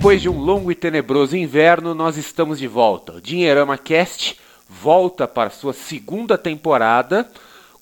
Depois 0.00 0.22
de 0.22 0.30
um 0.30 0.40
longo 0.40 0.72
e 0.72 0.74
tenebroso 0.74 1.36
inverno, 1.36 1.94
nós 1.94 2.16
estamos 2.16 2.58
de 2.58 2.66
volta. 2.66 3.12
O 3.12 3.20
Dinheirama 3.20 3.76
Cast 3.76 4.40
volta 4.66 5.28
para 5.28 5.50
sua 5.50 5.74
segunda 5.74 6.38
temporada 6.38 7.30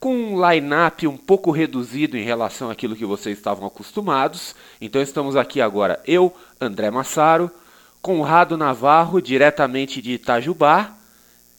com 0.00 0.12
um 0.12 0.50
line-up 0.50 1.06
um 1.06 1.16
pouco 1.16 1.52
reduzido 1.52 2.16
em 2.16 2.24
relação 2.24 2.70
àquilo 2.70 2.96
que 2.96 3.04
vocês 3.04 3.38
estavam 3.38 3.68
acostumados. 3.68 4.56
Então 4.80 5.00
estamos 5.00 5.36
aqui 5.36 5.60
agora 5.60 6.02
eu, 6.04 6.34
André 6.60 6.90
Massaro, 6.90 7.48
Conrado 8.02 8.56
Navarro, 8.56 9.22
diretamente 9.22 10.02
de 10.02 10.14
Itajubá, 10.14 10.96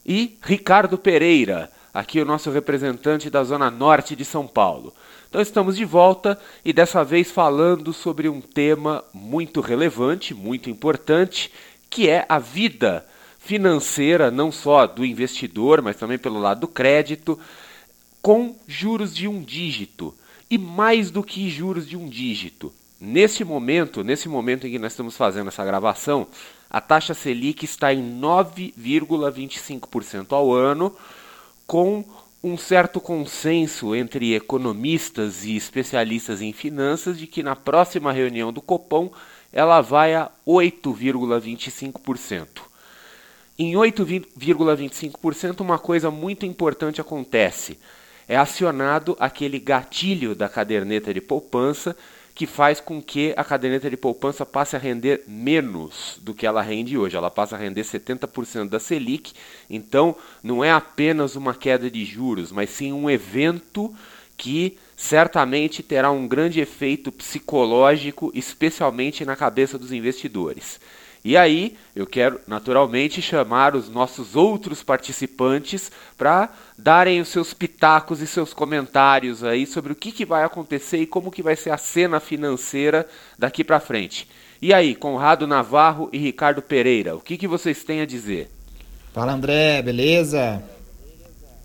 e 0.06 0.38
Ricardo 0.42 0.98
Pereira, 0.98 1.72
aqui 1.94 2.20
o 2.20 2.26
nosso 2.26 2.52
representante 2.52 3.30
da 3.30 3.46
Zona 3.46 3.72
Norte 3.72 4.14
de 4.14 4.26
São 4.26 4.46
Paulo. 4.46 4.94
Então 5.30 5.42
estamos 5.42 5.78
de 5.78 5.86
volta 5.86 6.38
e 6.66 6.74
dessa 6.74 7.04
vez 7.04 7.30
falando 7.30 7.94
sobre 7.94 8.28
um 8.28 8.42
tema 8.42 9.04
muito 9.14 9.62
relevante, 9.62 10.34
muito 10.34 10.72
importante, 10.72 11.54
que 11.88 12.10
é 12.10 12.26
a 12.28 12.40
vida 12.40 13.06
financeira, 13.38 14.32
não 14.32 14.52
só 14.52 14.88
do 14.88 15.06
investidor, 15.06 15.84
mas 15.84 15.98
também 15.98 16.18
pelo 16.18 16.40
lado 16.40 16.62
do 16.62 16.68
crédito, 16.68 17.40
com 18.24 18.56
juros 18.68 19.16
de 19.16 19.28
um 19.28 19.44
dígito. 19.44 20.16
E 20.50 20.58
mais 20.58 21.12
do 21.12 21.22
que 21.22 21.48
juros 21.48 21.88
de 21.88 21.96
um 21.96 22.10
dígito. 22.10 22.74
Nesse 23.00 23.44
momento, 23.44 24.04
nesse 24.04 24.28
momento 24.28 24.66
em 24.66 24.72
que 24.72 24.80
nós 24.80 24.94
estamos 24.94 25.16
fazendo 25.16 25.50
essa 25.50 25.64
gravação, 25.64 26.26
a 26.68 26.82
taxa 26.82 27.14
Selic 27.14 27.66
está 27.66 27.94
em 27.94 28.20
9,25% 28.20 30.32
ao 30.32 30.52
ano, 30.52 30.92
com 31.68 32.04
um 32.44 32.58
certo 32.58 33.00
consenso 33.02 33.96
entre 33.96 34.34
economistas 34.34 35.44
e 35.44 35.56
especialistas 35.56 36.42
em 36.42 36.54
finanças 36.54 37.20
de 37.20 37.28
que 37.28 37.44
na 37.44 37.56
próxima 37.56 38.12
reunião 38.14 38.52
do 38.54 38.62
Copom 38.62 39.12
ela 39.52 39.82
vai 39.82 40.16
a 40.16 40.32
8,25%. 40.48 42.48
Em 43.58 43.74
8,25%, 43.74 45.60
uma 45.60 45.78
coisa 45.78 46.10
muito 46.10 46.46
importante 46.46 47.02
acontece. 47.02 47.78
É 48.26 48.38
acionado 48.38 49.18
aquele 49.20 49.60
gatilho 49.60 50.34
da 50.34 50.48
caderneta 50.48 51.14
de 51.14 51.20
poupança 51.20 51.94
que 52.34 52.48
faz 52.48 52.80
com 52.80 53.02
que 53.02 53.34
a 53.36 53.44
caderneta 53.44 53.90
de 53.90 53.98
poupança 53.98 54.46
passe 54.46 54.76
a 54.76 54.80
render 54.80 55.24
menos 55.28 56.18
do 56.22 56.34
que 56.34 56.46
ela 56.46 56.62
rende 56.62 56.98
hoje. 56.98 57.18
Ela 57.18 57.30
passa 57.30 57.56
a 57.56 57.60
render 57.60 57.82
70% 57.82 58.70
da 58.70 58.80
Selic. 58.80 59.34
Então, 59.70 60.16
não 60.42 60.64
é 60.64 60.72
apenas 60.72 61.36
uma 61.36 61.54
queda 61.54 61.90
de 61.90 62.06
juros, 62.06 62.52
mas 62.52 62.70
sim 62.70 62.94
um 62.94 63.10
evento 63.10 63.94
que 64.38 64.78
certamente 64.96 65.84
terá 65.84 66.12
um 66.12 66.28
grande 66.28 66.62
efeito 66.62 67.12
psicológico, 67.12 68.32
especialmente 68.34 69.26
na 69.26 69.36
cabeça 69.36 69.78
dos 69.78 69.92
investidores. 69.92 70.80
E 71.24 71.36
aí, 71.36 71.76
eu 71.94 72.08
quero 72.08 72.40
naturalmente 72.48 73.22
chamar 73.22 73.76
os 73.76 73.90
nossos 73.90 74.36
outros 74.36 74.82
participantes 74.82 75.92
para 76.18 76.50
darem 76.78 77.20
os 77.20 77.28
seus 77.28 77.54
pitacos 77.54 78.22
e 78.22 78.28
seus 78.28 78.54
comentários 78.54 79.44
aí 79.44 79.66
sobre 79.66 79.92
o 79.92 79.96
que, 79.96 80.12
que 80.14 80.26
vai 80.26 80.44
acontecer 80.44 80.98
e 81.00 81.06
como 81.06 81.32
que 81.32 81.44
vai 81.44 81.58
ser 81.58 81.72
a 81.72 81.78
cena 81.78 82.20
financeira 82.22 83.06
daqui 83.38 83.64
para 83.64 83.82
frente. 83.82 84.30
E 84.62 84.74
aí, 84.74 84.96
Conrado 84.96 85.46
Navarro 85.46 86.10
e 86.14 86.18
Ricardo 86.18 86.62
Pereira, 86.62 87.16
o 87.16 87.20
que, 87.20 87.38
que 87.38 87.48
vocês 87.48 87.84
têm 87.84 88.02
a 88.02 88.06
dizer? 88.06 88.50
Fala 89.14 89.34
André, 89.34 89.82
beleza? 89.82 90.64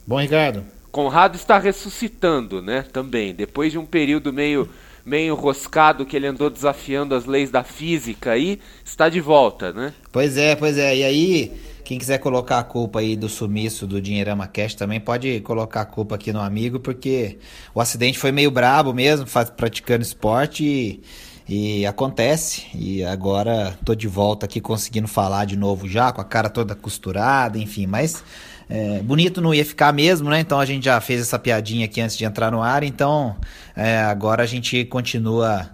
Bom, 0.07 0.21
Ricardo? 0.21 0.65
Conrado 0.91 1.37
está 1.37 1.59
ressuscitando, 1.59 2.63
né? 2.63 2.85
Também, 2.93 3.35
depois 3.35 3.73
de 3.73 3.79
um 3.79 3.87
período 3.87 4.33
meio 4.33 4.69
meio 5.05 5.35
enroscado 5.35 6.07
que 6.07 6.17
ele 6.17 6.27
andou 6.27 6.49
desafiando 6.49 7.15
as 7.15 7.27
leis 7.27 7.51
da 7.51 7.63
física 7.63 8.33
aí, 8.33 8.59
está 8.85 9.09
de 9.09 9.21
volta, 9.21 9.73
né? 9.73 9.93
Pois 10.11 10.37
é, 10.37 10.57
pois 10.57 10.79
é. 10.79 10.97
E 10.97 11.05
aí, 11.05 11.53
quem 11.85 11.99
quiser 11.99 12.19
colocar 12.19 12.59
a 12.59 12.65
culpa 12.65 13.01
aí 13.01 13.15
do 13.15 13.29
sumiço 13.29 13.87
do 13.87 14.01
Dinheirama 14.01 14.47
Cash 14.47 14.75
também 14.75 14.99
pode 14.99 15.41
colocar 15.41 15.83
a 15.83 15.87
culpa 15.87 16.15
aqui 16.15 16.33
no 16.33 16.41
amigo, 16.41 16.81
porque 16.81 17.39
o 17.75 17.81
acidente 17.81 18.19
foi 18.19 18.33
meio 18.33 18.51
brabo 18.51 18.95
mesmo, 18.95 19.27
praticando 19.55 20.03
esporte 20.03 20.65
e, 20.65 21.03
e 21.47 21.87
acontece. 21.87 22.67
E 22.75 23.05
agora 23.05 23.79
tô 23.85 23.95
de 23.95 24.09
volta 24.09 24.47
aqui 24.47 24.61
conseguindo 24.61 25.07
falar 25.07 25.45
de 25.45 25.57
novo 25.57 25.87
já, 25.87 26.11
com 26.11 26.23
a 26.23 26.25
cara 26.25 26.49
toda 26.49 26.75
costurada, 26.75 27.59
enfim, 27.59 27.87
mas 27.87 28.25
é, 28.69 29.01
bonito 29.01 29.41
não 29.41 29.53
ia 29.53 29.65
ficar 29.65 29.93
mesmo, 29.93 30.31
né? 30.31 30.41
Então 30.41 30.59
a 30.59 30.65
gente 30.65 30.85
já 30.85 31.01
fez 31.01 31.21
essa 31.21 31.39
piadinha 31.39 31.85
aqui 31.85 32.01
antes 32.01 32.17
de 32.17 32.25
entrar 32.25 32.51
no 32.51 32.63
ar. 32.63 32.83
Então 32.83 33.37
é, 33.77 33.99
agora 33.99 34.43
a 34.43 34.47
gente 34.47 34.85
continua 34.87 35.71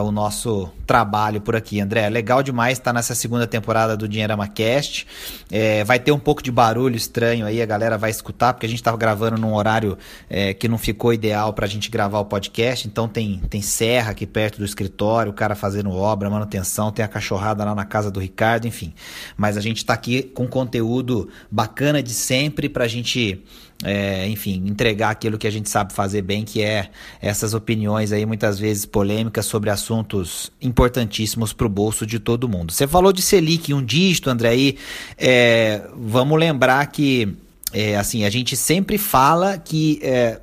o 0.00 0.10
nosso 0.10 0.70
trabalho 0.86 1.40
por 1.40 1.56
aqui, 1.56 1.80
André. 1.80 2.08
Legal 2.08 2.42
demais 2.42 2.78
estar 2.78 2.92
nessa 2.92 3.14
segunda 3.14 3.46
temporada 3.46 3.96
do 3.96 4.08
Dinheirama 4.08 4.48
Cast. 4.48 5.06
É, 5.50 5.84
vai 5.84 5.98
ter 5.98 6.12
um 6.12 6.18
pouco 6.18 6.42
de 6.42 6.50
barulho 6.50 6.96
estranho 6.96 7.46
aí, 7.46 7.60
a 7.60 7.66
galera 7.66 7.98
vai 7.98 8.10
escutar, 8.10 8.52
porque 8.52 8.66
a 8.66 8.68
gente 8.68 8.78
estava 8.78 8.96
gravando 8.96 9.40
num 9.40 9.54
horário 9.54 9.98
é, 10.28 10.54
que 10.54 10.68
não 10.68 10.78
ficou 10.78 11.12
ideal 11.12 11.52
para 11.52 11.66
a 11.66 11.68
gente 11.68 11.90
gravar 11.90 12.20
o 12.20 12.24
podcast. 12.24 12.86
Então 12.86 13.08
tem, 13.08 13.40
tem 13.50 13.60
serra 13.60 14.12
aqui 14.12 14.26
perto 14.26 14.58
do 14.58 14.64
escritório, 14.64 15.30
o 15.30 15.34
cara 15.34 15.54
fazendo 15.54 15.90
obra, 15.90 16.30
manutenção, 16.30 16.90
tem 16.90 17.04
a 17.04 17.08
cachorrada 17.08 17.64
lá 17.64 17.74
na 17.74 17.84
casa 17.84 18.10
do 18.10 18.20
Ricardo, 18.20 18.66
enfim. 18.66 18.94
Mas 19.36 19.56
a 19.56 19.60
gente 19.60 19.78
está 19.78 19.94
aqui 19.94 20.22
com 20.22 20.46
conteúdo 20.46 21.28
bacana 21.50 22.02
de 22.02 22.14
sempre 22.14 22.68
para 22.68 22.84
a 22.84 22.88
gente 22.88 23.42
é, 23.82 24.28
enfim, 24.28 24.62
entregar 24.66 25.10
aquilo 25.10 25.36
que 25.36 25.46
a 25.46 25.50
gente 25.50 25.68
sabe 25.68 25.92
fazer 25.92 26.22
bem, 26.22 26.44
que 26.44 26.62
é 26.62 26.90
essas 27.20 27.54
opiniões 27.54 28.12
aí, 28.12 28.24
muitas 28.24 28.58
vezes 28.58 28.86
polêmicas, 28.86 29.46
sobre 29.46 29.70
assuntos 29.70 30.50
importantíssimos 30.60 31.52
para 31.52 31.66
o 31.66 31.70
bolso 31.70 32.06
de 32.06 32.18
todo 32.18 32.48
mundo. 32.48 32.72
Você 32.72 32.86
falou 32.86 33.12
de 33.12 33.22
Selic, 33.22 33.72
um 33.74 33.84
dígito, 33.84 34.30
André, 34.30 34.50
aí, 34.50 34.78
é, 35.18 35.82
vamos 35.96 36.38
lembrar 36.38 36.86
que, 36.86 37.36
é, 37.72 37.96
assim, 37.96 38.24
a 38.24 38.30
gente 38.30 38.56
sempre 38.56 38.98
fala 38.98 39.58
que 39.58 39.98
é, 40.02 40.40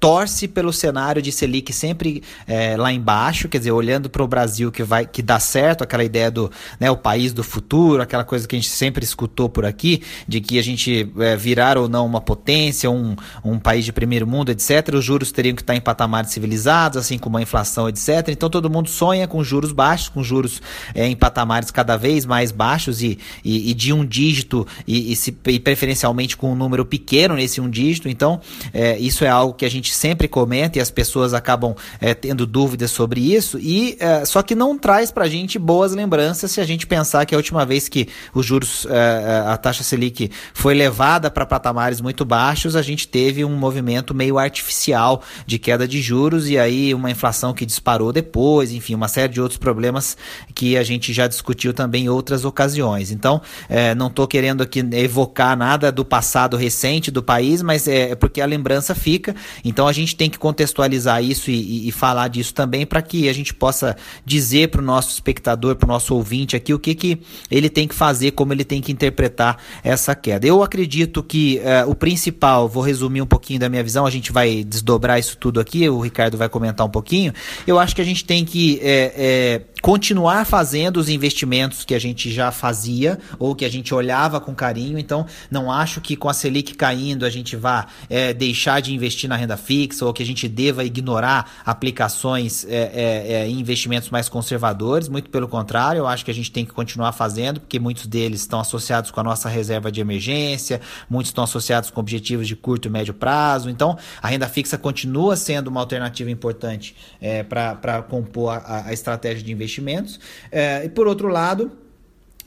torce 0.00 0.46
pelo 0.46 0.72
cenário 0.72 1.20
de 1.20 1.32
Selic 1.32 1.72
sempre 1.72 2.22
é, 2.46 2.76
lá 2.76 2.92
embaixo, 2.92 3.48
quer 3.48 3.58
dizer, 3.58 3.72
olhando 3.72 4.08
para 4.08 4.22
o 4.22 4.28
Brasil 4.28 4.70
que 4.70 4.82
vai 4.82 5.04
que 5.04 5.22
dá 5.22 5.40
certo, 5.40 5.82
aquela 5.82 6.04
ideia 6.04 6.30
do 6.30 6.50
né, 6.78 6.90
o 6.90 6.96
país 6.96 7.32
do 7.32 7.42
futuro, 7.42 8.00
aquela 8.00 8.24
coisa 8.24 8.46
que 8.46 8.54
a 8.54 8.58
gente 8.58 8.70
sempre 8.70 9.04
escutou 9.04 9.48
por 9.48 9.64
aqui, 9.64 10.02
de 10.26 10.40
que 10.40 10.58
a 10.58 10.62
gente 10.62 11.10
é, 11.18 11.36
virar 11.36 11.76
ou 11.76 11.88
não 11.88 12.06
uma 12.06 12.20
potência, 12.20 12.90
um, 12.90 13.16
um 13.44 13.58
país 13.58 13.84
de 13.84 13.92
primeiro 13.92 14.26
mundo, 14.26 14.50
etc. 14.50 14.94
Os 14.94 15.04
juros 15.04 15.32
teriam 15.32 15.54
que 15.54 15.62
estar 15.62 15.74
em 15.74 15.80
patamares 15.80 16.30
civilizados, 16.30 16.96
assim 16.96 17.18
como 17.18 17.36
a 17.36 17.42
inflação, 17.42 17.88
etc. 17.88 18.28
Então 18.28 18.48
todo 18.48 18.70
mundo 18.70 18.88
sonha 18.88 19.26
com 19.26 19.42
juros 19.42 19.72
baixos, 19.72 20.08
com 20.08 20.22
juros 20.22 20.62
é, 20.94 21.06
em 21.06 21.16
patamares 21.16 21.70
cada 21.70 21.96
vez 21.96 22.24
mais 22.24 22.52
baixos 22.52 23.02
e, 23.02 23.18
e, 23.44 23.70
e 23.70 23.74
de 23.74 23.92
um 23.92 24.04
dígito 24.04 24.66
e, 24.86 25.12
e, 25.12 25.16
se, 25.16 25.36
e, 25.46 25.58
preferencialmente 25.58 26.36
com 26.36 26.52
um 26.52 26.54
número 26.54 26.84
pequeno 26.84 27.34
nesse 27.34 27.60
um 27.60 27.68
dígito. 27.68 28.08
Então 28.08 28.40
isso 29.00 29.24
é 29.24 29.28
algo 29.28 29.54
que 29.54 29.64
a 29.64 29.70
gente 29.70 29.87
gente 29.88 29.94
sempre 29.94 30.28
comenta 30.28 30.78
e 30.78 30.80
as 30.80 30.90
pessoas 30.90 31.32
acabam 31.32 31.74
é, 32.00 32.12
tendo 32.12 32.46
dúvidas 32.46 32.90
sobre 32.90 33.34
isso, 33.34 33.58
e 33.58 33.96
é, 33.98 34.24
só 34.24 34.42
que 34.42 34.54
não 34.54 34.78
traz 34.78 35.10
para 35.10 35.24
a 35.24 35.28
gente 35.28 35.58
boas 35.58 35.92
lembranças 35.92 36.50
se 36.50 36.60
a 36.60 36.64
gente 36.64 36.86
pensar 36.86 37.24
que 37.24 37.34
a 37.34 37.38
última 37.38 37.64
vez 37.64 37.88
que 37.88 38.08
os 38.34 38.44
juros, 38.44 38.86
é, 38.90 39.44
a 39.46 39.56
taxa 39.56 39.82
Selic 39.82 40.30
foi 40.52 40.74
levada 40.74 41.30
para 41.30 41.46
patamares 41.46 42.00
muito 42.00 42.24
baixos, 42.24 42.76
a 42.76 42.82
gente 42.82 43.08
teve 43.08 43.44
um 43.44 43.56
movimento 43.56 44.14
meio 44.14 44.38
artificial 44.38 45.22
de 45.46 45.58
queda 45.58 45.88
de 45.88 46.02
juros 46.02 46.48
e 46.48 46.58
aí 46.58 46.92
uma 46.92 47.10
inflação 47.10 47.54
que 47.54 47.64
disparou 47.64 48.12
depois, 48.12 48.72
enfim, 48.72 48.94
uma 48.94 49.08
série 49.08 49.32
de 49.32 49.40
outros 49.40 49.58
problemas 49.58 50.16
que 50.54 50.76
a 50.76 50.82
gente 50.82 51.12
já 51.12 51.26
discutiu 51.26 51.72
também 51.72 52.04
em 52.04 52.08
outras 52.08 52.44
ocasiões. 52.44 53.10
Então, 53.10 53.40
não 53.96 54.08
estou 54.08 54.26
querendo 54.26 54.62
aqui 54.62 54.80
evocar 54.92 55.56
nada 55.56 55.90
do 55.90 56.04
passado 56.04 56.56
recente 56.56 57.10
do 57.10 57.22
país, 57.22 57.62
mas 57.62 57.88
é 57.88 58.14
porque 58.14 58.40
a 58.40 58.46
lembrança 58.46 58.94
fica. 58.94 59.34
Então 59.64 59.77
a 59.86 59.92
gente 59.92 60.16
tem 60.16 60.28
que 60.28 60.38
contextualizar 60.38 61.22
isso 61.22 61.50
e, 61.50 61.54
e, 61.54 61.88
e 61.88 61.92
falar 61.92 62.28
disso 62.28 62.54
também 62.54 62.86
para 62.86 63.02
que 63.02 63.28
a 63.28 63.32
gente 63.32 63.54
possa 63.54 63.96
dizer 64.24 64.68
para 64.68 64.80
o 64.80 64.84
nosso 64.84 65.10
espectador, 65.10 65.76
para 65.76 65.86
o 65.86 65.88
nosso 65.88 66.14
ouvinte 66.14 66.56
aqui, 66.56 66.72
o 66.74 66.78
que, 66.78 66.94
que 66.94 67.20
ele 67.50 67.68
tem 67.68 67.86
que 67.86 67.94
fazer, 67.94 68.32
como 68.32 68.52
ele 68.52 68.64
tem 68.64 68.80
que 68.80 68.90
interpretar 68.90 69.58
essa 69.82 70.14
queda. 70.14 70.46
Eu 70.46 70.62
acredito 70.62 71.22
que 71.22 71.60
uh, 71.60 71.90
o 71.90 71.94
principal, 71.94 72.68
vou 72.68 72.82
resumir 72.82 73.22
um 73.22 73.26
pouquinho 73.26 73.60
da 73.60 73.68
minha 73.68 73.82
visão, 73.82 74.06
a 74.06 74.10
gente 74.10 74.32
vai 74.32 74.64
desdobrar 74.64 75.18
isso 75.18 75.36
tudo 75.36 75.60
aqui, 75.60 75.88
o 75.88 76.00
Ricardo 76.00 76.36
vai 76.36 76.48
comentar 76.48 76.86
um 76.86 76.90
pouquinho. 76.90 77.32
Eu 77.66 77.78
acho 77.78 77.94
que 77.94 78.02
a 78.02 78.04
gente 78.04 78.24
tem 78.24 78.44
que 78.44 78.78
é, 78.82 79.12
é, 79.16 79.62
continuar 79.82 80.44
fazendo 80.44 80.96
os 80.98 81.08
investimentos 81.08 81.84
que 81.84 81.94
a 81.94 81.98
gente 81.98 82.30
já 82.30 82.50
fazia 82.50 83.18
ou 83.38 83.54
que 83.54 83.64
a 83.64 83.68
gente 83.68 83.94
olhava 83.94 84.40
com 84.40 84.54
carinho. 84.54 84.98
Então, 84.98 85.26
não 85.50 85.70
acho 85.70 86.00
que 86.00 86.16
com 86.16 86.28
a 86.28 86.34
Selic 86.34 86.74
caindo 86.74 87.24
a 87.24 87.30
gente 87.30 87.56
vá 87.56 87.86
é, 88.08 88.32
deixar 88.32 88.80
de 88.80 88.94
investir 88.94 89.28
na 89.28 89.36
renda 89.36 89.56
fixa 89.68 90.06
ou 90.06 90.14
que 90.14 90.22
a 90.22 90.26
gente 90.26 90.48
deva 90.48 90.82
ignorar 90.82 91.60
aplicações 91.62 92.64
é, 92.64 92.70
é, 92.70 93.32
é, 93.32 93.48
investimentos 93.50 94.08
mais 94.08 94.26
conservadores. 94.26 95.10
Muito 95.10 95.28
pelo 95.28 95.46
contrário, 95.46 95.98
eu 95.98 96.06
acho 96.06 96.24
que 96.24 96.30
a 96.30 96.34
gente 96.34 96.50
tem 96.50 96.64
que 96.64 96.72
continuar 96.72 97.12
fazendo, 97.12 97.60
porque 97.60 97.78
muitos 97.78 98.06
deles 98.06 98.40
estão 98.40 98.60
associados 98.60 99.10
com 99.10 99.20
a 99.20 99.22
nossa 99.22 99.46
reserva 99.46 99.92
de 99.92 100.00
emergência, 100.00 100.80
muitos 101.10 101.28
estão 101.28 101.44
associados 101.44 101.90
com 101.90 102.00
objetivos 102.00 102.48
de 102.48 102.56
curto 102.56 102.88
e 102.88 102.90
médio 102.90 103.12
prazo. 103.12 103.68
Então, 103.68 103.98
a 104.22 104.28
renda 104.28 104.48
fixa 104.48 104.78
continua 104.78 105.36
sendo 105.36 105.68
uma 105.68 105.80
alternativa 105.80 106.30
importante 106.30 106.96
é, 107.20 107.42
para 107.42 108.02
compor 108.08 108.54
a, 108.54 108.86
a, 108.86 108.92
estratégia 108.94 109.44
de 109.44 109.52
investimentos. 109.52 110.18
É, 110.50 110.86
e 110.86 110.88
por 110.88 111.06
outro 111.06 111.28
lado, 111.28 111.70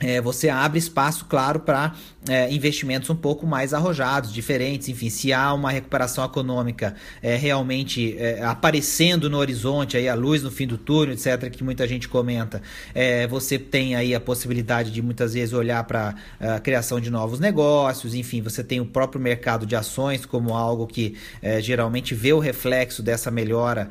é, 0.02 0.20
você 0.20 0.48
abre 0.48 0.78
espaço, 0.78 1.26
claro, 1.26 1.60
para 1.60 1.94
é, 2.28 2.52
investimentos 2.52 3.08
um 3.08 3.16
pouco 3.16 3.46
mais 3.46 3.72
arrojados, 3.72 4.32
diferentes. 4.32 4.88
Enfim, 4.88 5.08
se 5.08 5.32
há 5.32 5.52
uma 5.54 5.70
recuperação 5.70 6.24
econômica 6.24 6.94
é, 7.22 7.36
realmente 7.36 8.16
é, 8.18 8.42
aparecendo 8.42 9.30
no 9.30 9.38
horizonte, 9.38 9.96
aí 9.96 10.08
a 10.08 10.14
luz 10.14 10.42
no 10.42 10.50
fim 10.50 10.66
do 10.66 10.76
túnel, 10.76 11.14
etc., 11.14 11.50
que 11.50 11.62
muita 11.62 11.86
gente 11.86 12.08
comenta, 12.08 12.60
é, 12.94 13.26
você 13.26 13.58
tem 13.58 13.94
aí 13.94 14.14
a 14.14 14.20
possibilidade 14.20 14.90
de 14.90 15.00
muitas 15.00 15.34
vezes 15.34 15.52
olhar 15.52 15.84
para 15.84 16.14
a 16.40 16.58
criação 16.58 17.00
de 17.00 17.10
novos 17.10 17.38
negócios. 17.38 18.14
Enfim, 18.14 18.42
você 18.42 18.64
tem 18.64 18.80
o 18.80 18.86
próprio 18.86 19.20
mercado 19.20 19.64
de 19.64 19.76
ações 19.76 20.26
como 20.26 20.54
algo 20.54 20.86
que 20.86 21.16
é, 21.40 21.60
geralmente 21.60 22.14
vê 22.14 22.32
o 22.32 22.38
reflexo 22.38 23.02
dessa 23.02 23.30
melhora 23.30 23.88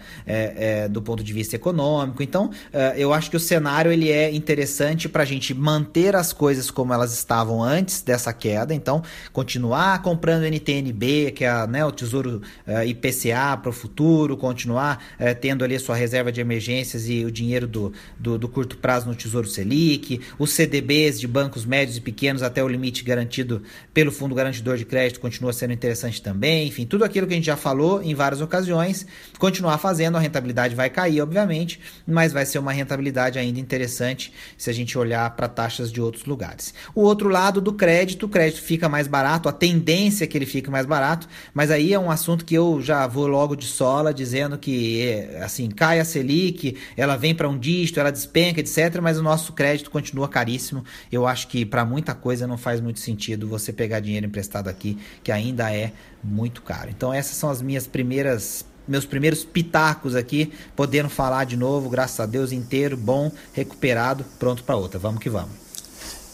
do 0.90 1.02
ponto 1.02 1.24
de 1.24 1.34
vista 1.34 1.56
econômico. 1.56 2.22
Então, 2.24 2.50
eu 2.96 3.14
acho 3.14 3.30
que 3.30 3.38
o 3.38 3.40
cenário 3.40 3.92
ele 3.92 4.10
é 4.10 4.34
interessante 4.34 5.08
para 5.08 5.24
a 5.24 5.26
gente 5.26 5.54
manter 5.54 6.01
manter 6.02 6.16
as 6.16 6.34
coisas 6.34 6.72
como 6.72 6.94
elas 6.94 7.14
estavam 7.14 7.62
antes 7.62 8.02
dessa 8.02 8.34
queda, 8.34 8.74
então 8.74 9.04
continuar 9.32 10.02
comprando 10.02 10.44
NTNB, 10.44 11.32
que 11.32 11.46
é 11.46 11.68
né, 11.68 11.86
o 11.86 11.92
Tesouro 11.92 12.38
uh, 12.38 12.42
eh, 12.66 12.88
IPCA 12.88 13.58
para 13.62 13.70
o 13.70 13.74
futuro, 13.74 14.36
continuar 14.36 15.04
uh, 15.20 15.36
tendo 15.40 15.64
ali 15.64 15.76
a 15.76 15.80
sua 15.80 15.96
reserva 15.96 16.32
de 16.32 16.42
emergências 16.42 17.08
e 17.08 17.24
o 17.24 17.32
dinheiro 17.32 17.68
do, 17.68 17.94
do, 18.18 18.38
do, 18.38 18.48
curto 18.48 18.78
prazo 18.78 19.08
no 19.08 19.16
Tesouro 19.16 19.48
Selic, 19.48 20.22
os 20.40 20.52
CDBs 20.52 21.20
de 21.20 21.28
bancos 21.28 21.66
médios 21.66 21.98
e 21.98 22.02
pequenos 22.02 22.42
até 22.42 22.64
o 22.64 22.68
limite 22.68 23.04
garantido 23.04 23.62
pelo 23.94 24.12
Fundo 24.12 24.34
Garantidor 24.34 24.78
de 24.78 24.86
Crédito 24.86 25.20
continua 25.20 25.54
sendo 25.54 25.74
interessante 25.74 26.22
também, 26.22 26.68
enfim, 26.68 26.86
tudo 26.86 27.04
aquilo 27.04 27.28
que 27.28 27.34
a 27.34 27.36
gente 27.36 27.46
já 27.46 27.58
falou 27.58 28.02
em 28.02 28.16
várias 28.16 28.42
ocasiões, 28.42 29.06
continuar 29.38 29.78
fazendo, 29.78 30.18
a 30.18 30.20
rentabilidade 30.20 30.76
vai 30.76 30.90
cair, 30.90 31.22
obviamente, 31.22 31.80
mas 32.08 32.34
vai 32.34 32.46
ser 32.46 32.60
uma 32.60 32.72
rentabilidade 32.72 33.38
ainda 33.38 33.60
interessante 33.60 34.34
se 34.58 34.70
a 34.70 34.74
gente 34.74 34.98
olhar 34.98 35.30
para 35.36 35.48
taxas 35.48 35.91
de 35.92 36.02
outros 36.02 36.26
lugares. 36.26 36.74
O 36.96 37.02
outro 37.02 37.30
lado 37.30 37.60
do 37.60 37.74
crédito, 37.74 38.26
o 38.26 38.30
crédito 38.30 38.62
fica 38.62 38.88
mais 38.88 39.08
barato, 39.08 39.50
a 39.50 39.52
tendência 39.52 40.24
é 40.24 40.28
que 40.28 40.38
ele 40.38 40.46
fique 40.46 40.70
mais 40.70 40.86
barato, 40.86 41.28
mas 41.54 41.72
aí 41.72 41.94
é 41.94 42.00
um 42.00 42.10
assunto 42.10 42.46
que 42.46 42.56
eu 42.56 42.82
já 42.82 43.06
vou 43.08 43.28
logo 43.28 43.56
de 43.56 43.66
sola 43.66 44.14
dizendo 44.14 44.58
que 44.58 45.28
assim, 45.42 45.70
cai 45.70 46.00
a 46.00 46.06
Selic, 46.06 46.78
ela 46.96 47.16
vem 47.16 47.36
para 47.36 47.50
um 47.50 47.58
dígito, 47.58 48.00
ela 48.00 48.12
despenca, 48.12 48.60
etc, 48.60 49.00
mas 49.02 49.18
o 49.18 49.24
nosso 49.24 49.54
crédito 49.54 49.92
continua 49.92 50.28
caríssimo. 50.28 50.84
Eu 51.12 51.28
acho 51.28 51.48
que 51.48 51.66
para 51.66 51.86
muita 51.86 52.14
coisa 52.14 52.48
não 52.48 52.58
faz 52.58 52.80
muito 52.80 53.00
sentido 53.00 53.48
você 53.48 53.74
pegar 53.74 54.00
dinheiro 54.00 54.26
emprestado 54.26 54.68
aqui, 54.68 54.98
que 55.24 55.32
ainda 55.32 55.74
é 55.74 55.92
muito 56.24 56.62
caro. 56.62 56.90
Então 56.90 57.14
essas 57.14 57.36
são 57.36 57.50
as 57.50 57.62
minhas 57.62 57.88
primeiras 57.88 58.66
meus 58.88 59.06
primeiros 59.06 59.46
pitacos 59.46 60.16
aqui, 60.16 60.52
podendo 60.76 61.10
falar 61.10 61.46
de 61.46 61.56
novo, 61.56 61.90
graças 61.90 62.20
a 62.20 62.26
Deus, 62.26 62.52
inteiro, 62.52 62.98
bom, 62.98 63.32
recuperado, 63.54 64.26
pronto 64.40 64.64
para 64.64 64.76
outra. 64.76 65.00
Vamos 65.00 65.22
que 65.22 65.30
vamos. 65.30 65.71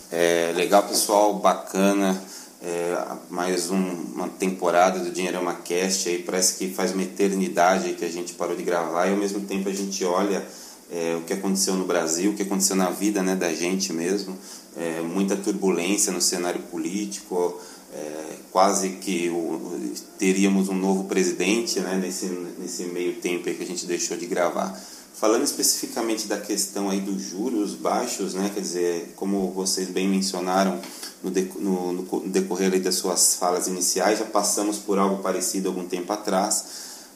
É, 0.09 0.53
legal, 0.55 0.83
pessoal, 0.83 1.33
bacana. 1.33 2.21
É, 2.61 2.97
mais 3.29 3.69
um, 3.69 3.77
uma 3.77 4.29
temporada 4.29 4.99
do 4.99 5.11
Dinheirama 5.11 5.53
Cast 5.53 6.07
aí, 6.07 6.23
parece 6.23 6.57
que 6.57 6.73
faz 6.73 6.93
uma 6.93 7.03
eternidade 7.03 7.93
que 7.93 8.05
a 8.05 8.09
gente 8.09 8.33
parou 8.33 8.55
de 8.55 8.63
gravar 8.63 9.07
e 9.07 9.11
ao 9.11 9.17
mesmo 9.17 9.41
tempo 9.41 9.67
a 9.67 9.73
gente 9.73 10.03
olha 10.05 10.43
é, 10.89 11.15
o 11.17 11.21
que 11.21 11.33
aconteceu 11.33 11.75
no 11.75 11.85
Brasil, 11.85 12.31
o 12.31 12.35
que 12.35 12.43
aconteceu 12.43 12.77
na 12.77 12.89
vida 12.89 13.21
né, 13.21 13.35
da 13.35 13.53
gente 13.53 13.91
mesmo, 13.91 14.37
é, 14.77 15.01
muita 15.01 15.35
turbulência 15.35 16.11
no 16.11 16.21
cenário 16.21 16.61
político, 16.63 17.59
é, 17.93 18.35
quase 18.49 18.91
que 18.91 19.29
o, 19.29 19.91
teríamos 20.17 20.69
um 20.69 20.75
novo 20.75 21.03
presidente 21.03 21.81
né, 21.81 21.99
nesse, 22.01 22.27
nesse 22.57 22.83
meio 22.85 23.15
tempo 23.15 23.43
que 23.43 23.63
a 23.63 23.67
gente 23.67 23.85
deixou 23.85 24.15
de 24.15 24.25
gravar. 24.25 24.73
Falando 25.19 25.43
especificamente 25.43 26.27
da 26.27 26.37
questão 26.37 26.91
aí 26.91 27.01
dos 27.01 27.23
juros 27.23 27.73
baixos, 27.73 28.35
né, 28.35 28.51
quer 28.53 28.61
dizer, 28.61 29.13
como 29.15 29.49
vocês 29.49 29.89
bem 29.89 30.07
mencionaram 30.07 30.79
no, 31.23 31.31
de, 31.31 31.41
no, 31.55 31.91
no 31.93 32.19
decorrer 32.27 32.79
das 32.79 32.95
suas 32.95 33.33
falas 33.33 33.65
iniciais, 33.65 34.19
já 34.19 34.25
passamos 34.25 34.77
por 34.77 34.99
algo 34.99 35.23
parecido 35.23 35.69
algum 35.69 35.87
tempo 35.87 36.13
atrás, 36.13 36.65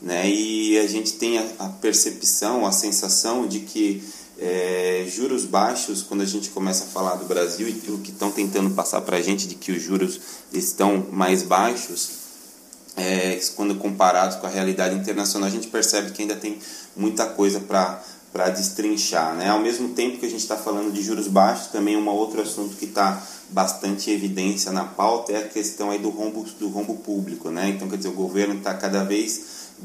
né, 0.02 0.28
e 0.28 0.80
a 0.80 0.88
gente 0.88 1.14
tem 1.14 1.38
a, 1.38 1.46
a 1.60 1.70
percepção, 1.70 2.66
a 2.66 2.72
sensação 2.72 3.46
de 3.46 3.60
que 3.60 4.04
é, 4.40 5.06
juros 5.08 5.46
baixos, 5.46 6.02
quando 6.02 6.22
a 6.22 6.26
gente 6.26 6.50
começa 6.50 6.86
a 6.86 6.88
falar 6.88 7.18
do 7.18 7.26
Brasil 7.26 7.68
e 7.68 7.92
o 7.92 8.00
que 8.00 8.10
estão 8.10 8.32
tentando 8.32 8.72
passar 8.72 9.02
para 9.02 9.18
a 9.18 9.22
gente 9.22 9.48
de 9.48 9.54
que 9.54 9.72
os 9.72 9.80
juros 9.80 10.20
estão 10.52 11.06
mais 11.12 11.44
baixos, 11.44 12.22
é, 12.98 13.40
quando 13.56 13.76
comparados 13.76 14.38
com 14.38 14.48
a 14.48 14.50
realidade 14.50 14.96
internacional, 14.96 15.48
a 15.48 15.52
gente 15.52 15.68
percebe 15.68 16.12
que 16.12 16.24
ainda 16.24 16.36
tem 16.36 16.58
muita 16.96 17.26
coisa 17.26 17.60
para 17.60 18.02
para 18.32 18.50
destrinchar, 18.50 19.36
né? 19.36 19.50
Ao 19.50 19.60
mesmo 19.60 19.90
tempo 19.90 20.18
que 20.18 20.26
a 20.26 20.30
gente 20.30 20.40
está 20.40 20.56
falando 20.56 20.92
de 20.94 21.04
juros 21.04 21.28
baixos, 21.28 21.68
também 21.68 21.98
um 21.98 22.08
outro 22.08 22.42
assunto 22.42 22.78
que 22.78 22.86
está 22.86 23.22
bastante 23.50 24.10
evidência 24.10 24.72
na 24.72 24.86
pauta 24.86 25.34
é 25.34 25.38
a 25.38 25.48
questão 25.50 25.92
aí 25.92 26.00
do 26.00 26.10
rombo 26.10 26.46
do 26.58 26.70
rombo 26.70 26.96
público, 26.96 27.50
né? 27.50 27.70
Então 27.70 27.90
quer 27.90 27.98
dizer 27.98 28.08
o 28.08 28.14
governo 28.14 28.56
está 28.56 28.74
cada 28.74 29.04
vez 29.04 29.42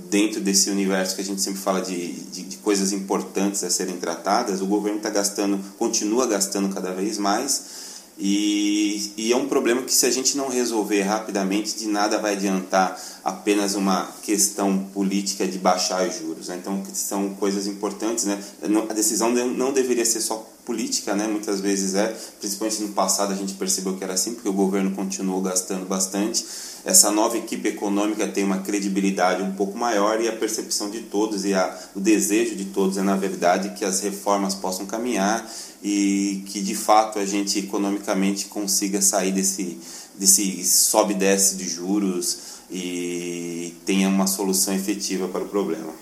dentro 0.08 0.40
desse 0.40 0.70
universo 0.70 1.16
que 1.16 1.22
a 1.22 1.24
gente 1.24 1.40
sempre 1.40 1.60
fala 1.60 1.80
de, 1.80 2.12
de, 2.12 2.42
de 2.42 2.56
coisas 2.58 2.92
importantes 2.92 3.64
a 3.64 3.70
serem 3.70 3.96
tratadas, 3.96 4.60
o 4.60 4.66
governo 4.66 4.98
está 4.98 5.10
gastando, 5.10 5.58
continua 5.76 6.26
gastando 6.26 6.72
cada 6.72 6.92
vez 6.92 7.18
mais 7.18 7.85
e, 8.18 9.12
e, 9.16 9.32
é 9.32 9.36
um 9.36 9.46
problema 9.46 9.82
que 9.82 9.92
se 9.92 10.06
a 10.06 10.10
gente 10.10 10.38
não 10.38 10.48
resolver 10.48 11.02
rapidamente, 11.02 11.76
de 11.76 11.86
nada 11.86 12.18
vai 12.18 12.32
adiantar 12.32 12.98
apenas 13.22 13.74
uma 13.74 14.10
questão 14.22 14.78
política 14.94 15.46
de 15.46 15.58
baixar 15.58 16.08
os 16.08 16.16
juros. 16.16 16.48
Né? 16.48 16.56
Então 16.56 16.82
são 16.94 17.34
coisas 17.34 17.66
importantes. 17.66 18.24
Né? 18.24 18.42
A 18.88 18.92
decisão 18.94 19.30
não 19.30 19.70
deveria 19.70 20.04
ser 20.04 20.22
só 20.22 20.48
política, 20.66 21.14
né? 21.14 21.28
muitas 21.28 21.60
vezes 21.60 21.94
é, 21.94 22.14
principalmente 22.40 22.82
no 22.82 22.88
passado 22.88 23.32
a 23.32 23.36
gente 23.36 23.54
percebeu 23.54 23.96
que 23.96 24.02
era 24.02 24.14
assim, 24.14 24.34
porque 24.34 24.48
o 24.48 24.52
governo 24.52 24.90
continuou 24.90 25.40
gastando 25.40 25.86
bastante. 25.86 26.44
Essa 26.84 27.10
nova 27.10 27.38
equipe 27.38 27.68
econômica 27.68 28.26
tem 28.26 28.44
uma 28.44 28.58
credibilidade 28.58 29.42
um 29.42 29.52
pouco 29.52 29.78
maior 29.78 30.20
e 30.20 30.28
a 30.28 30.32
percepção 30.32 30.90
de 30.90 31.02
todos 31.02 31.44
e 31.44 31.54
a, 31.54 31.78
o 31.94 32.00
desejo 32.00 32.56
de 32.56 32.66
todos 32.66 32.98
é, 32.98 33.02
na 33.02 33.16
verdade, 33.16 33.70
que 33.78 33.84
as 33.84 34.00
reformas 34.00 34.54
possam 34.54 34.84
caminhar 34.84 35.48
e 35.82 36.42
que 36.46 36.60
de 36.60 36.74
fato 36.74 37.18
a 37.20 37.24
gente 37.24 37.60
economicamente 37.60 38.46
consiga 38.46 39.00
sair 39.00 39.30
desse, 39.30 39.78
desse 40.18 40.64
sobe 40.64 41.14
e 41.14 41.16
desce 41.16 41.54
de 41.54 41.68
juros 41.68 42.38
e 42.70 43.72
tenha 43.86 44.08
uma 44.08 44.26
solução 44.26 44.74
efetiva 44.74 45.28
para 45.28 45.44
o 45.44 45.48
problema. 45.48 45.92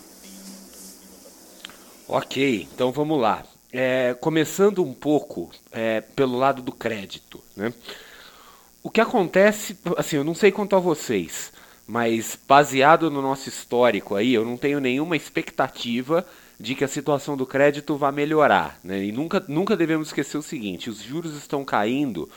Ok, 2.09 2.69
então 2.73 2.93
vamos 2.93 3.21
lá. 3.21 3.45
É, 3.77 4.15
começando 4.21 4.85
um 4.85 4.95
pouco 4.95 5.51
é, 5.73 6.01
pelo 6.01 6.39
lado 6.39 6.63
do 6.63 6.71
crédito. 6.71 7.43
Né? 7.57 7.75
O 8.81 8.89
que 8.89 9.01
acontece, 9.01 9.77
assim, 9.97 10.15
eu 10.15 10.23
não 10.23 10.33
sei 10.33 10.53
quanto 10.53 10.77
a 10.77 10.79
vocês, 10.79 11.53
mas 11.85 12.39
baseado 12.47 13.11
no 13.11 13.21
nosso 13.21 13.49
histórico 13.49 14.15
aí, 14.15 14.33
eu 14.33 14.45
não 14.45 14.57
tenho 14.57 14.79
nenhuma 14.79 15.17
expectativa 15.17 16.25
de 16.61 16.77
que 16.77 16.85
a 16.85 16.89
situação 16.89 17.37
do 17.37 17.45
crédito 17.45 17.97
vá 17.97 18.13
melhorar. 18.13 18.79
Né? 18.85 19.07
E 19.07 19.11
nunca, 19.11 19.45
nunca 19.49 19.77
devemos 19.77 20.07
esquecer 20.07 20.39
o 20.39 20.43
seguinte: 20.43 20.89
os 20.89 21.03
juros 21.03 21.35
estão 21.37 21.65
caindo 21.65 22.31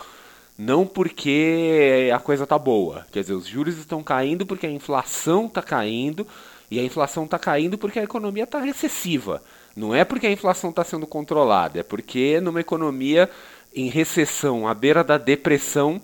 não 0.58 0.88
porque 0.88 2.10
a 2.12 2.18
coisa 2.18 2.46
está 2.46 2.58
boa. 2.58 3.06
Quer 3.12 3.22
dizer, 3.22 3.34
os 3.34 3.46
juros 3.46 3.78
estão 3.78 4.02
caindo 4.02 4.44
porque 4.44 4.66
a 4.66 4.72
inflação 4.72 5.46
está 5.46 5.62
caindo, 5.62 6.26
e 6.72 6.80
a 6.80 6.84
inflação 6.84 7.26
está 7.26 7.38
caindo 7.38 7.78
porque 7.78 8.00
a 8.00 8.04
economia 8.04 8.44
está 8.44 8.60
recessiva. 8.60 9.42
Não 9.78 9.94
é 9.94 10.04
porque 10.04 10.26
a 10.26 10.32
inflação 10.32 10.72
está 10.72 10.84
sendo 10.84 11.06
controlada, 11.06 11.80
é 11.80 11.84
porque 11.84 12.42
numa 12.42 12.60
economia 12.60 13.30
em 13.76 13.90
recessão, 13.90 14.68
à 14.68 14.74
beira 14.74 15.04
da 15.04 15.20
depressão, 15.20 16.02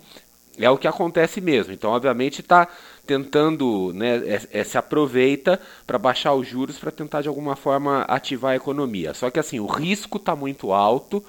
é 0.59 0.69
o 0.69 0.77
que 0.77 0.87
acontece 0.87 1.41
mesmo. 1.41 1.73
Então, 1.73 1.89
obviamente, 1.89 2.41
está 2.41 2.67
tentando, 3.07 3.91
né, 3.95 4.17
é, 4.27 4.59
é, 4.59 4.63
se 4.63 4.77
aproveita 4.77 5.59
para 5.87 5.97
baixar 5.97 6.35
os 6.35 6.47
juros 6.47 6.77
para 6.77 6.91
tentar 6.91 7.23
de 7.23 7.27
alguma 7.27 7.55
forma 7.55 8.03
ativar 8.03 8.51
a 8.51 8.55
economia. 8.55 9.11
Só 9.15 9.31
que 9.31 9.39
assim, 9.39 9.59
o 9.59 9.65
risco 9.65 10.17
está 10.17 10.35
muito 10.35 10.71
alto, 10.71 11.23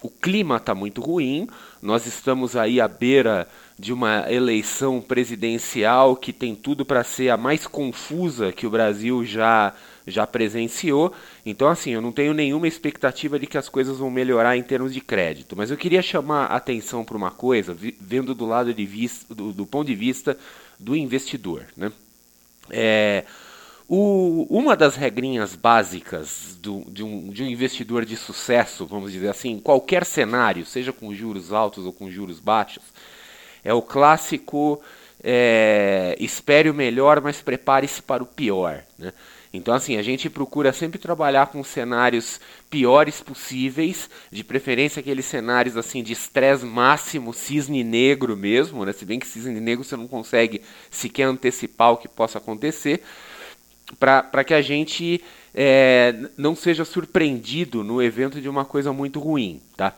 o 0.00 0.08
clima 0.08 0.58
está 0.58 0.72
muito 0.72 1.00
ruim, 1.00 1.48
nós 1.82 2.06
estamos 2.06 2.54
aí 2.54 2.80
à 2.80 2.86
beira 2.86 3.48
de 3.76 3.92
uma 3.92 4.30
eleição 4.32 5.00
presidencial 5.00 6.14
que 6.14 6.32
tem 6.32 6.54
tudo 6.54 6.84
para 6.84 7.02
ser 7.02 7.30
a 7.30 7.36
mais 7.36 7.66
confusa 7.66 8.52
que 8.52 8.68
o 8.68 8.70
Brasil 8.70 9.24
já 9.24 9.74
já 10.06 10.26
presenciou. 10.26 11.12
Então, 11.44 11.68
assim, 11.68 11.90
eu 11.90 12.00
não 12.00 12.12
tenho 12.12 12.32
nenhuma 12.32 12.68
expectativa 12.68 13.38
de 13.38 13.46
que 13.46 13.58
as 13.58 13.68
coisas 13.68 13.98
vão 13.98 14.10
melhorar 14.10 14.56
em 14.56 14.62
termos 14.62 14.94
de 14.94 15.00
crédito. 15.00 15.56
Mas 15.56 15.70
eu 15.70 15.76
queria 15.76 16.02
chamar 16.02 16.46
a 16.46 16.56
atenção 16.56 17.04
para 17.04 17.16
uma 17.16 17.30
coisa, 17.30 17.76
vendo 18.00 18.34
do 18.34 18.46
lado 18.46 18.72
de 18.72 18.86
vista, 18.86 19.34
do, 19.34 19.52
do 19.52 19.66
ponto 19.66 19.86
de 19.86 19.94
vista 19.94 20.38
do 20.78 20.94
investidor. 20.94 21.64
Né? 21.76 21.90
É, 22.70 23.24
o, 23.88 24.46
uma 24.50 24.76
das 24.76 24.96
regrinhas 24.96 25.54
básicas 25.54 26.56
do, 26.60 26.84
de, 26.88 27.02
um, 27.02 27.30
de 27.30 27.42
um 27.42 27.46
investidor 27.46 28.04
de 28.04 28.16
sucesso, 28.16 28.86
vamos 28.86 29.12
dizer 29.12 29.28
assim, 29.28 29.52
em 29.52 29.60
qualquer 29.60 30.04
cenário, 30.04 30.66
seja 30.66 30.92
com 30.92 31.14
juros 31.14 31.52
altos 31.52 31.84
ou 31.84 31.92
com 31.92 32.10
juros 32.10 32.40
baixos, 32.40 32.82
é 33.64 33.72
o 33.72 33.82
clássico 33.82 34.80
é, 35.22 36.16
espere 36.20 36.70
o 36.70 36.74
melhor, 36.74 37.20
mas 37.20 37.40
prepare-se 37.40 38.02
para 38.02 38.22
o 38.22 38.26
pior. 38.26 38.82
Né? 38.98 39.12
Então, 39.52 39.74
assim, 39.74 39.96
a 39.96 40.02
gente 40.02 40.28
procura 40.28 40.72
sempre 40.72 40.98
trabalhar 40.98 41.46
com 41.46 41.62
cenários 41.62 42.40
piores 42.68 43.20
possíveis, 43.20 44.10
de 44.30 44.44
preferência 44.44 45.00
aqueles 45.00 45.24
cenários 45.24 45.76
assim 45.76 46.02
de 46.02 46.12
estresse 46.12 46.64
máximo, 46.64 47.32
cisne 47.32 47.82
negro 47.82 48.36
mesmo, 48.36 48.84
né? 48.84 48.92
Se 48.92 49.04
bem 49.04 49.18
que 49.18 49.26
cisne 49.26 49.60
negro 49.60 49.84
você 49.84 49.96
não 49.96 50.08
consegue 50.08 50.60
sequer 50.90 51.24
antecipar 51.24 51.92
o 51.92 51.96
que 51.96 52.08
possa 52.08 52.38
acontecer, 52.38 53.02
para 53.98 54.44
que 54.44 54.52
a 54.52 54.60
gente 54.60 55.22
é, 55.54 56.14
não 56.36 56.54
seja 56.54 56.84
surpreendido 56.84 57.82
no 57.84 58.02
evento 58.02 58.40
de 58.40 58.48
uma 58.48 58.64
coisa 58.64 58.92
muito 58.92 59.18
ruim, 59.20 59.60
tá? 59.76 59.96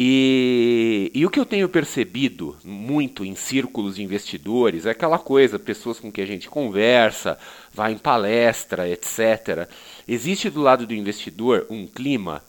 E, 0.00 1.10
e, 1.12 1.26
o 1.26 1.30
que 1.30 1.40
eu 1.40 1.44
tenho 1.44 1.68
percebido 1.68 2.56
muito 2.62 3.24
em 3.24 3.34
círculos 3.34 3.96
de 3.96 4.02
investidores 4.04 4.86
é 4.86 4.90
aquela 4.90 5.18
coisa, 5.18 5.58
pessoas 5.58 5.98
com 5.98 6.12
quem 6.12 6.22
a 6.22 6.26
gente 6.26 6.48
conversa, 6.48 7.36
vai 7.74 7.94
em 7.94 7.98
palestra, 7.98 8.88
etc. 8.88 9.68
Existe 10.06 10.50
do 10.50 10.62
lado 10.62 10.86
do 10.86 10.94
investidor 10.94 11.66
um 11.68 11.84
clima 11.84 12.44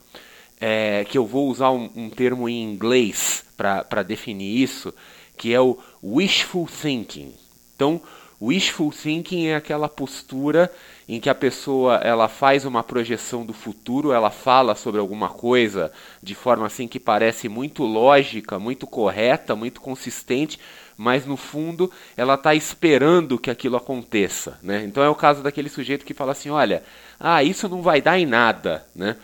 é, 0.61 1.03
que 1.09 1.17
eu 1.17 1.25
vou 1.25 1.49
usar 1.49 1.71
um, 1.71 1.89
um 1.95 2.07
termo 2.07 2.47
em 2.47 2.61
inglês 2.61 3.43
para 3.57 4.03
definir 4.03 4.61
isso, 4.61 4.93
que 5.35 5.51
é 5.51 5.59
o 5.59 5.75
wishful 6.03 6.67
thinking. 6.67 7.33
Então, 7.75 7.99
Wishful 8.41 8.91
thinking 8.91 9.47
é 9.47 9.55
aquela 9.55 9.89
postura 9.89 10.71
em 11.09 11.19
que 11.19 11.27
a 11.27 11.33
pessoa 11.33 11.95
ela 11.95 12.27
faz 12.27 12.65
uma 12.65 12.83
projeção 12.83 13.43
do 13.43 13.51
futuro, 13.51 14.11
ela 14.11 14.29
fala 14.29 14.75
sobre 14.75 15.01
alguma 15.01 15.27
coisa 15.27 15.91
de 16.21 16.35
forma 16.35 16.67
assim 16.67 16.87
que 16.87 16.99
parece 16.99 17.49
muito 17.49 17.83
lógica, 17.83 18.59
muito 18.59 18.85
correta, 18.85 19.55
muito 19.55 19.81
consistente, 19.81 20.59
mas 20.95 21.25
no 21.25 21.35
fundo 21.35 21.91
ela 22.15 22.35
está 22.35 22.53
esperando 22.53 23.39
que 23.39 23.49
aquilo 23.49 23.75
aconteça, 23.75 24.59
né? 24.61 24.83
Então 24.85 25.01
é 25.01 25.09
o 25.09 25.15
caso 25.15 25.41
daquele 25.41 25.67
sujeito 25.67 26.05
que 26.05 26.13
fala 26.13 26.33
assim, 26.33 26.51
olha, 26.51 26.83
ah, 27.19 27.43
isso 27.43 27.67
não 27.67 27.81
vai 27.81 28.03
dar 28.03 28.19
em 28.19 28.27
nada, 28.27 28.85
né? 28.95 29.15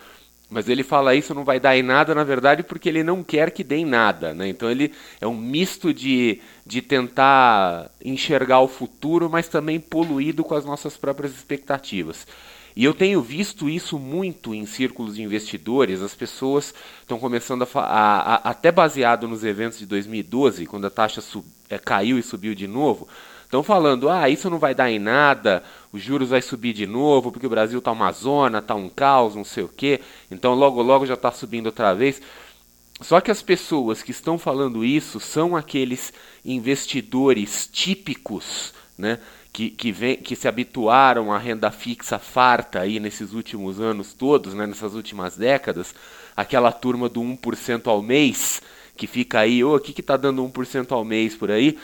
Mas 0.50 0.70
ele 0.70 0.84
fala 0.84 1.16
isso 1.16 1.34
não 1.34 1.44
vai 1.44 1.60
dar 1.60 1.76
em 1.76 1.82
nada, 1.82 2.14
na 2.14 2.24
verdade, 2.24 2.62
porque 2.62 2.88
ele 2.88 3.04
não 3.04 3.24
quer 3.24 3.50
que 3.52 3.64
dê 3.64 3.78
em 3.78 3.86
nada. 3.86 4.34
Né? 4.34 4.48
Então 4.48 4.70
ele 4.70 4.94
é 5.20 5.26
um 5.26 5.36
misto 5.36 5.94
de, 5.94 6.40
de 6.66 6.82
tentar 6.82 7.90
enxergar 8.04 8.60
o 8.60 8.68
futuro, 8.68 9.30
mas 9.30 9.48
também 9.48 9.80
poluído 9.80 10.44
com 10.44 10.54
as 10.54 10.64
nossas 10.64 10.98
próprias 10.98 11.34
expectativas. 11.34 12.28
E 12.76 12.84
eu 12.84 12.94
tenho 12.94 13.22
visto 13.22 13.70
isso 13.70 13.98
muito 13.98 14.54
em 14.54 14.66
círculos 14.66 15.16
de 15.16 15.24
investidores. 15.24 16.02
As 16.02 16.14
pessoas 16.14 16.74
estão 17.02 17.18
começando 17.18 17.64
a, 17.64 17.80
a, 17.80 18.36
a, 18.36 18.50
até 18.50 18.70
baseado 18.72 19.28
nos 19.28 19.46
eventos 19.46 19.80
de 19.80 19.86
2012, 19.86 20.66
quando 20.66 20.86
a 20.86 20.90
taxa 20.90 21.22
sub, 21.22 21.46
é, 21.70 21.78
caiu 21.78 22.20
e 22.20 22.24
subiu 22.24 22.54
de 22.54 22.68
novo, 22.68 23.08
estão 23.46 23.64
falando: 23.64 24.10
ah, 24.10 24.30
isso 24.30 24.50
não 24.50 24.60
vai 24.60 24.76
dar 24.76 24.92
em 24.92 25.00
nada, 25.00 25.64
os 25.92 26.02
juros 26.02 26.30
vai 26.30 26.42
subir 26.42 26.74
de 26.74 26.86
novo, 26.86 27.32
porque 27.32 27.48
o 27.48 27.50
Brasil 27.50 27.80
está 27.80 27.92
uma 27.92 28.12
zona, 28.12 28.60
está 28.60 28.76
um 28.76 28.90
caos, 28.90 29.34
não 29.34 29.46
sei 29.46 29.64
o 29.64 29.70
quê, 29.70 30.02
então 30.30 30.54
logo 30.54 30.82
logo 30.82 31.06
já 31.06 31.14
está 31.14 31.32
subindo 31.32 31.68
outra 31.68 31.94
vez. 31.94 32.22
Só 33.02 33.20
que 33.20 33.30
as 33.30 33.42
pessoas 33.42 34.02
que 34.02 34.12
estão 34.12 34.38
falando 34.38 34.86
isso 34.86 35.20
são 35.20 35.56
aqueles 35.56 36.14
investidores 36.46 37.70
típicos, 37.72 38.74
né, 38.98 39.20
que, 39.52 39.70
que, 39.70 39.92
vem, 39.92 40.16
que 40.16 40.36
se 40.36 40.48
habituaram 40.48 41.32
à 41.32 41.38
renda 41.38 41.70
fixa 41.72 42.18
farta 42.18 42.80
aí 42.80 43.00
nesses 43.00 43.34
últimos 43.34 43.82
anos 43.82 44.14
todos, 44.14 44.54
né, 44.54 44.66
nessas 44.66 44.94
últimas 44.94 45.36
décadas, 45.36 45.94
aquela 46.38 46.72
turma 46.72 47.10
do 47.10 47.22
1% 47.22 47.88
ao 47.88 48.02
mês, 48.02 48.62
que 48.96 49.08
fica 49.08 49.40
aí, 49.40 49.62
ô, 49.62 49.72
oh, 49.72 49.76
o 49.76 49.80
que 49.80 50.00
está 50.00 50.16
dando 50.16 50.42
1% 50.44 50.92
ao 50.92 51.04
mês 51.04 51.36
por 51.36 51.52
aí? 51.52 51.78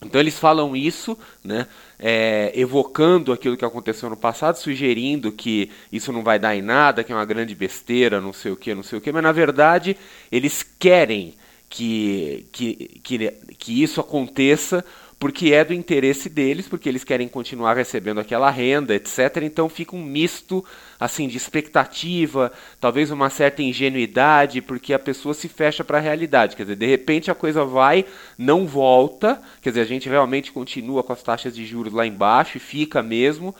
Então 0.00 0.20
eles 0.20 0.38
falam 0.38 0.76
isso, 0.76 1.18
né, 1.42 1.66
é, 1.98 2.52
evocando 2.54 3.32
aquilo 3.32 3.56
que 3.56 3.64
aconteceu 3.64 4.08
no 4.08 4.16
passado, 4.16 4.56
sugerindo 4.56 5.32
que 5.32 5.70
isso 5.92 6.12
não 6.12 6.22
vai 6.22 6.38
dar 6.38 6.54
em 6.54 6.62
nada, 6.62 7.02
que 7.02 7.12
é 7.12 7.14
uma 7.14 7.24
grande 7.24 7.54
besteira, 7.54 8.20
não 8.20 8.32
sei 8.32 8.52
o 8.52 8.56
que, 8.56 8.74
não 8.74 8.82
sei 8.84 8.98
o 8.98 9.00
que, 9.02 9.10
mas 9.10 9.22
na 9.22 9.32
verdade 9.32 9.96
eles 10.30 10.64
querem 10.78 11.34
que, 11.68 12.46
que, 12.52 13.00
que, 13.02 13.30
que 13.58 13.82
isso 13.82 14.00
aconteça 14.00 14.84
porque 15.18 15.52
é 15.52 15.64
do 15.64 15.74
interesse 15.74 16.28
deles, 16.28 16.68
porque 16.68 16.88
eles 16.88 17.02
querem 17.02 17.26
continuar 17.26 17.76
recebendo 17.76 18.20
aquela 18.20 18.50
renda, 18.50 18.94
etc. 18.94 19.38
Então 19.42 19.68
fica 19.68 19.96
um 19.96 20.02
misto 20.02 20.64
assim 20.98 21.26
de 21.26 21.36
expectativa, 21.36 22.52
talvez 22.80 23.10
uma 23.10 23.28
certa 23.28 23.62
ingenuidade, 23.62 24.60
porque 24.60 24.94
a 24.94 24.98
pessoa 24.98 25.34
se 25.34 25.48
fecha 25.48 25.82
para 25.82 25.98
a 25.98 26.00
realidade. 26.00 26.54
Quer 26.54 26.62
dizer, 26.62 26.76
de 26.76 26.86
repente 26.86 27.30
a 27.30 27.34
coisa 27.34 27.64
vai, 27.64 28.04
não 28.36 28.66
volta, 28.66 29.40
quer 29.60 29.70
dizer, 29.70 29.80
a 29.80 29.86
gente 29.86 30.08
realmente 30.08 30.52
continua 30.52 31.02
com 31.02 31.12
as 31.12 31.22
taxas 31.22 31.54
de 31.54 31.66
juros 31.66 31.92
lá 31.92 32.06
embaixo 32.06 32.56
e 32.56 32.60
fica 32.60 33.02
mesmo. 33.02 33.54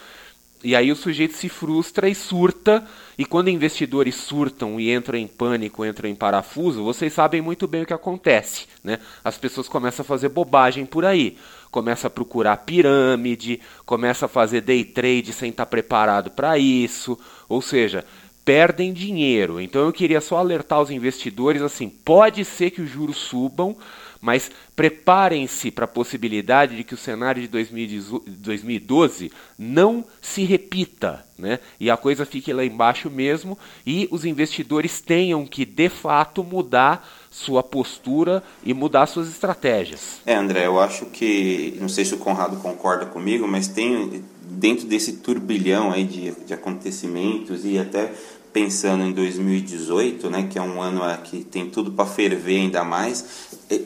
E 0.62 0.74
aí 0.74 0.90
o 0.90 0.96
sujeito 0.96 1.34
se 1.34 1.48
frustra 1.48 2.08
e 2.08 2.14
surta, 2.14 2.84
e 3.16 3.24
quando 3.24 3.48
investidores 3.48 4.16
surtam 4.16 4.80
e 4.80 4.92
entram 4.92 5.16
em 5.16 5.26
pânico, 5.26 5.86
entram 5.86 6.10
em 6.10 6.16
parafuso, 6.16 6.82
vocês 6.82 7.12
sabem 7.12 7.40
muito 7.40 7.68
bem 7.68 7.82
o 7.82 7.86
que 7.86 7.94
acontece. 7.94 8.66
Né? 8.82 8.98
As 9.22 9.38
pessoas 9.38 9.68
começam 9.68 10.02
a 10.02 10.06
fazer 10.06 10.28
bobagem 10.28 10.84
por 10.84 11.04
aí. 11.04 11.36
Começa 11.70 12.08
a 12.08 12.10
procurar 12.10 12.56
pirâmide, 12.58 13.60
começa 13.86 14.26
a 14.26 14.28
fazer 14.28 14.62
day 14.62 14.84
trade 14.84 15.32
sem 15.32 15.50
estar 15.50 15.66
preparado 15.66 16.30
para 16.30 16.58
isso. 16.58 17.18
Ou 17.48 17.62
seja, 17.62 18.04
perdem 18.48 18.94
dinheiro. 18.94 19.60
Então 19.60 19.82
eu 19.82 19.92
queria 19.92 20.22
só 20.22 20.38
alertar 20.38 20.80
os 20.80 20.90
investidores 20.90 21.60
assim, 21.60 21.88
pode 21.88 22.46
ser 22.46 22.70
que 22.70 22.80
os 22.80 22.88
juros 22.88 23.18
subam, 23.18 23.76
mas 24.20 24.50
preparem-se 24.74 25.70
para 25.70 25.84
a 25.84 25.88
possibilidade 25.88 26.76
de 26.76 26.84
que 26.84 26.94
o 26.94 26.98
cenário 26.98 27.40
de 27.40 27.48
2012 27.48 29.32
não 29.58 30.04
se 30.20 30.44
repita, 30.44 31.24
né? 31.38 31.60
E 31.78 31.90
a 31.90 31.96
coisa 31.96 32.26
fique 32.26 32.52
lá 32.52 32.64
embaixo 32.64 33.08
mesmo 33.10 33.58
e 33.86 34.08
os 34.10 34.24
investidores 34.24 35.00
tenham 35.00 35.46
que 35.46 35.64
de 35.64 35.88
fato 35.88 36.42
mudar 36.42 37.08
sua 37.30 37.62
postura 37.62 38.42
e 38.64 38.74
mudar 38.74 39.06
suas 39.06 39.28
estratégias. 39.28 40.20
É, 40.26 40.34
André, 40.34 40.66
eu 40.66 40.80
acho 40.80 41.06
que 41.06 41.76
não 41.80 41.88
sei 41.88 42.04
se 42.04 42.14
o 42.14 42.18
Conrado 42.18 42.56
concorda 42.56 43.06
comigo, 43.06 43.46
mas 43.46 43.68
tem 43.68 44.24
dentro 44.42 44.86
desse 44.86 45.18
turbilhão 45.18 45.92
aí 45.92 46.04
de, 46.04 46.32
de 46.44 46.54
acontecimentos 46.54 47.64
e 47.64 47.78
até 47.78 48.12
pensando 48.52 49.04
em 49.04 49.12
2018, 49.12 50.30
né, 50.30 50.48
que 50.50 50.58
é 50.58 50.62
um 50.62 50.80
ano 50.80 51.00
que 51.24 51.44
tem 51.44 51.68
tudo 51.68 51.92
para 51.92 52.06
ferver 52.06 52.58
ainda 52.58 52.82
mais, 52.82 53.48
é, 53.70 53.78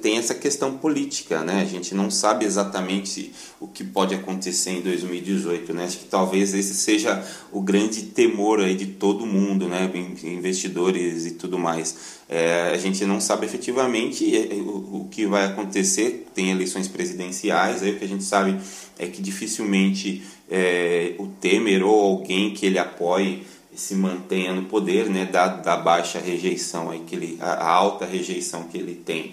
tem 0.00 0.16
essa 0.16 0.34
questão 0.34 0.78
política, 0.78 1.42
né? 1.42 1.60
A 1.60 1.64
gente 1.64 1.94
não 1.94 2.08
sabe 2.08 2.44
exatamente 2.44 3.32
o 3.58 3.66
que 3.66 3.82
pode 3.82 4.14
acontecer 4.14 4.70
em 4.70 4.80
2018, 4.80 5.74
né? 5.74 5.84
Acho 5.84 5.98
que 5.98 6.04
talvez 6.04 6.54
esse 6.54 6.74
seja 6.74 7.24
o 7.50 7.60
grande 7.60 8.02
temor 8.02 8.60
aí 8.60 8.76
de 8.76 8.86
todo 8.86 9.26
mundo, 9.26 9.66
né? 9.66 9.90
Investidores 10.22 11.26
e 11.26 11.32
tudo 11.32 11.58
mais. 11.58 12.14
É, 12.28 12.70
a 12.72 12.76
gente 12.76 13.04
não 13.04 13.20
sabe 13.20 13.44
efetivamente 13.44 14.36
é, 14.36 14.54
o, 14.54 15.02
o 15.02 15.08
que 15.10 15.26
vai 15.26 15.46
acontecer. 15.46 16.26
Tem 16.32 16.50
eleições 16.50 16.86
presidenciais, 16.86 17.82
aí 17.82 17.92
o 17.92 17.98
que 17.98 18.04
a 18.04 18.08
gente 18.08 18.24
sabe 18.24 18.56
é 18.98 19.06
que 19.06 19.20
dificilmente 19.20 20.22
é, 20.48 21.14
o 21.18 21.26
Temer 21.26 21.84
ou 21.84 22.00
alguém 22.00 22.54
que 22.54 22.66
ele 22.66 22.78
apoie 22.78 23.44
se 23.74 23.94
mantenha 23.94 24.52
no 24.52 24.64
poder, 24.64 25.08
né, 25.08 25.24
da, 25.24 25.48
da 25.48 25.76
baixa 25.76 26.18
rejeição 26.18 26.90
aí 26.90 27.00
que 27.00 27.14
ele, 27.14 27.38
a, 27.40 27.66
alta 27.68 28.04
rejeição 28.04 28.64
que 28.64 28.78
ele 28.78 28.94
tem. 28.94 29.32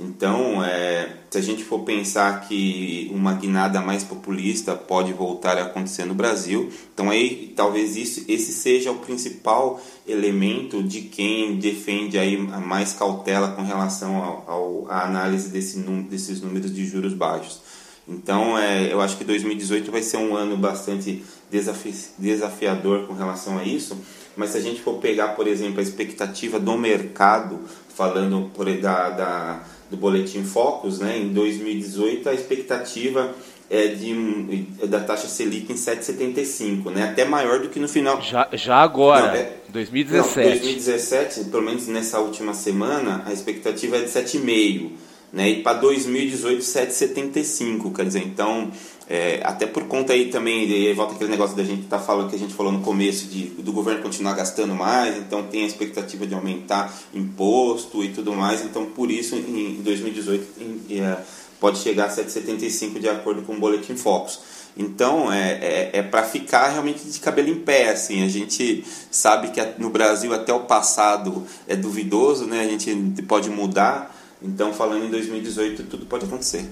Então, 0.00 0.64
é, 0.64 1.16
se 1.30 1.38
a 1.38 1.40
gente 1.40 1.62
for 1.62 1.80
pensar 1.80 2.40
que 2.48 3.10
uma 3.14 3.34
guinada 3.34 3.80
mais 3.80 4.02
populista 4.02 4.74
pode 4.74 5.12
voltar 5.12 5.58
a 5.58 5.64
acontecer 5.64 6.04
no 6.04 6.14
Brasil, 6.14 6.72
então 6.92 7.10
aí 7.10 7.52
talvez 7.54 7.94
isso, 7.96 8.24
esse 8.26 8.52
seja 8.52 8.90
o 8.90 8.96
principal 8.96 9.80
elemento 10.06 10.82
de 10.82 11.02
quem 11.02 11.56
defende 11.56 12.18
aí 12.18 12.36
mais 12.36 12.92
cautela 12.94 13.52
com 13.52 13.62
relação 13.62 14.42
à 14.88 15.04
análise 15.04 15.50
desse, 15.50 15.78
desses 15.78 16.40
números 16.40 16.74
de 16.74 16.86
juros 16.86 17.14
baixos. 17.14 17.60
Então, 18.06 18.58
é, 18.58 18.92
eu 18.92 19.00
acho 19.00 19.16
que 19.16 19.24
2018 19.24 19.90
vai 19.90 20.02
ser 20.02 20.16
um 20.16 20.34
ano 20.34 20.56
bastante 20.56 21.22
desafi 21.50 21.94
desafiador 22.18 23.06
com 23.06 23.14
relação 23.14 23.58
a 23.58 23.64
isso. 23.64 23.96
Mas 24.36 24.50
se 24.50 24.58
a 24.58 24.60
gente 24.60 24.80
for 24.80 24.94
pegar, 24.94 25.28
por 25.28 25.46
exemplo, 25.46 25.78
a 25.78 25.82
expectativa 25.82 26.58
do 26.58 26.76
mercado, 26.76 27.60
falando 27.94 28.50
por, 28.54 28.66
da, 28.78 29.10
da, 29.10 29.62
do 29.90 29.96
Boletim 29.96 30.42
Focus, 30.42 30.98
né, 30.98 31.18
em 31.18 31.28
2018 31.32 32.28
a 32.28 32.34
expectativa 32.34 33.34
é 33.70 33.88
de, 33.88 34.66
da 34.86 35.00
taxa 35.00 35.28
Selic 35.28 35.72
em 35.72 35.76
7,75, 35.76 36.90
né, 36.90 37.04
até 37.04 37.24
maior 37.24 37.60
do 37.60 37.68
que 37.68 37.78
no 37.78 37.88
final. 37.88 38.20
Já, 38.20 38.48
já 38.52 38.76
agora, 38.76 39.28
não, 39.28 39.34
é, 39.34 39.52
2017. 39.68 40.48
Não, 40.48 40.56
2017, 40.60 41.44
pelo 41.44 41.62
menos 41.62 41.86
nessa 41.86 42.18
última 42.18 42.54
semana, 42.54 43.22
a 43.24 43.32
expectativa 43.32 43.96
é 43.96 44.00
de 44.00 44.10
7,5 44.10 44.90
né? 45.32 45.48
E 45.48 45.62
para 45.62 45.78
2018 45.78 46.60
7,75, 46.60 47.94
quer 47.94 48.04
dizer, 48.04 48.22
então 48.24 48.70
é, 49.08 49.40
até 49.44 49.66
por 49.66 49.84
conta 49.84 50.12
aí 50.12 50.30
também, 50.30 50.68
e 50.68 50.88
aí 50.88 50.94
volta 50.94 51.14
aquele 51.14 51.30
negócio 51.30 51.56
da 51.56 51.64
gente 51.64 51.86
tá 51.86 51.98
falando 51.98 52.30
que 52.30 52.36
a 52.36 52.38
gente 52.38 52.54
falou 52.54 52.72
no 52.72 52.80
começo 52.80 53.26
de 53.26 53.46
do 53.62 53.72
governo 53.72 54.02
continuar 54.02 54.34
gastando 54.34 54.74
mais, 54.74 55.16
então 55.16 55.42
tem 55.44 55.64
a 55.64 55.66
expectativa 55.66 56.26
de 56.26 56.34
aumentar 56.34 56.92
imposto 57.12 58.04
e 58.04 58.10
tudo 58.10 58.32
mais, 58.32 58.64
então 58.64 58.86
por 58.86 59.10
isso 59.10 59.34
em 59.36 59.80
2018 59.82 60.46
em, 60.60 61.00
é, 61.00 61.18
pode 61.58 61.78
chegar 61.78 62.06
a 62.06 62.08
7,75 62.10 62.98
de 62.98 63.08
acordo 63.08 63.42
com 63.42 63.54
o 63.54 63.58
boletim 63.58 63.96
Focus. 63.96 64.40
Então 64.76 65.32
é, 65.32 65.52
é, 65.52 65.90
é 65.94 66.02
para 66.02 66.22
ficar 66.22 66.68
realmente 66.68 67.04
de 67.04 67.20
cabelo 67.20 67.48
em 67.50 67.56
pé, 67.56 67.90
assim. 67.90 68.24
A 68.24 68.28
gente 68.28 68.84
sabe 69.10 69.50
que 69.50 69.60
no 69.78 69.90
Brasil 69.90 70.32
até 70.32 70.52
o 70.52 70.60
passado 70.60 71.46
é 71.68 71.76
duvidoso, 71.76 72.46
né? 72.46 72.60
A 72.60 72.68
gente 72.68 73.22
pode 73.22 73.50
mudar. 73.50 74.11
Então 74.42 74.72
falando 74.72 75.04
em 75.04 75.10
2018 75.10 75.84
tudo 75.84 76.06
pode 76.06 76.24
acontecer. 76.24 76.68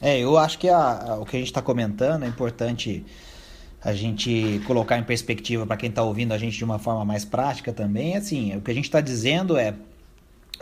É, 0.00 0.18
eu 0.18 0.36
acho 0.36 0.58
que 0.58 0.68
a, 0.68 1.12
a, 1.12 1.20
o 1.20 1.24
que 1.24 1.36
a 1.36 1.38
gente 1.38 1.48
está 1.48 1.62
comentando 1.62 2.24
é 2.24 2.26
importante 2.26 3.04
a 3.84 3.92
gente 3.92 4.60
colocar 4.66 4.98
em 4.98 5.02
perspectiva 5.02 5.66
para 5.66 5.76
quem 5.76 5.88
está 5.88 6.02
ouvindo 6.02 6.32
a 6.32 6.38
gente 6.38 6.56
de 6.56 6.64
uma 6.64 6.78
forma 6.78 7.04
mais 7.04 7.24
prática 7.24 7.72
também. 7.72 8.16
Assim, 8.16 8.56
o 8.56 8.60
que 8.60 8.70
a 8.70 8.74
gente 8.74 8.84
está 8.84 9.00
dizendo 9.00 9.56
é 9.56 9.74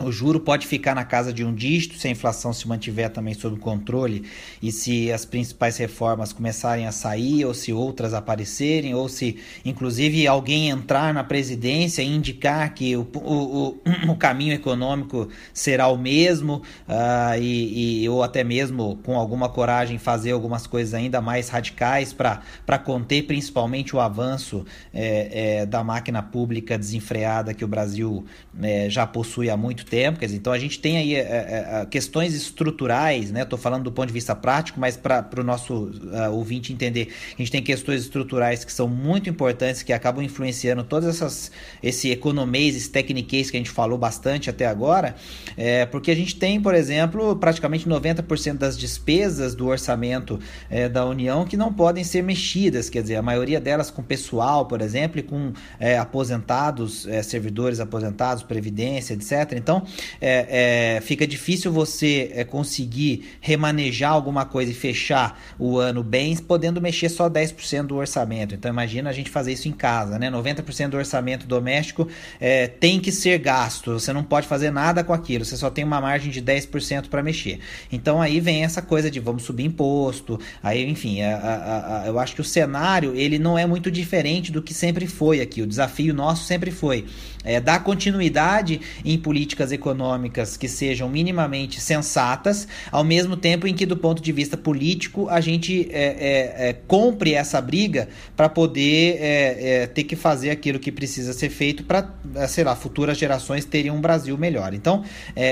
o 0.03 0.11
juro 0.11 0.39
pode 0.39 0.67
ficar 0.67 0.95
na 0.95 1.03
casa 1.03 1.31
de 1.33 1.43
um 1.43 1.53
dígito 1.53 1.97
se 1.97 2.07
a 2.07 2.11
inflação 2.11 2.53
se 2.53 2.67
mantiver 2.67 3.09
também 3.09 3.33
sob 3.33 3.57
controle 3.59 4.23
e 4.61 4.71
se 4.71 5.11
as 5.11 5.25
principais 5.25 5.77
reformas 5.77 6.33
começarem 6.33 6.87
a 6.87 6.91
sair 6.91 7.45
ou 7.45 7.53
se 7.53 7.71
outras 7.71 8.13
aparecerem 8.13 8.93
ou 8.93 9.07
se 9.07 9.37
inclusive 9.65 10.25
alguém 10.27 10.69
entrar 10.69 11.13
na 11.13 11.23
presidência 11.23 12.01
e 12.01 12.07
indicar 12.07 12.73
que 12.73 12.95
o, 12.95 13.07
o, 13.15 13.67
o, 13.67 13.81
o 14.11 14.15
caminho 14.15 14.53
econômico 14.53 15.29
será 15.53 15.87
o 15.87 15.97
mesmo 15.97 16.61
uh, 16.87 17.39
e, 17.39 18.03
e, 18.03 18.09
ou 18.09 18.23
até 18.23 18.43
mesmo 18.43 18.99
com 19.03 19.17
alguma 19.17 19.49
coragem 19.49 19.97
fazer 19.97 20.31
algumas 20.31 20.65
coisas 20.67 20.93
ainda 20.93 21.21
mais 21.21 21.49
radicais 21.49 22.13
para 22.13 22.77
conter 22.79 23.23
principalmente 23.23 23.95
o 23.95 23.99
avanço 23.99 24.65
é, 24.93 25.61
é, 25.61 25.65
da 25.65 25.83
máquina 25.83 26.21
pública 26.21 26.77
desenfreada 26.77 27.53
que 27.53 27.63
o 27.63 27.67
Brasil 27.67 28.25
é, 28.61 28.89
já 28.89 29.05
possui 29.05 29.49
há 29.49 29.57
muito 29.57 29.85
tempo. 29.91 30.17
Quer 30.17 30.27
dizer, 30.27 30.37
então 30.37 30.53
a 30.53 30.57
gente 30.57 30.79
tem 30.79 30.97
aí 30.97 31.15
é, 31.15 31.19
é, 31.19 31.85
questões 31.85 32.33
estruturais, 32.33 33.29
né? 33.29 33.41
Estou 33.41 33.59
falando 33.59 33.83
do 33.83 33.91
ponto 33.91 34.07
de 34.07 34.13
vista 34.13 34.33
prático, 34.33 34.79
mas 34.79 34.95
para 34.95 35.27
o 35.37 35.43
nosso 35.43 35.73
uh, 35.73 36.31
ouvinte 36.31 36.71
entender, 36.71 37.09
a 37.35 37.37
gente 37.37 37.51
tem 37.51 37.61
questões 37.61 38.01
estruturais 38.01 38.63
que 38.63 38.71
são 38.71 38.87
muito 38.87 39.29
importantes, 39.29 39.83
que 39.83 39.91
acabam 39.91 40.23
influenciando 40.23 40.83
todas 40.85 41.09
essas 41.09 41.51
esse 41.83 42.09
economês, 42.09 42.77
esse 42.77 42.89
techniquez 42.89 43.51
que 43.51 43.57
a 43.57 43.59
gente 43.59 43.69
falou 43.69 43.97
bastante 43.97 44.49
até 44.49 44.65
agora, 44.65 45.13
é, 45.57 45.85
porque 45.85 46.09
a 46.09 46.15
gente 46.15 46.37
tem, 46.37 46.61
por 46.61 46.73
exemplo, 46.73 47.35
praticamente 47.35 47.87
90% 47.89 48.57
das 48.57 48.77
despesas 48.77 49.53
do 49.53 49.67
orçamento 49.67 50.39
é, 50.69 50.87
da 50.87 51.05
União 51.05 51.43
que 51.43 51.57
não 51.57 51.73
podem 51.73 52.03
ser 52.05 52.23
mexidas, 52.23 52.89
quer 52.89 53.01
dizer, 53.01 53.17
a 53.17 53.21
maioria 53.21 53.59
delas 53.59 53.91
com 53.91 54.01
pessoal, 54.01 54.65
por 54.65 54.79
exemplo, 54.79 55.19
e 55.19 55.23
com 55.23 55.51
é, 55.79 55.97
aposentados, 55.97 57.05
servidores 57.23 57.79
aposentados, 57.79 58.43
previdência, 58.43 59.13
etc. 59.15 59.53
Então, 59.57 59.70
é, 60.19 60.95
é, 60.97 61.01
fica 61.01 61.27
difícil 61.27 61.71
você 61.71 62.31
é, 62.33 62.43
conseguir 62.43 63.37
remanejar 63.39 64.11
alguma 64.11 64.45
coisa 64.45 64.71
e 64.71 64.73
fechar 64.73 65.39
o 65.59 65.77
ano 65.77 66.03
bem, 66.03 66.35
podendo 66.37 66.81
mexer 66.81 67.09
só 67.09 67.29
10% 67.29 67.87
do 67.87 67.97
orçamento. 67.97 68.55
Então, 68.55 68.71
imagina 68.71 69.09
a 69.09 69.13
gente 69.13 69.29
fazer 69.29 69.53
isso 69.53 69.67
em 69.67 69.71
casa, 69.71 70.17
né? 70.17 70.31
90% 70.31 70.89
do 70.89 70.97
orçamento 70.97 71.45
doméstico 71.45 72.07
é, 72.39 72.67
tem 72.67 72.99
que 72.99 73.11
ser 73.11 73.37
gasto, 73.37 73.93
você 73.93 74.11
não 74.11 74.23
pode 74.23 74.47
fazer 74.47 74.71
nada 74.71 75.03
com 75.03 75.13
aquilo, 75.13 75.45
você 75.45 75.55
só 75.55 75.69
tem 75.69 75.83
uma 75.83 76.01
margem 76.01 76.31
de 76.31 76.41
10% 76.41 77.07
para 77.09 77.21
mexer. 77.21 77.59
Então, 77.91 78.21
aí 78.21 78.39
vem 78.39 78.63
essa 78.63 78.81
coisa 78.81 79.11
de 79.11 79.19
vamos 79.19 79.43
subir 79.43 79.65
imposto, 79.65 80.39
aí, 80.63 80.89
enfim, 80.89 81.21
a, 81.21 81.37
a, 81.37 82.01
a, 82.03 82.07
eu 82.07 82.17
acho 82.17 82.33
que 82.33 82.41
o 82.41 82.45
cenário 82.45 83.13
ele 83.15 83.37
não 83.37 83.57
é 83.57 83.65
muito 83.65 83.91
diferente 83.91 84.51
do 84.51 84.61
que 84.61 84.73
sempre 84.73 85.05
foi 85.07 85.41
aqui. 85.41 85.61
O 85.61 85.67
desafio 85.67 86.13
nosso 86.13 86.45
sempre 86.45 86.71
foi 86.71 87.05
é, 87.43 87.59
dar 87.59 87.83
continuidade 87.83 88.81
em 89.03 89.17
políticas 89.17 89.60
econômicas 89.69 90.55
que 90.55 90.69
sejam 90.69 91.09
minimamente 91.09 91.81
sensatas, 91.81 92.67
ao 92.89 93.03
mesmo 93.03 93.35
tempo 93.35 93.67
em 93.67 93.75
que, 93.75 93.85
do 93.85 93.97
ponto 93.97 94.21
de 94.21 94.31
vista 94.31 94.55
político, 94.55 95.27
a 95.27 95.41
gente 95.41 95.89
é, 95.91 96.03
é, 96.03 96.69
é 96.69 96.73
compre 96.87 97.33
essa 97.33 97.59
briga 97.59 98.07
para 98.35 98.47
poder 98.47 99.17
é, 99.19 99.81
é, 99.81 99.87
ter 99.87 100.05
que 100.05 100.15
fazer 100.15 100.51
aquilo 100.51 100.79
que 100.79 100.91
precisa 100.91 101.33
ser 101.33 101.49
feito 101.49 101.83
para, 101.83 102.09
sei 102.47 102.63
lá, 102.63 102.75
futuras 102.75 103.17
gerações 103.17 103.65
terem 103.65 103.91
um 103.91 103.99
Brasil 103.99 104.37
melhor. 104.37 104.73
Então, 104.73 105.03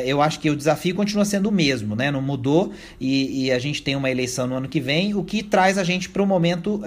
eu 0.06 0.22
acho 0.22 0.40
que 0.40 0.50
o 0.50 0.56
desafio 0.56 0.96
continua 0.96 1.26
sendo 1.26 1.50
o 1.50 1.52
mesmo, 1.52 1.96
né? 1.96 2.10
não 2.10 2.22
mudou 2.22 2.72
e, 3.00 3.46
e, 3.46 3.52
a 3.52 3.60
gente 3.60 3.82
tem 3.82 3.96
uma 3.96 4.10
eleição 4.10 4.48
no 4.48 4.56
ano 4.56 4.70
que 4.70 4.80
vem, 4.80 5.14
o 5.14 5.24
que 5.24 5.44
traz 5.44 5.78
a 5.78 5.84
gente 5.84 6.10
para 6.10 6.24
o 6.24 6.26
momento 6.26 6.82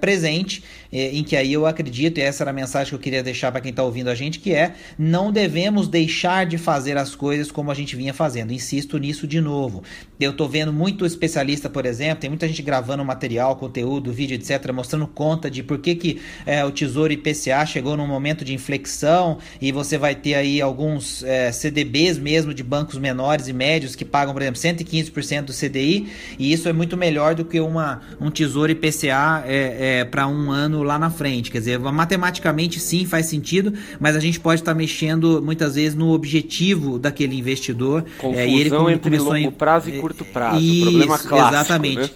presente, 0.00 0.62
em 0.92 1.24
que 1.24 1.36
aí 1.36 1.52
eu 1.52 1.66
acredito, 1.66 2.18
e 2.18 2.20
essa 2.20 2.42
era 2.42 2.50
a 2.50 2.52
mensagem 2.52 2.90
que 2.90 2.94
eu 2.94 2.98
queria 2.98 3.22
deixar 3.22 3.50
para 3.50 3.60
quem 3.60 3.70
está 3.70 3.82
ouvindo 3.82 4.08
a 4.08 4.14
gente, 4.14 4.38
que 4.38 4.52
é 4.52 4.74
não 4.98 5.32
devemos 5.32 5.88
deixar 5.88 6.44
de 6.44 6.58
fazer 6.68 6.98
as 6.98 7.14
coisas 7.14 7.50
como 7.50 7.70
a 7.70 7.74
gente 7.74 7.96
vinha 7.96 8.12
fazendo. 8.12 8.52
Insisto 8.52 8.98
nisso 8.98 9.26
de 9.26 9.40
novo. 9.40 9.82
Eu 10.20 10.32
estou 10.32 10.46
vendo 10.46 10.70
muito 10.70 11.06
especialista, 11.06 11.70
por 11.70 11.86
exemplo, 11.86 12.20
tem 12.20 12.28
muita 12.28 12.46
gente 12.46 12.60
gravando 12.60 13.02
material, 13.02 13.56
conteúdo, 13.56 14.12
vídeo, 14.12 14.34
etc., 14.34 14.70
mostrando 14.70 15.06
conta 15.06 15.50
de 15.50 15.62
por 15.62 15.78
que, 15.78 15.94
que 15.94 16.20
é, 16.44 16.62
o 16.62 16.70
Tesouro 16.70 17.10
IPCA 17.10 17.64
chegou 17.64 17.96
num 17.96 18.06
momento 18.06 18.44
de 18.44 18.52
inflexão 18.52 19.38
e 19.62 19.72
você 19.72 19.96
vai 19.96 20.14
ter 20.14 20.34
aí 20.34 20.60
alguns 20.60 21.22
é, 21.22 21.50
CDBs 21.50 22.18
mesmo 22.18 22.52
de 22.52 22.62
bancos 22.62 22.98
menores 22.98 23.48
e 23.48 23.54
médios 23.54 23.96
que 23.96 24.04
pagam, 24.04 24.34
por 24.34 24.42
exemplo, 24.42 24.60
115% 24.60 25.44
do 25.44 25.52
CDI 25.54 26.06
e 26.38 26.52
isso 26.52 26.68
é 26.68 26.72
muito 26.74 26.98
melhor 26.98 27.34
do 27.34 27.46
que 27.46 27.60
uma, 27.60 28.02
um 28.20 28.30
Tesouro 28.30 28.70
IPCA 28.70 29.42
é, 29.46 30.00
é 30.00 30.04
para 30.04 30.28
um 30.28 30.50
ano 30.50 30.82
lá 30.82 30.98
na 30.98 31.08
frente. 31.08 31.50
Quer 31.50 31.60
dizer, 31.60 31.78
matematicamente 31.78 32.78
sim 32.78 33.06
faz 33.06 33.24
sentido, 33.24 33.72
mas 33.98 34.14
a 34.14 34.20
gente 34.20 34.38
pode 34.38 34.60
estar 34.60 34.72
tá 34.72 34.78
mexendo 34.78 35.40
muitas 35.42 35.76
vezes 35.76 35.94
no 35.94 36.10
objetivo 36.10 36.57
daquele 36.98 37.36
investidor. 37.36 38.04
Confusão 38.18 38.40
é, 38.40 38.48
e 38.48 38.60
ele 38.60 38.92
entre 38.92 39.18
longo 39.18 39.52
prazo 39.52 39.90
e 39.90 40.00
curto 40.00 40.24
prazo. 40.24 40.60
Isso, 40.60 40.82
Problema 40.82 41.18
clássico, 41.18 41.54
exatamente. 41.54 42.00
Né? 42.00 42.10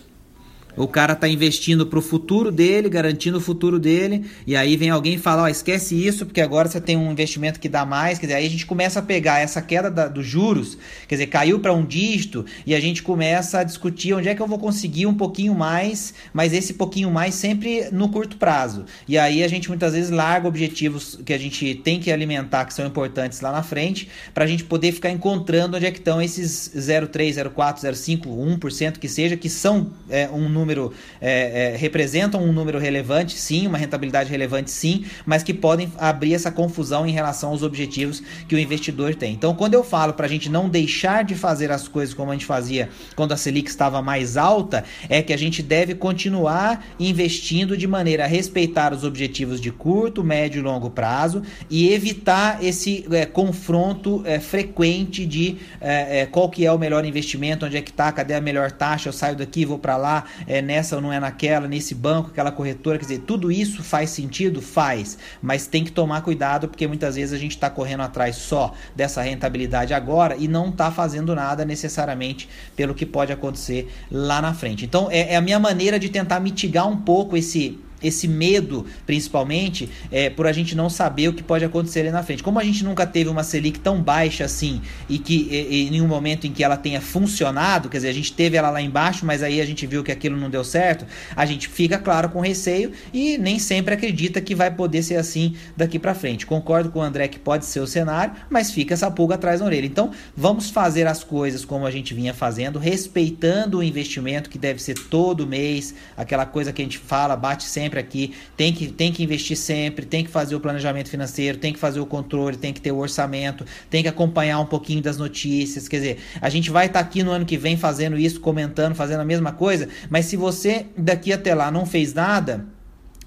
O 0.77 0.89
cara 0.89 1.15
tá 1.15 1.29
investindo 1.29 1.87
pro 1.87 2.01
futuro 2.01 2.51
dele, 2.51 2.89
garantindo 2.89 3.37
o 3.37 3.41
futuro 3.41 3.79
dele, 3.79 4.25
e 4.47 4.57
aí 4.57 4.75
vem 4.75 4.89
alguém 4.89 5.15
e 5.15 5.19
fala, 5.19 5.43
ó, 5.43 5.45
oh, 5.45 5.49
esquece 5.49 5.95
isso, 5.95 6.25
porque 6.25 6.41
agora 6.41 6.67
você 6.67 6.81
tem 6.81 6.97
um 6.97 7.13
investimento 7.13 7.61
que 7.61 7.69
dá 7.69 7.85
mais, 7.85 8.19
quer 8.19 8.27
dizer, 8.27 8.39
aí 8.39 8.47
a 8.47 8.51
gente 8.51 8.65
começa 8.65 9.01
a 9.01 9.03
pegar 9.03 9.41
essa 9.41 9.61
queda 9.61 9.91
da, 9.91 10.09
dos 10.09 10.27
juros, 10.27 10.79
quer 11.07 11.17
dizer, 11.17 11.27
caiu 11.27 11.61
para 11.61 11.75
um 11.75 11.85
dígito, 11.85 12.47
e 12.65 12.75
a 12.75 12.81
gente 12.81 13.03
começa 13.03 13.59
a 13.59 13.65
discutir 13.65 14.15
onde 14.15 14.31
é 14.31 14.35
que 14.35 14.41
eu 14.41 14.47
vou 14.47 14.59
conseguir 14.59 15.05
um 15.05 15.13
pouquinho 15.13 15.55
mais, 15.55 16.15
mas 16.33 16.55
esse 16.55 16.73
pouquinho 16.73 17.11
mais 17.11 17.35
sempre 17.35 17.91
no 17.93 18.09
curto 18.09 18.39
prazo. 18.39 18.87
E 19.07 19.19
aí 19.19 19.45
a 19.45 19.49
gente 19.49 19.69
muitas 19.69 19.93
vezes 19.93 20.11
larga 20.11 20.49
objetivos 20.49 21.19
que 21.23 21.35
a 21.35 21.39
gente 21.39 21.75
tem 21.75 22.01
que 22.01 22.11
alimentar, 22.11 22.65
que 22.65 22.73
são 22.73 22.87
importantes 22.87 23.43
lá 23.43 23.53
na 23.53 23.63
frente, 23.63 24.09
para 24.33 24.45
a 24.45 24.47
gente 24.47 24.65
poder 24.65 24.93
ficar 24.93 25.11
encontrando 25.11 25.77
onde 25.77 25.85
é 25.85 25.91
que 25.91 25.99
estão 25.99 26.23
esses 26.23 26.73
0,3, 26.75 27.35
0,4, 27.35 27.81
0,5, 27.81 28.59
1% 28.59 28.99
que 28.99 29.09
seja, 29.09 29.37
que 29.37 29.51
são 29.51 29.91
é, 30.09 30.31
um 30.31 30.49
número 30.49 30.62
número, 30.62 30.92
é, 31.20 31.75
é, 31.75 31.77
representam 31.77 32.42
um 32.42 32.53
número 32.53 32.79
relevante, 32.79 33.37
sim, 33.37 33.66
uma 33.66 33.77
rentabilidade 33.77 34.31
relevante, 34.31 34.70
sim, 34.70 35.05
mas 35.27 35.42
que 35.42 35.53
podem 35.53 35.92
abrir 35.98 36.35
essa 36.35 36.51
confusão 36.51 37.07
em 37.07 37.11
relação 37.11 37.51
aos 37.51 37.62
objetivos 37.62 38.22
que 38.48 38.55
o 38.55 38.59
investidor 38.59 39.14
tem. 39.14 39.35
Então, 39.35 39.55
quando 39.55 39.75
eu 39.75 39.83
falo 39.83 40.14
para 40.14 40.27
a 40.27 40.29
gente 40.29 40.48
não 40.48 40.68
deixar 40.68 41.25
de 41.25 41.35
fazer 41.35 41.70
as 41.70 41.88
coisas 41.88 42.14
como 42.14 42.31
a 42.31 42.35
gente 42.35 42.46
fazia 42.46 42.88
quando 43.16 43.33
a 43.33 43.37
Selic 43.37 43.68
estava 43.68 44.01
mais 44.01 44.37
alta, 44.37 44.85
é 45.09 45.20
que 45.22 45.33
a 45.33 45.37
gente 45.37 45.62
deve 45.62 45.94
continuar 45.94 46.87
investindo 46.98 47.77
de 47.77 47.87
maneira 47.87 48.25
a 48.25 48.27
respeitar 48.27 48.92
os 48.92 49.05
objetivos 49.05 49.61
de 49.61 49.70
curto, 49.70 50.22
médio 50.22 50.61
e 50.61 50.62
longo 50.62 50.90
prazo 50.90 51.42
e 51.68 51.92
evitar 51.92 52.62
esse 52.62 53.07
é, 53.11 53.27
confronto 53.27 54.22
é, 54.25 54.38
frequente 54.38 55.27
de 55.27 55.57
é, 55.81 56.20
é, 56.20 56.27
qual 56.27 56.48
que 56.48 56.64
é 56.64 56.72
o 56.72 56.79
melhor 56.79 57.05
investimento, 57.05 57.66
onde 57.66 57.77
é 57.77 57.83
que 57.83 57.90
está, 57.90 58.12
cadê 58.12 58.35
a 58.35 58.40
melhor 58.40 58.70
taxa, 58.70 59.09
eu 59.09 59.12
saio 59.12 59.37
daqui, 59.37 59.64
vou 59.64 59.79
para 59.79 59.96
lá, 59.96 60.25
é 60.53 60.61
nessa 60.61 60.97
ou 60.97 61.03
não 61.03 61.11
é 61.11 61.19
naquela, 61.19 61.67
nesse 61.67 61.95
banco, 61.95 62.29
aquela 62.29 62.53
corretora, 62.53 62.99
quer 62.99 63.07
dizer, 63.07 63.19
tudo 63.21 63.51
isso 63.51 63.83
faz 63.83 64.11
sentido? 64.11 64.61
Faz, 64.61 65.17
mas 65.41 65.67
tem 65.67 65.83
que 65.83 65.91
tomar 65.91 66.21
cuidado 66.21 66.69
porque 66.69 66.87
muitas 66.87 67.17
vezes 67.17 67.33
a 67.33 67.38
gente 67.38 67.53
está 67.53 67.71
correndo 67.71 68.03
atrás 68.03 68.37
só 68.37 68.75
dessa 68.95 69.23
rentabilidade 69.23 69.95
agora 69.95 70.37
e 70.37 70.47
não 70.47 70.69
está 70.69 70.91
fazendo 70.91 71.35
nada 71.35 71.65
necessariamente 71.65 72.51
pelo 72.77 72.95
que 72.95 73.07
pode 73.07 73.33
acontecer 73.33 73.91
lá 74.11 74.43
na 74.43 74.53
frente. 74.53 74.85
Então 74.85 75.09
é, 75.11 75.33
é 75.33 75.37
a 75.37 75.41
minha 75.41 75.59
maneira 75.59 75.99
de 75.99 76.11
tentar 76.11 76.38
mitigar 76.38 76.87
um 76.87 76.99
pouco 76.99 77.35
esse 77.35 77.81
esse 78.03 78.27
medo, 78.29 78.87
principalmente, 79.07 79.88
é, 80.11 80.31
por 80.31 80.47
a 80.47 80.53
gente 80.53 80.75
não 80.75 80.88
saber 80.88 81.29
o 81.29 81.33
que 81.33 81.43
pode 81.43 81.65
acontecer 81.65 82.01
ali 82.01 82.11
na 82.11 82.23
frente. 82.23 82.43
Como 82.43 82.59
a 82.59 82.65
gente 82.65 82.85
nunca 82.85 83.07
teve 83.07 83.29
uma 83.31 83.43
Selic 83.43 83.79
tão 83.79 84.03
baixa 84.03 84.45
assim 84.45 84.81
e 85.09 85.19
que 85.19 85.49
em 85.91 86.01
um 86.01 86.09
momento 86.09 86.47
em 86.47 86.53
que 86.53 86.65
ela 86.65 86.77
tenha 86.77 87.01
funcionado, 87.01 87.88
quer 87.88 87.99
dizer, 87.99 88.09
a 88.09 88.15
gente 88.15 88.33
teve 88.33 88.57
ela 88.57 88.71
lá 88.71 88.81
embaixo, 88.81 89.25
mas 89.25 89.43
aí 89.43 89.61
a 89.61 89.67
gente 89.67 89.87
viu 89.87 90.03
que 90.03 90.12
aquilo 90.12 90.37
não 90.37 90.51
deu 90.51 90.65
certo, 90.65 91.07
a 91.35 91.45
gente 91.47 91.69
fica, 91.69 91.99
claro, 91.99 92.29
com 92.29 92.41
receio 92.41 92.93
e 93.12 93.38
nem 93.38 93.59
sempre 93.59 93.95
acredita 93.95 94.41
que 94.41 94.55
vai 94.55 94.71
poder 94.71 95.03
ser 95.03 95.17
assim 95.17 95.55
daqui 95.77 95.99
para 95.99 96.15
frente. 96.15 96.47
Concordo 96.47 96.91
com 96.91 96.99
o 96.99 97.03
André 97.03 97.29
que 97.29 97.38
pode 97.38 97.65
ser 97.67 97.81
o 97.81 97.87
cenário, 97.87 98.35
mas 98.51 98.71
fica 98.71 98.95
essa 98.95 99.11
pulga 99.11 99.35
atrás 99.35 99.61
da 99.61 99.67
orelha. 99.67 99.87
Então, 99.87 100.11
vamos 100.37 100.71
fazer 100.71 101.07
as 101.07 101.23
coisas 101.23 101.65
como 101.65 101.87
a 101.87 101.91
gente 101.91 102.15
vinha 102.15 102.35
fazendo, 102.35 102.79
respeitando 102.79 103.79
o 103.79 103.83
investimento 103.83 104.51
que 104.51 104.59
deve 104.59 104.83
ser 104.83 104.95
todo 104.95 105.47
mês, 105.47 105.95
aquela 106.17 106.47
coisa 106.47 106.73
que 106.73 106.83
a 106.83 106.85
gente 106.85 106.99
fala, 106.99 107.37
bate 107.37 107.65
sempre 107.65 107.91
aqui, 108.00 108.35
tem 108.57 108.72
que, 108.72 108.88
tem 108.88 109.12
que 109.12 109.22
investir 109.22 109.57
sempre, 109.57 110.07
tem 110.07 110.24
que 110.24 110.31
fazer 110.31 110.55
o 110.55 110.61
planejamento 110.61 111.09
financeiro, 111.09 111.59
tem 111.59 111.72
que 111.72 111.78
fazer 111.78 112.00
o 112.00 112.07
controle, 112.07 112.57
tem 112.57 112.72
que 112.72 112.81
ter 112.81 112.92
o 112.92 112.98
orçamento, 112.98 113.64
tem 113.90 114.02
que 114.02 114.09
acompanhar 114.09 114.59
um 114.61 114.66
pouquinho 114.66 115.02
das 115.02 115.18
notícias, 115.18 115.88
quer 115.88 115.96
dizer, 115.96 116.18
a 116.40 116.48
gente 116.48 116.70
vai 116.70 116.87
estar 116.87 117.00
tá 117.00 117.05
aqui 117.05 117.22
no 117.22 117.31
ano 117.31 117.44
que 117.44 117.57
vem 117.57 117.76
fazendo 117.76 118.18
isso, 118.18 118.40
comentando, 118.40 118.94
fazendo 118.94 119.20
a 119.20 119.24
mesma 119.24 119.52
coisa, 119.52 119.88
mas 120.09 120.26
se 120.26 120.37
você 120.37 120.87
daqui 120.96 121.33
até 121.33 121.55
lá 121.55 121.70
não 121.70 121.87
fez 121.87 122.14
nada, 122.14 122.66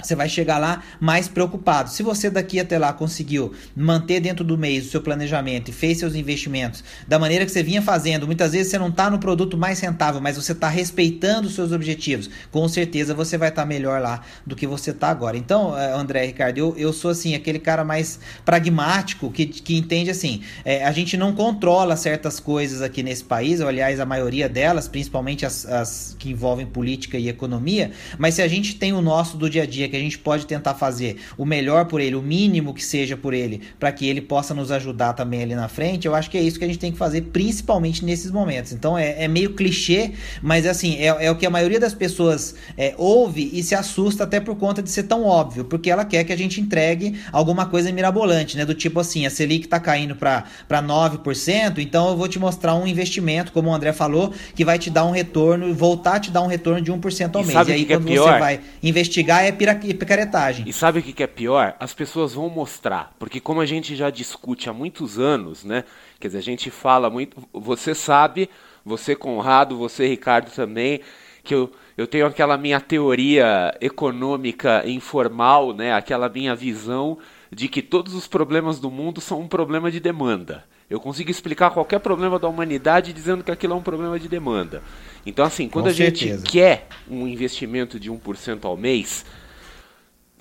você 0.01 0.15
vai 0.15 0.27
chegar 0.27 0.57
lá 0.57 0.83
mais 0.99 1.27
preocupado. 1.27 1.89
Se 1.89 2.03
você 2.03 2.29
daqui 2.29 2.59
até 2.59 2.77
lá 2.77 2.91
conseguiu 2.91 3.53
manter 3.75 4.19
dentro 4.19 4.43
do 4.43 4.57
mês 4.57 4.87
o 4.87 4.89
seu 4.89 5.01
planejamento 5.01 5.69
e 5.69 5.73
fez 5.73 5.97
seus 5.97 6.15
investimentos 6.15 6.83
da 7.07 7.17
maneira 7.17 7.45
que 7.45 7.51
você 7.51 7.63
vinha 7.63 7.81
fazendo, 7.81 8.25
muitas 8.25 8.51
vezes 8.51 8.71
você 8.71 8.77
não 8.77 8.89
está 8.89 9.09
no 9.09 9.19
produto 9.19 9.57
mais 9.57 9.79
rentável, 9.79 10.19
mas 10.19 10.35
você 10.35 10.51
está 10.51 10.67
respeitando 10.67 11.47
os 11.47 11.55
seus 11.55 11.71
objetivos. 11.71 12.29
Com 12.51 12.67
certeza 12.67 13.13
você 13.13 13.37
vai 13.37 13.49
estar 13.49 13.63
tá 13.63 13.67
melhor 13.67 14.01
lá 14.01 14.21
do 14.45 14.55
que 14.55 14.67
você 14.67 14.91
está 14.91 15.09
agora. 15.09 15.37
Então, 15.37 15.77
eh, 15.77 15.93
André 15.93 16.25
Ricardo, 16.25 16.57
eu, 16.57 16.75
eu 16.77 16.91
sou 16.91 17.11
assim, 17.11 17.33
aquele 17.33 17.59
cara 17.59 17.83
mais 17.83 18.19
pragmático 18.43 19.31
que, 19.31 19.45
que 19.45 19.77
entende 19.77 20.09
assim: 20.09 20.41
é, 20.63 20.85
a 20.85 20.91
gente 20.91 21.15
não 21.15 21.33
controla 21.33 21.95
certas 21.95 22.39
coisas 22.39 22.81
aqui 22.81 23.01
nesse 23.01 23.23
país, 23.23 23.61
ou 23.61 23.67
aliás, 23.67 23.99
a 23.99 24.05
maioria 24.05 24.49
delas, 24.49 24.87
principalmente 24.87 25.45
as, 25.45 25.65
as 25.65 26.15
que 26.19 26.29
envolvem 26.29 26.65
política 26.65 27.17
e 27.17 27.29
economia, 27.29 27.91
mas 28.17 28.35
se 28.35 28.41
a 28.41 28.47
gente 28.47 28.75
tem 28.75 28.93
o 28.93 29.01
nosso 29.01 29.37
do 29.37 29.49
dia 29.49 29.63
a 29.63 29.65
dia 29.65 29.84
dia 29.85 29.89
que 29.89 29.95
a 29.95 29.99
gente 29.99 30.17
pode 30.17 30.45
tentar 30.45 30.73
fazer 30.73 31.17
o 31.37 31.45
melhor 31.45 31.85
por 31.85 32.01
ele, 32.01 32.15
o 32.15 32.21
mínimo 32.21 32.73
que 32.73 32.83
seja 32.83 33.15
por 33.15 33.33
ele, 33.33 33.61
para 33.79 33.91
que 33.91 34.07
ele 34.07 34.21
possa 34.21 34.53
nos 34.53 34.71
ajudar 34.71 35.13
também 35.13 35.43
ali 35.43 35.55
na 35.55 35.67
frente, 35.67 36.07
eu 36.07 36.15
acho 36.15 36.29
que 36.29 36.37
é 36.37 36.41
isso 36.41 36.57
que 36.57 36.65
a 36.65 36.67
gente 36.67 36.79
tem 36.79 36.91
que 36.91 36.97
fazer, 36.97 37.21
principalmente 37.21 38.03
nesses 38.03 38.31
momentos. 38.31 38.71
Então 38.71 38.97
é, 38.97 39.23
é 39.23 39.27
meio 39.27 39.53
clichê, 39.53 40.11
mas 40.41 40.65
assim, 40.65 40.97
é, 40.97 41.25
é, 41.25 41.31
o 41.31 41.35
que 41.35 41.45
a 41.45 41.49
maioria 41.49 41.79
das 41.79 41.93
pessoas 41.93 42.55
é, 42.77 42.93
ouve 42.97 43.49
e 43.53 43.63
se 43.63 43.75
assusta 43.75 44.23
até 44.23 44.39
por 44.39 44.55
conta 44.55 44.81
de 44.81 44.89
ser 44.89 45.03
tão 45.03 45.23
óbvio, 45.23 45.65
porque 45.65 45.89
ela 45.89 46.03
quer 46.03 46.23
que 46.23 46.33
a 46.33 46.37
gente 46.37 46.59
entregue 46.59 47.19
alguma 47.31 47.65
coisa 47.65 47.91
mirabolante, 47.91 48.57
né? 48.57 48.65
Do 48.65 48.73
tipo 48.73 48.99
assim, 48.99 49.25
a 49.25 49.29
Selic 49.29 49.65
está 49.65 49.79
caindo 49.79 50.15
para 50.15 50.43
9%, 50.69 51.77
então 51.79 52.09
eu 52.09 52.17
vou 52.17 52.27
te 52.27 52.39
mostrar 52.39 52.75
um 52.75 52.87
investimento, 52.87 53.51
como 53.51 53.69
o 53.69 53.73
André 53.73 53.93
falou, 53.93 54.33
que 54.55 54.65
vai 54.65 54.79
te 54.79 54.89
dar 54.89 55.05
um 55.05 55.11
retorno, 55.11 55.73
voltar 55.73 56.15
a 56.15 56.19
te 56.19 56.31
dar 56.31 56.41
um 56.41 56.47
retorno 56.47 56.81
de 56.81 56.91
1% 56.91 57.35
ao 57.35 57.43
e 57.43 57.45
mês. 57.45 57.67
E 57.67 57.71
aí, 57.71 57.85
que 57.85 57.93
é 57.93 57.97
quando 57.97 58.11
é 58.11 58.15
você 58.15 58.39
vai 58.39 58.59
investigar, 58.81 59.45
é 59.45 59.51
pira 59.51 59.74
e 59.83 59.93
picaretagem. 59.93 60.65
E 60.67 60.73
sabe 60.73 60.99
o 60.99 61.03
que 61.03 61.23
é 61.23 61.27
pior? 61.27 61.75
As 61.79 61.93
pessoas 61.93 62.33
vão 62.33 62.49
mostrar, 62.49 63.13
porque 63.19 63.39
como 63.39 63.61
a 63.61 63.65
gente 63.65 63.95
já 63.95 64.09
discute 64.09 64.69
há 64.69 64.73
muitos 64.73 65.19
anos, 65.19 65.63
né? 65.63 65.83
Quer 66.19 66.27
dizer, 66.27 66.39
a 66.39 66.43
gente 66.43 66.71
fala 66.71 67.09
muito. 67.09 67.37
Você 67.53 67.93
sabe, 67.93 68.49
você 68.85 69.15
Conrado, 69.15 69.77
você 69.77 70.07
Ricardo 70.07 70.51
também, 70.51 71.01
que 71.43 71.53
eu, 71.53 71.71
eu 71.97 72.07
tenho 72.07 72.25
aquela 72.25 72.57
minha 72.57 72.79
teoria 72.79 73.75
econômica 73.81 74.83
informal, 74.87 75.73
né? 75.73 75.93
Aquela 75.93 76.29
minha 76.29 76.55
visão 76.55 77.17
de 77.51 77.67
que 77.67 77.81
todos 77.81 78.13
os 78.13 78.27
problemas 78.27 78.79
do 78.79 78.91
mundo 78.91 79.21
são 79.21 79.39
um 79.39 79.47
problema 79.47 79.91
de 79.91 79.99
demanda. 79.99 80.65
Eu 80.89 80.99
consigo 80.99 81.31
explicar 81.31 81.71
qualquer 81.71 81.99
problema 81.99 82.37
da 82.37 82.47
humanidade 82.47 83.11
dizendo 83.11 83.43
que 83.43 83.51
aquilo 83.51 83.73
é 83.73 83.75
um 83.75 83.81
problema 83.81 84.19
de 84.19 84.27
demanda. 84.27 84.83
Então, 85.25 85.43
assim, 85.43 85.67
quando 85.67 85.85
Com 85.85 85.91
a 85.91 85.93
certeza. 85.93 86.37
gente 86.37 86.51
quer 86.51 86.87
um 87.09 87.27
investimento 87.27 87.99
de 87.99 88.11
1% 88.11 88.65
ao 88.65 88.77
mês, 88.77 89.25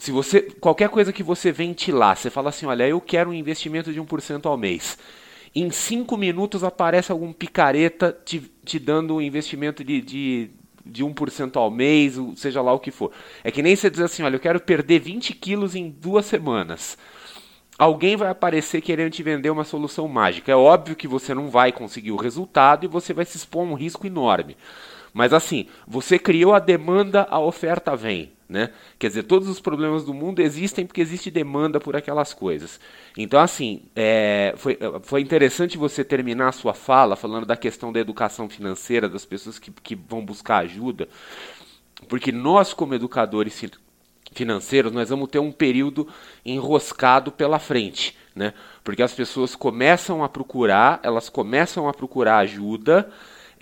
se 0.04 0.12
você 0.12 0.42
qualquer 0.42 0.90
coisa 0.90 1.14
que 1.14 1.22
você 1.22 1.50
ventilar, 1.50 2.14
você 2.14 2.28
fala 2.28 2.50
assim, 2.50 2.66
olha, 2.66 2.86
eu 2.86 3.00
quero 3.00 3.30
um 3.30 3.32
investimento 3.32 3.90
de 3.90 3.98
1% 3.98 4.44
ao 4.44 4.54
mês. 4.54 4.98
Em 5.54 5.70
cinco 5.70 6.18
minutos 6.18 6.62
aparece 6.62 7.10
algum 7.10 7.32
picareta 7.32 8.14
te, 8.22 8.52
te 8.62 8.78
dando 8.78 9.14
um 9.14 9.20
investimento 9.22 9.82
de, 9.82 10.02
de, 10.02 10.50
de 10.84 11.02
1% 11.02 11.56
ao 11.56 11.70
mês, 11.70 12.18
seja 12.36 12.60
lá 12.60 12.70
o 12.74 12.78
que 12.78 12.90
for. 12.90 13.12
É 13.42 13.50
que 13.50 13.62
nem 13.62 13.74
você 13.74 13.88
dizer 13.88 14.04
assim, 14.04 14.22
olha, 14.22 14.36
eu 14.36 14.40
quero 14.40 14.60
perder 14.60 14.98
20 14.98 15.32
quilos 15.32 15.74
em 15.74 15.88
duas 15.88 16.26
semanas. 16.26 16.98
Alguém 17.78 18.14
vai 18.14 18.28
aparecer 18.28 18.82
querendo 18.82 19.10
te 19.10 19.22
vender 19.22 19.48
uma 19.48 19.64
solução 19.64 20.06
mágica. 20.06 20.52
É 20.52 20.56
óbvio 20.56 20.96
que 20.96 21.08
você 21.08 21.32
não 21.32 21.48
vai 21.48 21.72
conseguir 21.72 22.12
o 22.12 22.16
resultado 22.16 22.84
e 22.84 22.88
você 22.88 23.14
vai 23.14 23.24
se 23.24 23.38
expor 23.38 23.66
a 23.66 23.70
um 23.70 23.74
risco 23.74 24.06
enorme. 24.06 24.54
Mas 25.14 25.32
assim, 25.32 25.66
você 25.86 26.18
criou 26.18 26.52
a 26.52 26.58
demanda, 26.58 27.26
a 27.30 27.40
oferta 27.40 27.96
vem. 27.96 28.33
Né? 28.48 28.70
Quer 28.98 29.08
dizer, 29.08 29.22
todos 29.22 29.48
os 29.48 29.58
problemas 29.58 30.04
do 30.04 30.12
mundo 30.12 30.40
existem 30.40 30.84
porque 30.86 31.00
existe 31.00 31.30
demanda 31.30 31.80
por 31.80 31.96
aquelas 31.96 32.34
coisas. 32.34 32.78
Então, 33.16 33.40
assim, 33.40 33.82
é, 33.96 34.52
foi, 34.56 34.78
foi 35.02 35.20
interessante 35.22 35.78
você 35.78 36.04
terminar 36.04 36.48
a 36.48 36.52
sua 36.52 36.74
fala 36.74 37.16
falando 37.16 37.46
da 37.46 37.56
questão 37.56 37.90
da 37.90 38.00
educação 38.00 38.48
financeira, 38.48 39.08
das 39.08 39.24
pessoas 39.24 39.58
que, 39.58 39.70
que 39.70 39.94
vão 39.94 40.24
buscar 40.24 40.58
ajuda, 40.58 41.08
porque 42.08 42.30
nós, 42.30 42.74
como 42.74 42.94
educadores 42.94 43.64
financeiros, 44.32 44.92
nós 44.92 45.08
vamos 45.08 45.28
ter 45.30 45.38
um 45.38 45.52
período 45.52 46.06
enroscado 46.44 47.32
pela 47.32 47.58
frente, 47.58 48.16
né? 48.34 48.52
Porque 48.82 49.02
as 49.02 49.14
pessoas 49.14 49.54
começam 49.54 50.22
a 50.22 50.28
procurar, 50.28 51.00
elas 51.02 51.28
começam 51.28 51.88
a 51.88 51.94
procurar 51.94 52.38
ajuda, 52.38 53.10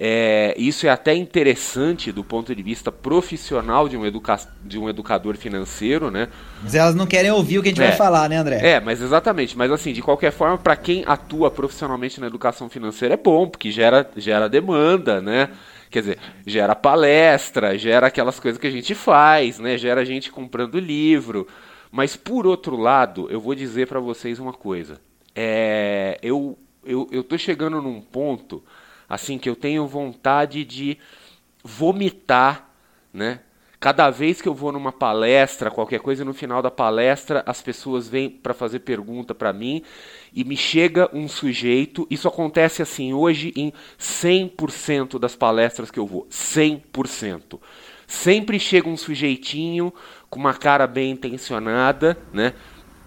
é, 0.05 0.53
isso 0.59 0.85
é 0.85 0.91
até 0.91 1.15
interessante 1.15 2.11
do 2.11 2.25
ponto 2.25 2.53
de 2.53 2.61
vista 2.61 2.91
profissional 2.91 3.89
de 3.89 3.97
um, 3.97 4.05
educa 4.05 4.37
de 4.65 4.77
um 4.77 4.89
educador 4.89 5.37
financeiro, 5.37 6.11
né? 6.11 6.27
Mas 6.61 6.75
elas 6.75 6.97
não 6.97 7.07
querem 7.07 7.31
ouvir 7.31 7.61
o 7.61 7.63
que 7.63 7.69
a 7.69 7.71
gente 7.71 7.85
é, 7.85 7.87
vai 7.87 7.97
falar, 7.97 8.29
né, 8.29 8.37
André? 8.37 8.59
É, 8.61 8.81
mas 8.81 9.01
exatamente. 9.01 9.57
Mas 9.57 9.71
assim, 9.71 9.93
de 9.93 10.03
qualquer 10.03 10.33
forma, 10.33 10.59
para 10.59 10.75
quem 10.75 11.05
atua 11.07 11.53
profissionalmente 11.53 12.21
na 12.21 12.27
educação 12.27 12.69
financeira 12.69 13.15
é 13.15 13.17
bom, 13.17 13.47
porque 13.47 13.71
gera, 13.71 14.11
gera 14.17 14.49
demanda, 14.49 15.21
né? 15.21 15.51
Quer 15.89 16.01
dizer, 16.01 16.19
gera 16.45 16.75
palestra, 16.75 17.79
gera 17.79 18.09
aquelas 18.09 18.41
coisas 18.41 18.61
que 18.61 18.67
a 18.67 18.73
gente 18.73 18.97
faz, 18.97 19.61
né? 19.61 19.79
Gera 19.79 20.05
gente 20.05 20.33
comprando 20.33 20.81
livro. 20.81 21.47
Mas 21.93 22.17
por 22.17 22.45
outro 22.45 22.77
lado, 22.77 23.29
eu 23.31 23.41
vou 23.41 23.55
dizer 23.55 23.87
para 23.87 24.01
vocês 24.01 24.41
uma 24.41 24.53
coisa. 24.53 25.01
É, 25.33 26.19
eu, 26.21 26.59
eu, 26.85 27.09
eu 27.13 27.23
tô 27.23 27.39
chegando 27.39 27.81
num 27.81 28.01
ponto 28.01 28.65
assim 29.09 29.39
que 29.39 29.49
eu 29.49 29.57
tenho 29.57 29.87
vontade 29.87 30.65
de 30.65 30.99
vomitar, 31.63 32.69
né? 33.13 33.41
Cada 33.83 34.11
vez 34.11 34.41
que 34.41 34.49
eu 34.49 34.55
vou 34.55 34.71
numa 34.71 34.93
palestra, 34.93 35.69
qualquer 35.69 35.99
coisa 35.99 36.25
no 36.25 36.33
final 36.33 36.63
da 36.63 36.71
palestra, 36.71 37.43
as 37.45 37.61
pessoas 37.61 38.09
vêm 38.09 38.31
para 38.31 38.55
fazer 38.55 38.79
pergunta 38.79 39.35
para 39.35 39.53
mim 39.53 39.83
e 40.33 40.45
me 40.45 40.57
chega 40.57 41.11
um 41.13 41.27
sujeito. 41.27 42.07
Isso 42.09 42.29
acontece 42.29 42.81
assim 42.81 43.13
hoje 43.13 43.53
em 43.57 43.73
100% 43.99 45.19
das 45.19 45.35
palestras 45.35 45.91
que 45.91 45.99
eu 45.99 46.07
vou, 46.07 46.29
100%. 46.31 47.59
Sempre 48.07 48.61
chega 48.61 48.89
um 48.89 48.97
sujeitinho 48.97 49.93
com 50.31 50.39
uma 50.39 50.55
cara 50.55 50.87
bem 50.87 51.11
intencionada, 51.11 52.17
né? 52.33 52.55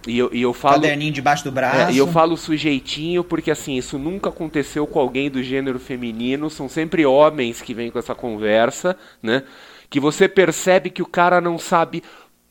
E 0.08 0.18
eu, 0.18 0.30
e 0.34 0.42
eu 0.42 0.54
falo. 0.54 0.76
Caderninho 0.76 1.12
debaixo 1.12 1.44
do 1.44 1.52
braço. 1.52 1.92
É, 1.92 1.94
e 1.94 1.98
eu 1.98 2.08
falo 2.08 2.38
sujeitinho 2.38 3.24
porque, 3.24 3.50
assim, 3.50 3.76
isso 3.78 3.98
nunca 3.98 4.30
aconteceu 4.30 4.86
com 4.86 5.00
alguém 5.00 5.30
do 5.30 5.42
gênero 5.42 5.80
feminino. 5.80 6.50
São 6.50 6.70
sempre 6.70 7.06
homens 7.06 7.62
que 7.62 7.74
vêm 7.74 7.90
com 7.90 8.00
essa 8.00 8.14
conversa, 8.14 8.96
né? 9.22 9.44
Que 9.90 10.00
você 10.00 10.28
percebe 10.28 10.90
que 10.90 11.02
o 11.02 11.08
cara 11.08 11.42
não 11.42 11.58
sabe 11.58 12.04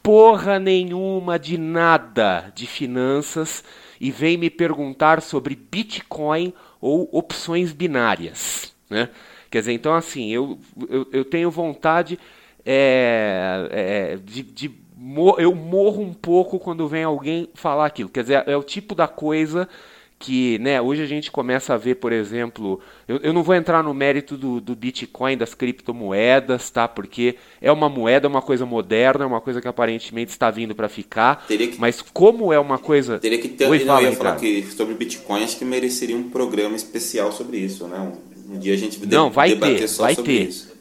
porra 0.03 0.59
nenhuma 0.59 1.39
de 1.39 1.57
nada 1.57 2.53
de 2.55 2.67
finanças 2.67 3.65
e 4.01 4.11
vem 4.11 4.37
me 4.37 4.51
perguntar 4.51 5.23
sobre 5.23 5.57
Bitcoin 5.57 6.53
ou 6.81 7.09
opções 7.13 7.73
binárias, 7.73 8.75
né? 8.91 9.09
Quer 9.51 9.61
dizer, 9.61 9.73
então, 9.73 9.95
assim, 9.95 10.31
eu, 10.31 10.59
eu, 10.91 11.09
eu 11.13 11.25
tenho 11.25 11.51
vontade 11.51 12.19
é, 12.67 13.69
é, 13.71 14.17
de, 14.17 14.43
de 14.43 14.84
eu 15.39 15.55
morro 15.55 16.03
um 16.03 16.15
pouco 16.15 16.59
quando 16.59 16.87
vem 16.87 17.05
alguém 17.05 17.49
falar 17.55 17.87
aquilo. 17.87 18.09
Quer 18.09 18.23
dizer, 18.23 18.45
é 18.47 18.57
o 18.57 18.63
tipo 18.63 18.95
da 18.95 19.09
coisa 19.09 19.69
que, 20.19 20.59
né, 20.59 20.81
hoje 20.81 21.03
a 21.03 21.07
gente 21.07 21.31
começa 21.31 21.75
a 21.75 21.77
ver, 21.77 21.97
por 21.97 22.11
exemplo, 22.11 22.81
eu, 23.07 23.19
eu 23.19 23.33
não 23.33 23.43
vou 23.43 23.55
entrar 23.55 23.83
no 23.83 23.93
mérito 23.93 24.39
do, 24.39 24.61
do, 24.61 24.75
Bitcoin, 24.75 25.37
das 25.37 25.55
criptomoedas, 25.55 26.71
tá? 26.71 26.89
Porque 26.89 27.37
é 27.61 27.71
uma 27.71 27.91
moeda, 27.91 28.27
é 28.27 28.31
uma 28.31 28.41
coisa 28.41 28.65
moderna, 28.65 29.25
é 29.25 29.27
uma 29.27 29.41
coisa 29.41 29.61
que 29.61 29.69
aparentemente 29.69 30.31
está 30.31 30.51
vindo 30.51 30.75
para 30.75 30.89
ficar. 30.89 31.45
Que, 31.47 31.75
mas 31.79 32.01
como 32.01 32.53
é 32.53 32.59
uma 32.59 32.79
coisa. 32.79 33.19
Teria 33.19 33.39
que 33.39 33.49
ter. 33.49 33.69
Oi, 33.69 33.81
não, 33.81 33.87
fala, 33.87 34.03
eu 34.03 34.11
ia 34.11 34.17
falar 34.17 34.37
que 34.37 34.63
sobre 34.63 34.95
Bitcoin, 34.95 35.45
acho 35.45 35.59
que 35.59 35.65
mereceria 35.65 36.17
um 36.17 36.31
programa 36.31 36.75
especial 36.75 37.31
sobre 37.31 37.59
isso, 37.59 37.87
né? 37.87 37.99
Um, 37.99 38.55
um 38.55 38.59
dia 38.59 38.73
a 38.73 38.79
gente 38.79 39.05
não, 39.07 39.31
vai 39.31 39.55
ter, 39.55 39.87
vai 39.89 40.17
ter. 40.17 40.49
Isso. 40.49 40.74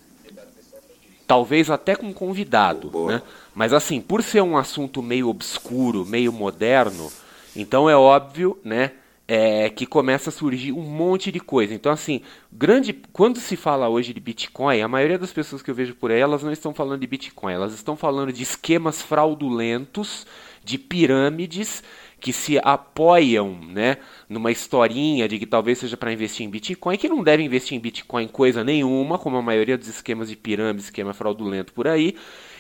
Talvez 1.26 1.70
até 1.70 1.96
com 1.96 2.14
convidado, 2.14 2.92
né? 3.06 3.22
Mas 3.54 3.74
assim, 3.74 4.02
por 4.02 4.24
ser 4.24 4.42
um 4.42 4.58
assunto 4.58 5.02
meio 5.02 5.30
obscuro, 5.30 6.06
meio 6.06 6.32
moderno, 6.32 7.12
então 7.56 7.90
é 7.90 7.96
óbvio, 7.96 8.58
né? 8.64 8.92
É, 9.26 9.70
que 9.70 9.86
começa 9.86 10.30
a 10.30 10.34
surgir 10.34 10.74
um 10.74 10.82
monte 10.82 11.32
de 11.32 11.40
coisa. 11.40 11.74
Então, 11.74 11.92
assim, 11.92 12.22
grande. 12.52 12.92
Quando 13.14 13.40
se 13.40 13.56
fala 13.56 13.88
hoje 13.88 14.14
de 14.14 14.20
Bitcoin, 14.20 14.82
a 14.82 14.88
maioria 14.88 15.18
das 15.18 15.32
pessoas 15.32 15.62
que 15.62 15.72
eu 15.72 15.76
vejo 15.76 15.96
por 15.96 16.12
aí, 16.12 16.20
elas 16.20 16.44
não 16.44 16.52
estão 16.52 16.74
falando 16.74 17.00
de 17.00 17.08
Bitcoin, 17.08 17.54
elas 17.54 17.74
estão 17.74 17.96
falando 17.96 18.34
de 18.34 18.44
esquemas 18.44 19.02
fraudulentos, 19.02 20.28
de 20.64 20.78
pirâmides 20.78 21.82
que 22.24 22.32
se 22.32 22.58
apoiam 22.64 23.54
né, 23.68 23.98
numa 24.30 24.50
historinha 24.50 25.28
de 25.28 25.38
que 25.38 25.46
talvez 25.46 25.80
seja 25.80 25.98
para 25.98 26.14
investir 26.14 26.46
em 26.46 26.50
Bitcoin, 26.50 26.98
que 26.98 27.10
não 27.10 27.22
deve 27.22 27.44
investir 27.44 27.78
em 27.78 27.82
Bitcoin 27.82 28.30
coisa 28.30 28.64
nenhuma, 28.64 29.20
como 29.20 29.36
a 29.36 29.42
maioria 29.42 29.78
dos 29.78 29.90
esquemas 29.90 30.30
de 30.30 30.38
pirâmide, 30.38 30.86
esquema 30.86 31.14
fraudulento 31.14 31.74
por 31.74 31.86
aí, 31.86 32.16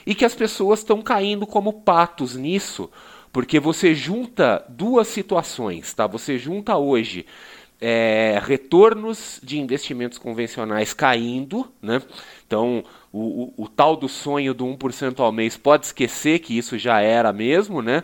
e 0.05 0.13
que 0.13 0.25
as 0.25 0.35
pessoas 0.35 0.79
estão 0.79 1.01
caindo 1.01 1.47
como 1.47 1.71
patos 1.71 2.35
nisso, 2.35 2.91
porque 3.31 3.57
você 3.57 3.95
junta 3.95 4.65
duas 4.67 5.07
situações, 5.07 5.93
tá? 5.93 6.07
Você 6.07 6.37
junta 6.37 6.75
hoje 6.75 7.25
é, 7.79 8.41
retornos 8.43 9.39
de 9.41 9.57
investimentos 9.57 10.17
convencionais 10.17 10.93
caindo, 10.93 11.71
né? 11.81 12.01
Então, 12.45 12.83
o, 13.13 13.53
o, 13.57 13.63
o 13.63 13.67
tal 13.69 13.95
do 13.95 14.09
sonho 14.09 14.53
do 14.53 14.65
1% 14.65 15.21
ao 15.21 15.31
mês 15.31 15.55
pode 15.55 15.85
esquecer 15.85 16.39
que 16.39 16.57
isso 16.57 16.77
já 16.77 16.99
era 16.99 17.31
mesmo, 17.31 17.81
né? 17.81 18.03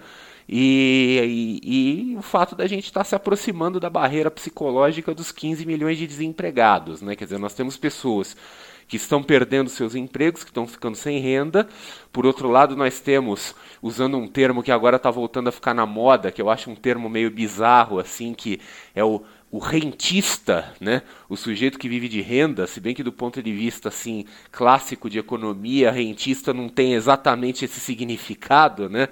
E, 0.52 1.60
e, 1.64 2.14
e, 2.14 2.18
o 2.18 2.24
fato 2.24 2.56
da 2.56 2.66
gente 2.66 2.86
estar 2.86 3.02
tá 3.02 3.04
se 3.04 3.14
aproximando 3.14 3.80
da 3.80 3.88
barreira 3.88 4.32
psicológica 4.32 5.14
dos 5.14 5.32
15 5.32 5.64
milhões 5.64 5.96
de 5.96 6.08
desempregados. 6.08 7.04
Né? 7.04 7.16
Quer 7.16 7.26
dizer, 7.26 7.38
nós 7.38 7.54
temos 7.54 7.78
pessoas 7.78 8.36
que 8.88 8.96
estão 8.98 9.22
perdendo 9.22 9.70
seus 9.70 9.94
empregos, 9.94 10.44
que 10.44 10.50
estão 10.50 10.66
ficando 10.66 10.96
sem 10.96 11.20
renda. 11.20 11.70
Por 12.12 12.26
outro 12.26 12.50
lado, 12.50 12.76
nós 12.76 13.00
temos, 13.00 13.54
usando 13.80 14.18
um 14.18 14.28
termo 14.28 14.64
que 14.64 14.72
agora 14.72 14.96
está 14.96 15.12
voltando 15.12 15.50
a 15.50 15.52
ficar 15.52 15.76
na 15.76 15.86
moda, 15.86 16.32
que 16.32 16.42
eu 16.42 16.50
acho 16.50 16.72
um 16.72 16.76
termo 16.76 17.08
meio 17.08 17.30
bizarro, 17.30 18.00
assim, 18.00 18.34
que 18.34 18.60
é 18.96 19.04
o, 19.04 19.22
o 19.52 19.60
rentista, 19.60 20.74
né? 20.82 21.04
o 21.30 21.38
sujeito 21.38 21.78
que 21.78 21.88
vive 21.88 22.10
de 22.10 22.22
renda, 22.22 22.66
se 22.66 22.80
bem 22.80 22.96
que 22.96 23.04
do 23.04 23.14
ponto 23.14 23.44
de 23.44 23.52
vista 23.52 23.90
assim 23.90 24.26
clássico 24.52 25.08
de 25.12 25.20
economia, 25.20 25.92
rentista 25.92 26.52
não 26.56 26.68
tem 26.68 26.96
exatamente 26.96 27.66
esse 27.66 27.80
significado, 27.80 28.90
né? 28.90 29.10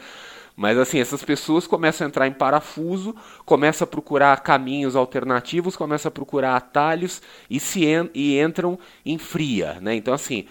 Mas 0.58 0.76
assim, 0.76 0.98
essas 0.98 1.24
pessoas 1.24 1.68
começam 1.68 2.06
a 2.06 2.10
entrar 2.10 2.28
em 2.28 2.34
parafuso, 2.34 3.16
começam 3.46 3.86
a 3.86 3.88
procurar 3.88 4.42
caminhos 4.42 4.96
alternativos, 4.96 5.76
começam 5.76 6.10
a 6.10 6.12
procurar 6.12 6.56
atalhos 6.56 7.22
e 7.48 7.60
se 7.60 7.86
en 7.86 8.10
e 8.12 8.40
entram 8.40 8.80
em 9.06 9.20
fria, 9.20 9.78
né? 9.80 9.94
Então 9.94 10.16
assim, 10.16 10.46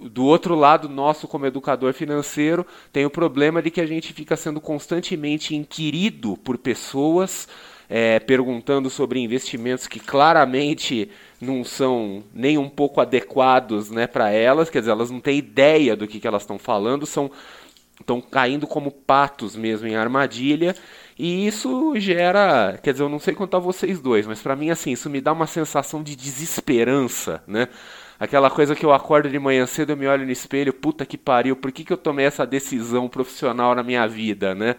do 0.00 0.24
outro 0.24 0.54
lado, 0.54 0.88
nosso 0.88 1.28
como 1.28 1.44
educador 1.44 1.92
financeiro 1.92 2.66
tem 2.90 3.04
o 3.04 3.10
problema 3.10 3.60
de 3.60 3.70
que 3.70 3.82
a 3.82 3.86
gente 3.86 4.14
fica 4.14 4.34
sendo 4.34 4.62
constantemente 4.62 5.54
inquirido 5.54 6.34
por 6.38 6.56
pessoas 6.56 7.46
é, 7.88 8.18
perguntando 8.18 8.88
sobre 8.88 9.20
investimentos 9.20 9.86
que 9.86 10.00
claramente 10.00 11.10
não 11.40 11.64
são 11.64 12.22
nem 12.34 12.58
um 12.58 12.68
pouco 12.68 13.00
adequados 13.00 13.90
né, 13.90 14.06
para 14.06 14.30
elas, 14.30 14.68
quer 14.68 14.80
dizer, 14.80 14.90
elas 14.90 15.10
não 15.10 15.20
têm 15.20 15.38
ideia 15.38 15.96
do 15.96 16.06
que, 16.06 16.20
que 16.20 16.26
elas 16.26 16.42
estão 16.42 16.58
falando, 16.58 17.06
são 17.06 17.30
estão 18.00 18.20
caindo 18.20 18.66
como 18.66 18.90
patos 18.90 19.56
mesmo 19.56 19.86
em 19.86 19.96
armadilha. 19.96 20.74
E 21.18 21.46
isso 21.46 21.94
gera, 21.98 22.78
quer 22.82 22.92
dizer, 22.92 23.02
eu 23.02 23.08
não 23.08 23.18
sei 23.18 23.34
quanto 23.34 23.56
a 23.56 23.60
vocês 23.60 24.00
dois, 24.00 24.26
mas 24.26 24.40
para 24.40 24.54
mim 24.54 24.70
assim, 24.70 24.92
isso 24.92 25.10
me 25.10 25.20
dá 25.20 25.32
uma 25.32 25.46
sensação 25.46 26.02
de 26.02 26.14
desesperança, 26.14 27.42
né? 27.46 27.68
Aquela 28.20 28.50
coisa 28.50 28.74
que 28.74 28.84
eu 28.84 28.92
acordo 28.92 29.28
de 29.28 29.38
manhã 29.38 29.66
cedo, 29.66 29.90
eu 29.90 29.96
me 29.96 30.06
olho 30.06 30.24
no 30.24 30.32
espelho, 30.32 30.72
puta 30.72 31.06
que 31.06 31.16
pariu, 31.16 31.56
por 31.56 31.70
que, 31.70 31.84
que 31.84 31.92
eu 31.92 31.96
tomei 31.96 32.26
essa 32.26 32.46
decisão 32.46 33.08
profissional 33.08 33.74
na 33.74 33.82
minha 33.82 34.06
vida, 34.06 34.54
né? 34.54 34.76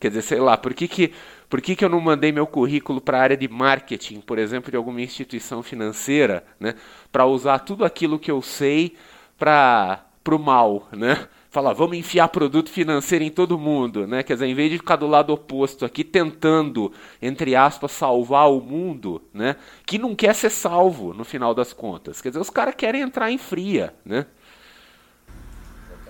Quer 0.00 0.08
dizer, 0.08 0.22
sei 0.22 0.40
lá, 0.40 0.56
por 0.56 0.74
que, 0.74 0.88
que, 0.88 1.12
por 1.48 1.60
que, 1.60 1.76
que 1.76 1.84
eu 1.84 1.88
não 1.88 2.00
mandei 2.00 2.32
meu 2.32 2.46
currículo 2.46 3.00
para 3.00 3.18
a 3.18 3.22
área 3.22 3.36
de 3.36 3.46
marketing, 3.48 4.20
por 4.20 4.38
exemplo, 4.38 4.70
de 4.70 4.76
alguma 4.76 5.00
instituição 5.00 5.62
financeira, 5.62 6.44
né? 6.58 6.74
Para 7.12 7.26
usar 7.26 7.60
tudo 7.60 7.84
aquilo 7.84 8.18
que 8.18 8.30
eu 8.30 8.40
sei 8.42 8.96
para 9.38 10.04
o 10.28 10.38
mal, 10.38 10.88
né? 10.92 11.28
Fala, 11.50 11.74
vamos 11.74 11.98
enfiar 11.98 12.28
produto 12.28 12.70
financeiro 12.70 13.24
em 13.24 13.30
todo 13.30 13.58
mundo, 13.58 14.06
né? 14.06 14.22
Quer 14.22 14.34
dizer, 14.34 14.46
em 14.46 14.54
vez 14.54 14.70
de 14.70 14.78
ficar 14.78 14.96
do 14.96 15.06
lado 15.06 15.32
oposto 15.32 15.84
aqui 15.84 16.04
tentando, 16.04 16.92
entre 17.20 17.56
aspas, 17.56 17.90
salvar 17.90 18.50
o 18.50 18.60
mundo, 18.60 19.20
né? 19.34 19.56
Que 19.84 19.98
não 19.98 20.14
quer 20.14 20.34
ser 20.34 20.50
salvo 20.50 21.12
no 21.12 21.24
final 21.24 21.52
das 21.52 21.72
contas. 21.72 22.20
Quer 22.20 22.28
dizer, 22.28 22.40
os 22.40 22.50
caras 22.50 22.74
querem 22.76 23.02
entrar 23.02 23.32
em 23.32 23.38
fria, 23.38 23.92
né? 24.04 24.26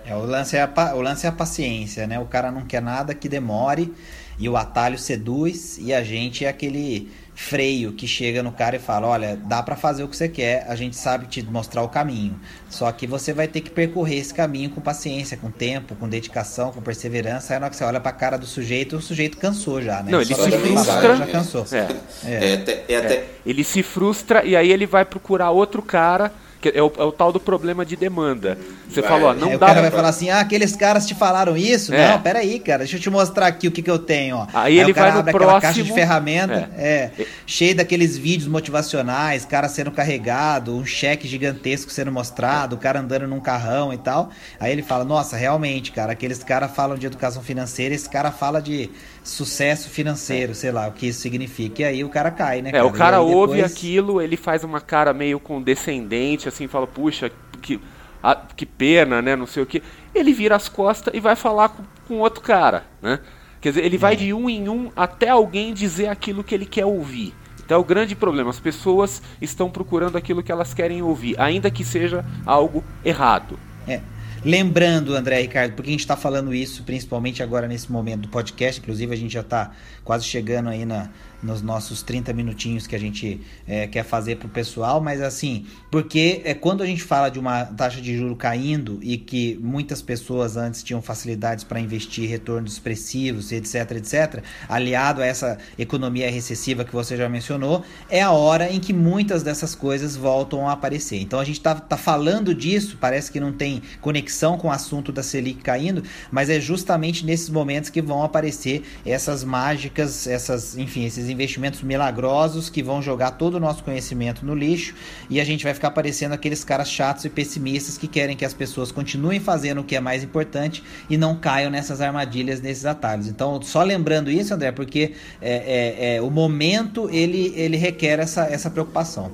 É, 0.05 0.15
o, 0.15 0.25
lance 0.25 0.55
é 0.55 0.61
a, 0.61 0.95
o 0.95 1.01
lance 1.01 1.25
é 1.25 1.29
a 1.29 1.31
paciência, 1.31 2.05
né? 2.05 2.19
O 2.19 2.25
cara 2.25 2.51
não 2.51 2.65
quer 2.65 2.81
nada 2.81 3.15
que 3.15 3.27
demore 3.27 3.91
e 4.37 4.47
o 4.47 4.55
atalho 4.55 4.97
seduz 4.97 5.77
e 5.79 5.93
a 5.93 6.03
gente 6.03 6.45
é 6.45 6.49
aquele 6.49 7.11
freio 7.33 7.93
que 7.93 8.07
chega 8.07 8.43
no 8.43 8.51
cara 8.51 8.75
e 8.75 8.79
fala: 8.79 9.07
Olha, 9.07 9.35
dá 9.35 9.63
para 9.63 9.75
fazer 9.75 10.03
o 10.03 10.07
que 10.07 10.15
você 10.15 10.27
quer, 10.27 10.65
a 10.67 10.75
gente 10.75 10.95
sabe 10.95 11.27
te 11.27 11.41
mostrar 11.43 11.83
o 11.83 11.89
caminho. 11.89 12.39
Só 12.69 12.91
que 12.91 13.07
você 13.07 13.33
vai 13.33 13.47
ter 13.47 13.61
que 13.61 13.69
percorrer 13.69 14.17
esse 14.17 14.33
caminho 14.33 14.69
com 14.69 14.81
paciência, 14.81 15.37
com 15.37 15.49
tempo, 15.49 15.95
com 15.95 16.07
dedicação, 16.07 16.71
com 16.71 16.81
perseverança. 16.81 17.53
Aí 17.53 17.59
na 17.59 17.65
hora 17.65 17.71
que 17.71 17.77
você 17.77 17.83
olha 17.83 17.99
pra 17.99 18.11
cara 18.11 18.37
do 18.37 18.45
sujeito, 18.45 18.97
o 18.97 19.01
sujeito 19.01 19.37
cansou 19.37 19.81
já, 19.81 20.01
né? 20.03 20.11
Não, 20.11 20.21
ele 20.21 20.35
Só 20.35 20.43
se 20.43 20.51
frustra. 20.51 21.15
Já 21.15 21.27
cansou. 21.27 21.65
É. 21.71 21.87
É. 22.25 22.51
É, 22.51 22.53
até, 22.53 22.85
é 22.87 22.95
até... 22.97 23.25
Ele 23.45 23.63
se 23.63 23.81
frustra 23.81 24.45
e 24.45 24.55
aí 24.55 24.71
ele 24.71 24.85
vai 24.85 25.03
procurar 25.03 25.51
outro 25.51 25.81
cara 25.81 26.31
é 26.69 26.81
o, 26.81 26.91
é 26.97 27.03
o 27.03 27.11
tal 27.11 27.31
do 27.31 27.39
problema 27.39 27.85
de 27.85 27.95
demanda. 27.95 28.57
Você 28.87 29.01
vai. 29.01 29.09
falou, 29.09 29.29
ó, 29.29 29.33
não 29.33 29.51
é, 29.51 29.57
dá. 29.57 29.65
O 29.65 29.69
cara 29.69 29.81
vai 29.81 29.91
falar 29.91 30.09
assim: 30.09 30.29
ah, 30.29 30.39
aqueles 30.39 30.75
caras 30.75 31.05
te 31.05 31.15
falaram 31.15 31.55
isso? 31.55 31.93
É. 31.93 32.11
Não, 32.11 32.21
peraí, 32.21 32.59
cara, 32.59 32.79
deixa 32.79 32.97
eu 32.97 33.01
te 33.01 33.09
mostrar 33.09 33.47
aqui 33.47 33.67
o 33.67 33.71
que, 33.71 33.81
que 33.81 33.89
eu 33.89 33.99
tenho. 33.99 34.37
Ó. 34.37 34.47
Aí, 34.53 34.73
Aí 34.73 34.79
ele 34.79 34.93
vai 34.93 35.11
no 35.11 35.23
próximo. 35.23 35.61
caixa 35.61 35.83
de 35.83 35.93
ferramenta, 35.93 36.69
é. 36.77 37.11
é. 37.17 37.25
cheio 37.45 37.75
daqueles 37.75 38.17
vídeos 38.17 38.47
motivacionais, 38.47 39.45
cara 39.45 39.67
sendo 39.69 39.91
carregado, 39.91 40.75
um 40.75 40.85
cheque 40.85 41.27
gigantesco 41.27 41.91
sendo 41.91 42.11
mostrado, 42.11 42.75
o 42.75 42.79
cara 42.79 42.99
andando 42.99 43.27
num 43.27 43.39
carrão 43.39 43.93
e 43.93 43.97
tal. 43.97 44.29
Aí 44.59 44.71
ele 44.71 44.83
fala: 44.83 45.03
nossa, 45.03 45.37
realmente, 45.37 45.91
cara, 45.91 46.11
aqueles 46.11 46.43
caras 46.43 46.71
falam 46.71 46.97
de 46.97 47.05
educação 47.05 47.41
financeira, 47.41 47.95
esse 47.95 48.09
cara 48.09 48.31
fala 48.31 48.61
de 48.61 48.89
sucesso 49.23 49.89
financeiro, 49.89 50.55
sei 50.55 50.71
lá, 50.71 50.87
o 50.87 50.91
que 50.91 51.07
isso 51.07 51.21
significa. 51.21 51.83
E 51.83 51.85
aí 51.85 52.03
o 52.03 52.09
cara 52.09 52.31
cai, 52.31 52.61
né? 52.61 52.69
É, 52.69 52.73
cara? 52.73 52.85
o 52.85 52.91
cara 52.91 53.17
depois... 53.17 53.35
ouve 53.35 53.63
aquilo, 53.63 54.21
ele 54.21 54.35
faz 54.35 54.63
uma 54.63 54.81
cara 54.81 55.13
meio 55.13 55.39
condescendente, 55.39 56.47
assim, 56.51 56.67
fala, 56.67 56.87
puxa, 56.87 57.31
que, 57.61 57.79
a, 58.21 58.35
que 58.35 58.65
pena, 58.65 59.21
né? 59.21 59.35
Não 59.35 59.47
sei 59.47 59.63
o 59.63 59.65
que. 59.65 59.81
Ele 60.13 60.33
vira 60.33 60.55
as 60.55 60.69
costas 60.69 61.13
e 61.13 61.19
vai 61.19 61.35
falar 61.35 61.69
com, 61.69 61.83
com 62.07 62.19
outro 62.19 62.41
cara, 62.41 62.85
né? 63.01 63.19
Quer 63.59 63.69
dizer, 63.69 63.85
ele 63.85 63.97
vai 63.97 64.13
é. 64.13 64.15
de 64.17 64.33
um 64.33 64.49
em 64.49 64.67
um 64.67 64.91
até 64.95 65.29
alguém 65.29 65.73
dizer 65.73 66.07
aquilo 66.07 66.43
que 66.43 66.55
ele 66.55 66.65
quer 66.65 66.85
ouvir. 66.85 67.33
Então 67.63 67.77
é 67.77 67.79
o 67.79 67.83
grande 67.85 68.15
problema. 68.15 68.49
As 68.49 68.59
pessoas 68.59 69.21
estão 69.39 69.69
procurando 69.69 70.17
aquilo 70.17 70.43
que 70.43 70.51
elas 70.51 70.73
querem 70.73 71.01
ouvir, 71.01 71.39
ainda 71.39 71.69
que 71.69 71.85
seja 71.85 72.25
algo 72.45 72.83
errado. 73.05 73.57
É. 73.87 74.01
Lembrando, 74.43 75.15
André 75.15 75.39
Ricardo, 75.41 75.73
porque 75.75 75.89
a 75.89 75.93
gente 75.93 75.99
está 75.99 76.17
falando 76.17 76.53
isso 76.53 76.83
principalmente 76.83 77.43
agora 77.43 77.67
nesse 77.67 77.91
momento 77.91 78.21
do 78.21 78.27
podcast, 78.27 78.81
inclusive 78.81 79.13
a 79.13 79.15
gente 79.15 79.31
já 79.31 79.41
está 79.41 79.71
quase 80.03 80.25
chegando 80.25 80.69
aí 80.69 80.83
na, 80.83 81.09
nos 81.41 81.61
nossos 81.61 82.01
30 82.01 82.33
minutinhos 82.33 82.87
que 82.87 82.95
a 82.95 82.99
gente 82.99 83.41
é, 83.67 83.87
quer 83.87 84.03
fazer 84.03 84.37
para 84.37 84.47
o 84.47 84.49
pessoal, 84.49 85.01
mas 85.01 85.21
assim, 85.21 85.65
porque 85.89 86.41
é, 86.43 86.53
quando 86.53 86.83
a 86.83 86.85
gente 86.85 87.03
fala 87.03 87.29
de 87.29 87.39
uma 87.39 87.65
taxa 87.65 88.01
de 88.01 88.17
juro 88.17 88.35
caindo 88.35 88.99
e 89.01 89.17
que 89.17 89.59
muitas 89.61 90.01
pessoas 90.01 90.57
antes 90.57 90.83
tinham 90.83 91.01
facilidades 91.01 91.63
para 91.63 91.79
investir 91.79 92.29
retornos 92.29 92.73
expressivos, 92.73 93.51
etc, 93.51 93.91
etc, 93.91 94.43
aliado 94.67 95.21
a 95.21 95.25
essa 95.25 95.57
economia 95.77 96.29
recessiva 96.29 96.83
que 96.83 96.93
você 96.93 97.17
já 97.17 97.27
mencionou, 97.27 97.83
é 98.09 98.21
a 98.21 98.31
hora 98.31 98.71
em 98.71 98.79
que 98.79 98.93
muitas 98.93 99.43
dessas 99.43 99.75
coisas 99.75 100.15
voltam 100.15 100.67
a 100.67 100.73
aparecer. 100.73 101.19
Então 101.21 101.39
a 101.39 101.43
gente 101.43 101.57
está 101.57 101.75
tá 101.75 101.97
falando 101.97 102.53
disso, 102.53 102.97
parece 102.99 103.31
que 103.31 103.39
não 103.39 103.51
tem 103.51 103.81
conexão 103.99 104.57
com 104.57 104.67
o 104.67 104.71
assunto 104.71 105.11
da 105.11 105.23
Selic 105.23 105.61
caindo, 105.61 106.03
mas 106.31 106.49
é 106.49 106.59
justamente 106.59 107.25
nesses 107.25 107.49
momentos 107.49 107.89
que 107.89 108.01
vão 108.01 108.23
aparecer 108.23 108.83
essas 109.05 109.43
mágicas, 109.43 110.27
essas, 110.27 110.77
enfim, 110.77 111.05
esses 111.05 111.29
investimentos 111.31 111.81
milagrosos 111.81 112.69
que 112.69 112.83
vão 112.83 113.01
jogar 113.01 113.31
todo 113.31 113.55
o 113.55 113.59
nosso 113.59 113.83
conhecimento 113.83 114.45
no 114.45 114.53
lixo 114.53 114.93
e 115.29 115.39
a 115.39 115.43
gente 115.43 115.63
vai 115.63 115.73
ficar 115.73 115.91
parecendo 115.91 116.33
aqueles 116.33 116.63
caras 116.63 116.89
chatos 116.89 117.25
e 117.25 117.29
pessimistas 117.29 117.97
que 117.97 118.07
querem 118.07 118.35
que 118.35 118.45
as 118.45 118.53
pessoas 118.53 118.91
continuem 118.91 119.39
fazendo 119.39 119.81
o 119.81 119.83
que 119.83 119.95
é 119.95 119.99
mais 119.99 120.23
importante 120.23 120.83
e 121.09 121.17
não 121.17 121.35
caiam 121.35 121.71
nessas 121.71 122.01
armadilhas, 122.01 122.61
nesses 122.61 122.85
atalhos. 122.85 123.27
Então, 123.27 123.61
só 123.61 123.83
lembrando 123.83 124.29
isso, 124.29 124.53
André, 124.53 124.71
porque 124.71 125.13
é, 125.41 125.51
é, 125.51 126.15
é, 126.15 126.21
o 126.21 126.29
momento 126.29 127.09
ele, 127.11 127.53
ele 127.55 127.77
requer 127.77 128.19
essa, 128.19 128.45
essa 128.45 128.69
preocupação. 128.69 129.31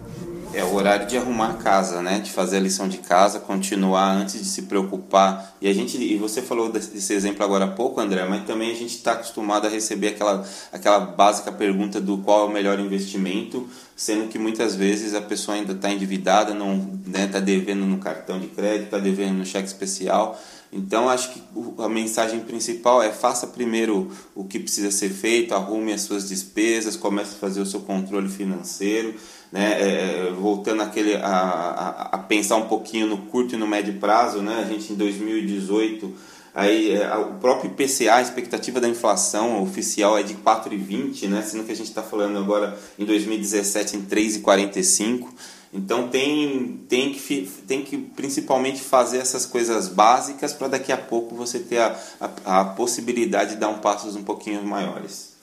É 0.53 0.63
o 0.63 0.73
horário 0.73 1.05
de 1.05 1.17
arrumar 1.17 1.51
a 1.51 1.53
casa, 1.55 2.01
né? 2.01 2.19
De 2.19 2.31
fazer 2.31 2.57
a 2.57 2.60
lição 2.60 2.88
de 2.88 2.99
casa, 2.99 3.39
continuar 3.39 4.12
antes 4.15 4.39
de 4.39 4.45
se 4.45 4.63
preocupar. 4.63 5.55
E 5.62 5.67
a 5.67 5.73
gente, 5.73 5.97
e 5.97 6.17
você 6.17 6.41
falou 6.41 6.71
desse 6.71 7.13
exemplo 7.13 7.43
agora 7.43 7.65
há 7.65 7.67
pouco, 7.67 7.99
André, 7.99 8.25
mas 8.25 8.45
também 8.45 8.71
a 8.71 8.75
gente 8.75 8.95
está 8.95 9.12
acostumado 9.12 9.67
a 9.67 9.69
receber 9.69 10.10
aquela, 10.10 10.47
aquela 10.71 10.99
básica 10.99 11.51
pergunta 11.51 11.99
do 11.99 12.19
qual 12.19 12.41
é 12.41 12.49
o 12.49 12.53
melhor 12.53 12.79
investimento, 12.79 13.67
sendo 13.95 14.29
que 14.29 14.39
muitas 14.39 14.73
vezes 14.73 15.13
a 15.13 15.21
pessoa 15.21 15.57
ainda 15.57 15.73
está 15.73 15.91
endividada, 15.91 16.53
não 16.53 16.75
está 17.05 17.19
né, 17.19 17.27
tá 17.27 17.39
devendo 17.39 17.86
no 17.86 17.97
cartão 17.97 18.39
de 18.39 18.47
crédito, 18.47 18.86
está 18.86 18.99
devendo 18.99 19.39
no 19.39 19.45
cheque 19.45 19.67
especial. 19.67 20.39
Então, 20.71 21.10
acho 21.10 21.31
que 21.31 21.41
a 21.79 21.88
mensagem 21.88 22.41
principal 22.41 23.01
é 23.01 23.12
faça 23.12 23.47
primeiro 23.47 24.12
o 24.36 24.43
que 24.43 24.60
precisa 24.60 24.91
ser 24.91 25.10
feito, 25.10 25.53
arrume 25.53 25.93
as 25.93 26.01
suas 26.01 26.27
despesas, 26.27 26.97
comece 26.97 27.36
a 27.36 27.39
fazer 27.39 27.62
o 27.62 27.65
seu 27.65 27.79
controle 27.81 28.27
financeiro, 28.27 29.15
né? 29.51 29.81
É, 29.81 30.27
é 30.27 30.31
voltando 30.31 30.81
aquele, 30.81 31.15
a, 31.15 31.27
a, 31.27 32.01
a, 32.13 32.17
pensar 32.17 32.55
um 32.55 32.67
pouquinho 32.67 33.07
no 33.07 33.17
curto 33.17 33.55
e 33.55 33.57
no 33.57 33.67
médio 33.67 33.93
prazo, 33.95 34.41
né? 34.41 34.63
a 34.65 34.71
gente 34.71 34.93
em 34.93 34.95
2018, 34.95 36.13
aí, 36.53 36.93
é, 36.93 37.15
o 37.15 37.33
próprio 37.36 37.71
IPCA, 37.71 38.15
a 38.15 38.21
expectativa 38.21 38.79
da 38.79 38.88
inflação 38.88 39.62
oficial 39.62 40.17
é 40.17 40.23
de 40.23 40.36
4,20, 40.36 41.27
né? 41.27 41.41
sendo 41.41 41.63
que 41.63 41.71
a 41.71 41.75
gente 41.75 41.89
está 41.89 42.03
falando 42.03 42.38
agora 42.38 42.77
em 42.97 43.05
2017 43.05 43.97
em 43.97 44.01
3,45%. 44.03 45.27
Então 45.73 46.07
tem, 46.07 46.79
tem, 46.88 47.13
que, 47.13 47.51
tem 47.67 47.83
que 47.83 47.97
principalmente 47.97 48.81
fazer 48.81 49.17
essas 49.17 49.45
coisas 49.45 49.89
básicas 49.89 50.53
para 50.53 50.69
daqui 50.69 50.91
a 50.91 50.97
pouco 50.97 51.36
você 51.36 51.60
ter 51.60 51.79
a, 51.79 51.95
a, 52.19 52.62
a, 52.62 52.65
possibilidade 52.65 53.51
de 53.51 53.57
dar 53.57 53.69
um 53.69 53.79
passos 53.79 54.15
um 54.15 54.23
pouquinho 54.23 54.63
maiores. 54.63 55.37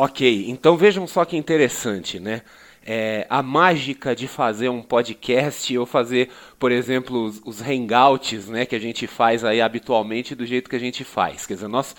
Ok, 0.00 0.44
então 0.48 0.76
vejam 0.76 1.08
só 1.08 1.24
que 1.24 1.36
interessante, 1.36 2.20
né? 2.20 2.42
É, 2.86 3.26
a 3.28 3.42
mágica 3.42 4.14
de 4.14 4.28
fazer 4.28 4.68
um 4.68 4.80
podcast 4.80 5.76
ou 5.76 5.84
fazer, 5.84 6.30
por 6.56 6.70
exemplo, 6.70 7.24
os, 7.24 7.42
os 7.44 7.60
hangouts 7.60 8.46
né, 8.46 8.64
que 8.64 8.76
a 8.76 8.78
gente 8.78 9.08
faz 9.08 9.42
aí 9.42 9.60
habitualmente 9.60 10.36
do 10.36 10.46
jeito 10.46 10.70
que 10.70 10.76
a 10.76 10.78
gente 10.78 11.02
faz. 11.02 11.46
Quer 11.46 11.54
dizer, 11.54 11.66
nós 11.66 11.96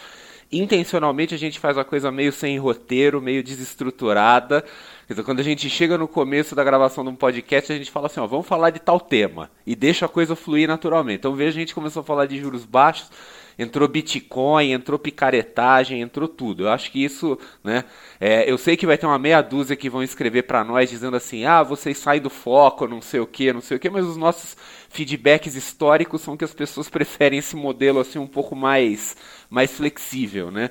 intencionalmente 0.49 1.35
a 1.35 1.37
gente 1.37 1.59
faz 1.59 1.75
uma 1.75 1.83
coisa 1.83 2.09
meio 2.09 2.31
sem 2.31 2.57
roteiro, 2.57 3.21
meio 3.21 3.43
desestruturada. 3.43 4.63
Então, 5.09 5.21
quando 5.21 5.41
a 5.41 5.43
gente 5.43 5.69
chega 5.69 5.97
no 5.97 6.07
começo 6.07 6.55
da 6.55 6.63
gravação 6.63 7.03
de 7.03 7.09
um 7.09 7.15
podcast, 7.15 7.69
a 7.69 7.75
gente 7.75 7.91
fala 7.91 8.05
assim, 8.07 8.21
ó, 8.21 8.27
vamos 8.27 8.47
falar 8.47 8.69
de 8.69 8.79
tal 8.79 9.01
tema 9.01 9.51
e 9.67 9.75
deixa 9.75 10.05
a 10.05 10.09
coisa 10.09 10.37
fluir 10.37 10.69
naturalmente. 10.69 11.17
Então, 11.17 11.35
veja, 11.35 11.57
a 11.57 11.59
gente 11.59 11.75
começou 11.75 11.99
a 11.99 12.03
falar 12.03 12.27
de 12.27 12.39
juros 12.39 12.63
baixos, 12.63 13.11
entrou 13.59 13.87
Bitcoin, 13.89 14.71
entrou 14.71 14.97
picaretagem, 14.97 15.99
entrou 15.99 16.29
tudo. 16.29 16.63
Eu 16.63 16.69
acho 16.69 16.89
que 16.89 17.03
isso, 17.03 17.37
né? 17.61 17.83
É, 18.19 18.49
eu 18.49 18.57
sei 18.57 18.77
que 18.77 18.85
vai 18.87 18.97
ter 18.97 19.05
uma 19.05 19.19
meia 19.19 19.41
dúzia 19.41 19.75
que 19.75 19.89
vão 19.89 20.01
escrever 20.01 20.43
para 20.43 20.63
nós 20.63 20.89
dizendo 20.89 21.17
assim, 21.17 21.43
ah, 21.43 21.61
vocês 21.61 21.97
saem 21.97 22.21
do 22.21 22.29
foco, 22.29 22.87
não 22.87 23.01
sei 23.01 23.19
o 23.19 23.27
que, 23.27 23.51
não 23.51 23.59
sei 23.61 23.75
o 23.75 23.79
que, 23.79 23.89
mas 23.89 24.05
os 24.05 24.15
nossos 24.15 24.55
feedbacks 24.89 25.55
históricos 25.55 26.21
são 26.21 26.37
que 26.37 26.45
as 26.45 26.53
pessoas 26.53 26.87
preferem 26.89 27.39
esse 27.39 27.55
modelo 27.55 27.99
assim 27.99 28.17
um 28.17 28.27
pouco 28.27 28.55
mais, 28.55 29.17
mais 29.49 29.71
flexível, 29.71 30.49
né? 30.49 30.69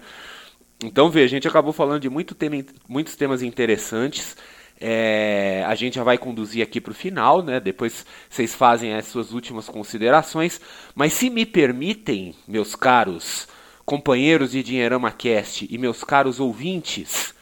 Então, 0.83 1.11
veja, 1.11 1.27
a 1.27 1.37
gente 1.37 1.49
acabou 1.49 1.73
falando 1.73 2.01
de 2.01 2.09
muito 2.09 2.35
tema, 2.35 2.65
muitos 2.89 3.17
temas 3.17 3.43
interessantes. 3.43 4.37
É, 4.81 5.65
a 5.67 5.75
gente 5.75 5.95
já 5.95 6.05
vai 6.05 6.17
conduzir 6.17 6.63
aqui 6.63 6.81
para 6.81 6.93
o 6.93 6.95
final, 6.95 7.43
né? 7.43 7.59
Depois 7.59 8.07
vocês 8.29 8.55
fazem 8.55 8.95
as 8.95 9.07
suas 9.07 9.33
últimas 9.33 9.69
considerações. 9.69 10.61
Mas 10.95 11.13
se 11.13 11.29
me 11.31 11.45
permitem, 11.45 12.35
meus 12.47 12.75
caros 12.75 13.49
companheiros 13.85 14.53
de 14.53 14.63
Dinheirama 14.63 15.11
Cast 15.11 15.67
e 15.69 15.79
meus 15.79 16.05
caros 16.05 16.39
ouvintes, 16.39 17.35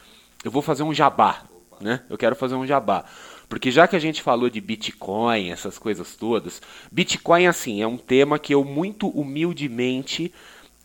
eu 0.44 0.50
vou 0.50 0.62
fazer 0.62 0.82
um 0.82 0.94
jabá, 0.94 1.42
né? 1.80 2.02
Eu 2.08 2.16
quero 2.16 2.36
fazer 2.36 2.54
um 2.54 2.66
jabá. 2.66 3.04
Porque 3.48 3.70
já 3.70 3.86
que 3.86 3.96
a 3.96 4.00
gente 4.00 4.22
falou 4.22 4.48
de 4.48 4.60
Bitcoin, 4.60 5.50
essas 5.50 5.78
coisas 5.78 6.16
todas, 6.16 6.60
Bitcoin 6.90 7.46
assim 7.46 7.82
é 7.82 7.86
um 7.86 7.96
tema 7.96 8.38
que 8.38 8.54
eu 8.54 8.64
muito 8.64 9.08
humildemente 9.08 10.32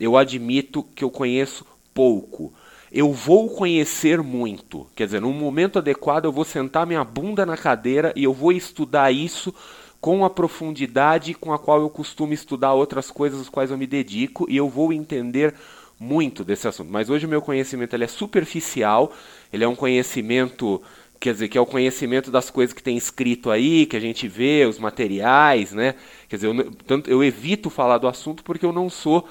eu 0.02 0.18
admito 0.18 0.82
que 0.96 1.04
eu 1.04 1.12
conheço 1.12 1.64
pouco 1.94 2.52
eu 2.92 3.14
vou 3.14 3.50
conhecer 3.50 4.22
muito. 4.22 4.86
Quer 4.96 5.06
dizer, 5.06 5.22
num 5.22 5.32
momento 5.32 5.80
adequado 5.80 6.26
eu 6.26 6.32
vou 6.32 6.44
sentar 6.44 6.86
minha 6.86 7.04
bunda 7.04 7.46
na 7.46 7.56
cadeira 7.56 8.12
e 8.16 8.24
eu 8.24 8.34
vou 8.34 8.52
estudar 8.52 9.12
isso 9.12 9.54
com 10.02 10.26
a 10.26 10.30
profundidade 10.30 11.36
com 11.36 11.54
a 11.54 11.60
qual 11.60 11.80
eu 11.80 11.90
costumo 11.90 12.34
estudar 12.34 12.74
outras 12.74 13.12
coisas 13.12 13.40
às 13.40 13.48
quais 13.48 13.70
eu 13.70 13.78
me 13.78 13.86
dedico 13.86 14.48
e 14.50 14.58
eu 14.58 14.68
vou 14.68 14.92
entender 14.92 15.54
muito 16.00 16.44
desse 16.44 16.68
assunto. 16.68 16.92
Mas 16.92 17.10
hoje 17.10 17.28
o 17.28 17.30
meu 17.30 17.42
conhecimento 17.42 17.96
ele 17.96 18.04
é 18.04 18.08
superficial, 18.08 19.14
ele 19.54 19.64
é 19.64 19.68
um 19.68 19.76
conhecimento, 19.76 20.82
quer 21.20 21.34
dizer, 21.34 21.48
que 21.48 21.58
é 21.58 21.62
o 21.62 21.66
conhecimento 21.68 22.32
das 22.32 22.50
coisas 22.50 22.74
que 22.74 22.82
tem 22.82 22.98
escrito 22.98 23.52
aí, 23.52 23.86
que 23.86 23.96
a 23.96 24.00
gente 24.00 24.28
vê, 24.28 24.66
os 24.66 24.80
materiais, 24.80 25.72
né? 25.72 25.94
Quer 26.28 26.38
dizer, 26.38 26.48
eu, 26.48 26.72
tanto, 26.88 27.08
eu 27.08 27.24
evito 27.24 27.70
falar 27.70 28.00
do 28.00 28.08
assunto 28.08 28.44
porque 28.44 28.66
eu 28.66 28.74
não 28.74 28.90
sou 28.90 29.30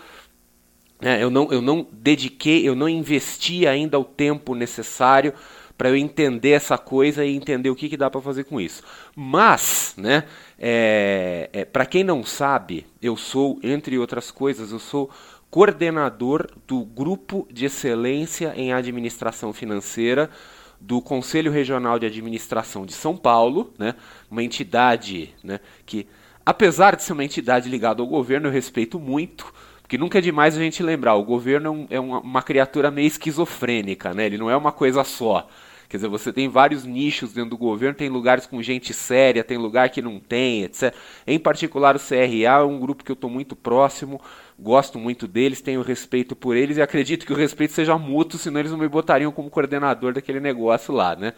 é, 1.03 1.23
eu, 1.23 1.31
não, 1.31 1.51
eu 1.51 1.63
não 1.63 1.87
dediquei, 1.93 2.69
eu 2.69 2.75
não 2.75 2.89
investi 2.89 3.67
ainda 3.67 3.99
o 3.99 4.05
tempo 4.05 4.55
necessário 4.55 5.33
para 5.81 5.89
eu 5.89 5.97
entender 5.97 6.51
essa 6.51 6.77
coisa 6.77 7.25
e 7.25 7.35
entender 7.35 7.71
o 7.71 7.75
que, 7.75 7.89
que 7.89 7.97
dá 7.97 8.11
para 8.11 8.21
fazer 8.21 8.45
com 8.45 8.61
isso. 8.61 8.83
Mas, 9.17 9.95
né, 9.97 10.25
é, 10.59 11.49
é, 11.55 11.65
para 11.65 11.87
quem 11.87 12.05
não 12.05 12.23
sabe, 12.23 12.87
eu 13.01 13.17
sou, 13.17 13.59
entre 13.63 13.99
outras 13.99 14.31
coisas, 14.31 14.73
eu 14.73 14.79
sou 14.79 15.11
coordenador 15.51 16.47
do 16.67 16.85
Grupo 16.85 17.49
de 17.51 17.65
Excelência 17.65 18.53
em 18.55 18.75
Administração 18.75 19.55
Financeira 19.55 20.29
do 20.81 21.01
Conselho 21.01 21.51
Regional 21.51 21.99
de 21.99 22.05
Administração 22.05 22.85
de 22.85 22.93
São 22.93 23.17
Paulo, 23.17 23.73
né, 23.79 23.95
uma 24.31 24.43
entidade 24.43 25.35
né, 25.43 25.61
que, 25.85 26.07
apesar 26.45 26.95
de 26.95 27.03
ser 27.03 27.15
uma 27.15 27.25
entidade 27.25 27.71
ligada 27.71 28.03
ao 28.03 28.09
governo, 28.09 28.49
eu 28.49 28.53
respeito 28.53 28.99
muito, 28.99 29.53
porque 29.91 29.99
nunca 29.99 30.19
é 30.19 30.21
demais 30.21 30.57
a 30.57 30.61
gente 30.61 30.85
lembrar, 30.85 31.17
o 31.17 31.25
governo 31.25 31.85
é, 31.91 31.99
uma, 31.99 32.21
uma 32.21 32.43
criatura 32.43 32.93
meio 32.93 33.09
esquizofrênica, 33.09 34.15
né? 34.15 34.25
Ele 34.25 34.39
não 34.39 34.49
é 34.49 34.57
uma 34.57 34.71
coisa 34.71 35.03
só. 35.03 35.49
Quer 35.89 35.97
dizer, 35.97 36.09
você 36.09 36.33
tem 36.33 36.49
vários 36.49 36.85
nichos 36.85 37.33
dentro 37.33 37.51
do 37.51 37.59
governo, 37.59 37.97
tem 37.97 38.09
lugares 38.09 38.47
com 38.47 38.63
gente 38.63 38.95
séria, 38.95 39.43
tem 39.43 39.59
lugar 39.59 39.91
que 39.91 40.01
não 40.01 40.21
tem, 40.21 40.63
etc. 40.63 40.95
Em 41.27 41.41
particular, 41.41 41.97
o 41.97 41.99
CRA 41.99 42.61
é 42.61 42.63
um 42.63 42.79
grupo 42.79 43.03
que 43.03 43.11
eu 43.11 43.15
estou 43.15 43.29
muito 43.29 43.57
próximo, 43.57 44.21
gosto 44.57 44.97
muito 44.97 45.27
deles, 45.27 45.61
tenho 45.61 45.83
respeito 45.83 46.37
por 46.37 46.55
eles 46.55 46.77
e 46.77 46.83
acredito 46.83 47.27
que 47.27 47.33
o 47.33 47.37
respeito 47.37 47.73
seja 47.73 47.99
mútuo, 47.99 48.39
senão 48.39 48.61
eles 48.61 48.71
não 48.71 48.79
me 48.79 48.87
botariam 48.87 49.33
como 49.33 49.51
coordenador 49.51 50.13
daquele 50.13 50.39
negócio 50.39 50.95
lá, 50.95 51.17
né? 51.17 51.33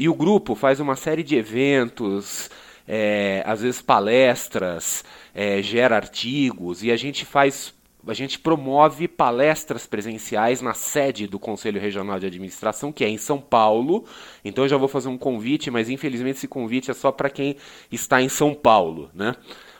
E 0.00 0.08
o 0.08 0.14
grupo 0.14 0.54
faz 0.54 0.80
uma 0.80 0.96
série 0.96 1.22
de 1.22 1.36
eventos, 1.36 2.50
é, 2.86 3.42
às 3.44 3.62
vezes 3.62 3.82
palestras, 3.82 5.04
é, 5.34 5.60
gera 5.62 5.96
artigos 5.96 6.82
e 6.82 6.90
a 6.90 6.96
gente 6.96 7.24
faz 7.24 7.74
a 8.08 8.14
gente 8.14 8.38
promove 8.38 9.08
palestras 9.08 9.84
presenciais 9.84 10.62
na 10.62 10.74
sede 10.74 11.26
do 11.26 11.40
Conselho 11.40 11.80
Regional 11.80 12.20
de 12.20 12.26
Administração, 12.26 12.92
que 12.92 13.04
é 13.04 13.08
em 13.08 13.18
São 13.18 13.40
Paulo. 13.40 14.04
Então 14.44 14.64
eu 14.64 14.68
já 14.68 14.76
vou 14.76 14.86
fazer 14.86 15.08
um 15.08 15.18
convite, 15.18 15.72
mas 15.72 15.90
infelizmente 15.90 16.36
esse 16.36 16.46
convite 16.46 16.88
é 16.88 16.94
só 16.94 17.10
para 17.10 17.28
quem 17.28 17.56
está 17.90 18.22
em 18.22 18.28
São 18.28 18.54
Paulo, 18.54 19.10
né? 19.12 19.34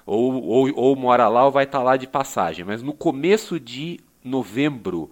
Ou, 0.04 0.42
ou, 0.42 0.72
ou 0.74 0.96
mora 0.96 1.28
lá 1.28 1.44
ou 1.44 1.52
vai 1.52 1.64
estar 1.64 1.78
tá 1.78 1.84
lá 1.84 1.96
de 1.96 2.08
passagem. 2.08 2.64
Mas 2.64 2.82
no 2.82 2.92
começo 2.92 3.60
de 3.60 4.00
novembro, 4.24 5.08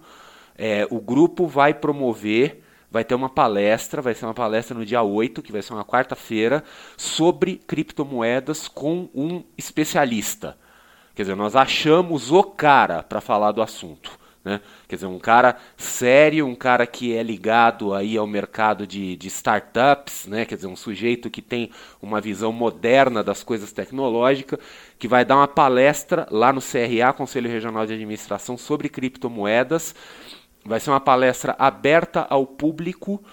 é, 0.57 0.85
o 0.89 0.99
grupo 0.99 1.47
vai 1.47 1.73
promover 1.73 2.64
vai 2.95 3.03
ter 3.03 3.13
uma 3.13 3.27
palestra, 3.27 4.01
vai 4.01 4.13
ser 4.13 4.23
uma 4.23 4.33
palestra 4.33 4.73
no 4.73 4.85
dia 4.85 5.03
8, 5.03 5.41
que 5.41 5.51
vai 5.51 5.61
ser 5.61 5.73
uma 5.73 5.83
quarta-feira, 5.83 6.63
sobre 6.95 7.57
criptomoedas 7.67 8.69
com 8.69 9.09
um 9.13 9.43
especialista. 9.57 10.57
Quer 11.13 11.23
dizer, 11.23 11.35
nós 11.35 11.57
achamos 11.57 12.31
o 12.31 12.41
cara 12.41 13.03
para 13.03 13.19
falar 13.19 13.51
do 13.51 13.61
assunto. 13.61 14.17
Né? 14.45 14.61
Quer 14.87 14.95
dizer, 14.95 15.07
um 15.07 15.19
cara 15.19 15.57
sério, 15.75 16.47
um 16.47 16.55
cara 16.55 16.87
que 16.87 17.13
é 17.13 17.21
ligado 17.21 17.93
aí 17.93 18.15
ao 18.15 18.25
mercado 18.25 18.87
de, 18.87 19.17
de 19.17 19.27
startups, 19.27 20.25
né? 20.25 20.45
quer 20.45 20.55
dizer, 20.55 20.67
um 20.67 20.75
sujeito 20.77 21.29
que 21.29 21.41
tem 21.41 21.71
uma 22.01 22.21
visão 22.21 22.53
moderna 22.53 23.21
das 23.21 23.43
coisas 23.43 23.73
tecnológicas, 23.73 24.57
que 24.97 25.05
vai 25.09 25.25
dar 25.25 25.35
uma 25.35 25.49
palestra 25.49 26.25
lá 26.31 26.53
no 26.53 26.61
CRA, 26.61 27.11
Conselho 27.11 27.49
Regional 27.49 27.85
de 27.85 27.91
Administração, 27.91 28.57
sobre 28.57 28.87
criptomoedas 28.87 29.93
Vai 30.65 30.79
ser 30.79 30.89
uma 30.89 30.99
palestra 30.99 31.55
aberta 31.59 32.25
ao 32.27 32.45
público, 32.45 33.23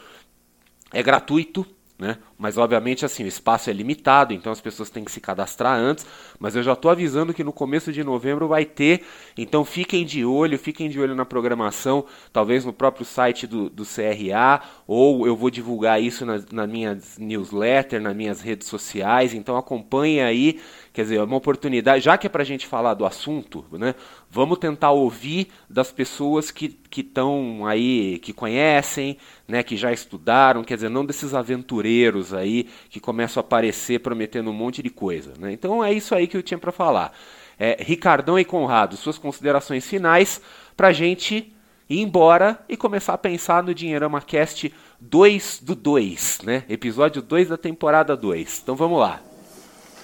é 0.92 1.02
gratuito, 1.02 1.66
né? 1.98 2.18
Mas 2.42 2.58
obviamente 2.58 3.04
assim, 3.04 3.22
o 3.22 3.28
espaço 3.28 3.70
é 3.70 3.72
limitado, 3.72 4.34
então 4.34 4.50
as 4.50 4.60
pessoas 4.60 4.90
têm 4.90 5.04
que 5.04 5.12
se 5.12 5.20
cadastrar 5.20 5.78
antes, 5.78 6.04
mas 6.40 6.56
eu 6.56 6.62
já 6.64 6.72
estou 6.72 6.90
avisando 6.90 7.32
que 7.32 7.44
no 7.44 7.52
começo 7.52 7.92
de 7.92 8.02
novembro 8.02 8.48
vai 8.48 8.64
ter, 8.64 9.04
então 9.38 9.64
fiquem 9.64 10.04
de 10.04 10.24
olho, 10.24 10.58
fiquem 10.58 10.90
de 10.90 10.98
olho 10.98 11.14
na 11.14 11.24
programação, 11.24 12.04
talvez 12.32 12.64
no 12.64 12.72
próprio 12.72 13.06
site 13.06 13.46
do, 13.46 13.70
do 13.70 13.84
CRA, 13.84 14.60
ou 14.88 15.24
eu 15.24 15.36
vou 15.36 15.50
divulgar 15.50 16.02
isso 16.02 16.26
na, 16.26 16.42
na 16.50 16.66
minha 16.66 16.98
newsletter, 17.16 18.00
nas 18.00 18.16
minhas 18.16 18.40
redes 18.40 18.66
sociais, 18.66 19.32
então 19.32 19.56
acompanhe 19.56 20.20
aí, 20.20 20.60
quer 20.92 21.02
dizer, 21.02 21.18
é 21.18 21.22
uma 21.22 21.36
oportunidade, 21.36 22.04
já 22.04 22.18
que 22.18 22.26
é 22.26 22.30
para 22.30 22.42
a 22.42 22.44
gente 22.46 22.66
falar 22.66 22.94
do 22.94 23.06
assunto, 23.06 23.64
né? 23.70 23.94
Vamos 24.28 24.58
tentar 24.58 24.90
ouvir 24.90 25.48
das 25.68 25.92
pessoas 25.92 26.50
que 26.50 26.76
estão 26.96 27.66
aí, 27.66 28.18
que 28.18 28.32
conhecem, 28.32 29.16
né, 29.46 29.62
que 29.62 29.76
já 29.76 29.92
estudaram, 29.92 30.64
quer 30.64 30.76
dizer, 30.76 30.88
não 30.88 31.04
desses 31.04 31.34
aventureiros 31.34 32.31
aí 32.32 32.68
que 32.88 33.00
começam 33.00 33.40
a 33.40 33.44
aparecer 33.44 34.00
prometendo 34.00 34.50
um 34.50 34.54
monte 34.54 34.82
de 34.82 34.90
coisa. 34.90 35.32
Né? 35.38 35.52
Então 35.52 35.82
é 35.82 35.92
isso 35.92 36.14
aí 36.14 36.26
que 36.26 36.36
eu 36.36 36.42
tinha 36.42 36.58
para 36.58 36.72
falar. 36.72 37.12
É, 37.58 37.76
Ricardão 37.80 38.38
e 38.38 38.44
Conrado, 38.44 38.96
suas 38.96 39.18
considerações 39.18 39.86
finais 39.86 40.40
para 40.76 40.88
a 40.88 40.92
gente 40.92 41.52
ir 41.88 42.00
embora 42.00 42.58
e 42.68 42.76
começar 42.76 43.14
a 43.14 43.18
pensar 43.18 43.62
no 43.62 43.74
Dinheirama 43.74 44.20
Cast 44.20 44.72
2 45.00 45.60
do 45.62 45.74
2, 45.74 46.40
né? 46.44 46.64
Episódio 46.68 47.20
2 47.20 47.48
da 47.48 47.56
temporada 47.56 48.16
2. 48.16 48.60
Então 48.62 48.74
vamos 48.74 48.98
lá. 48.98 49.31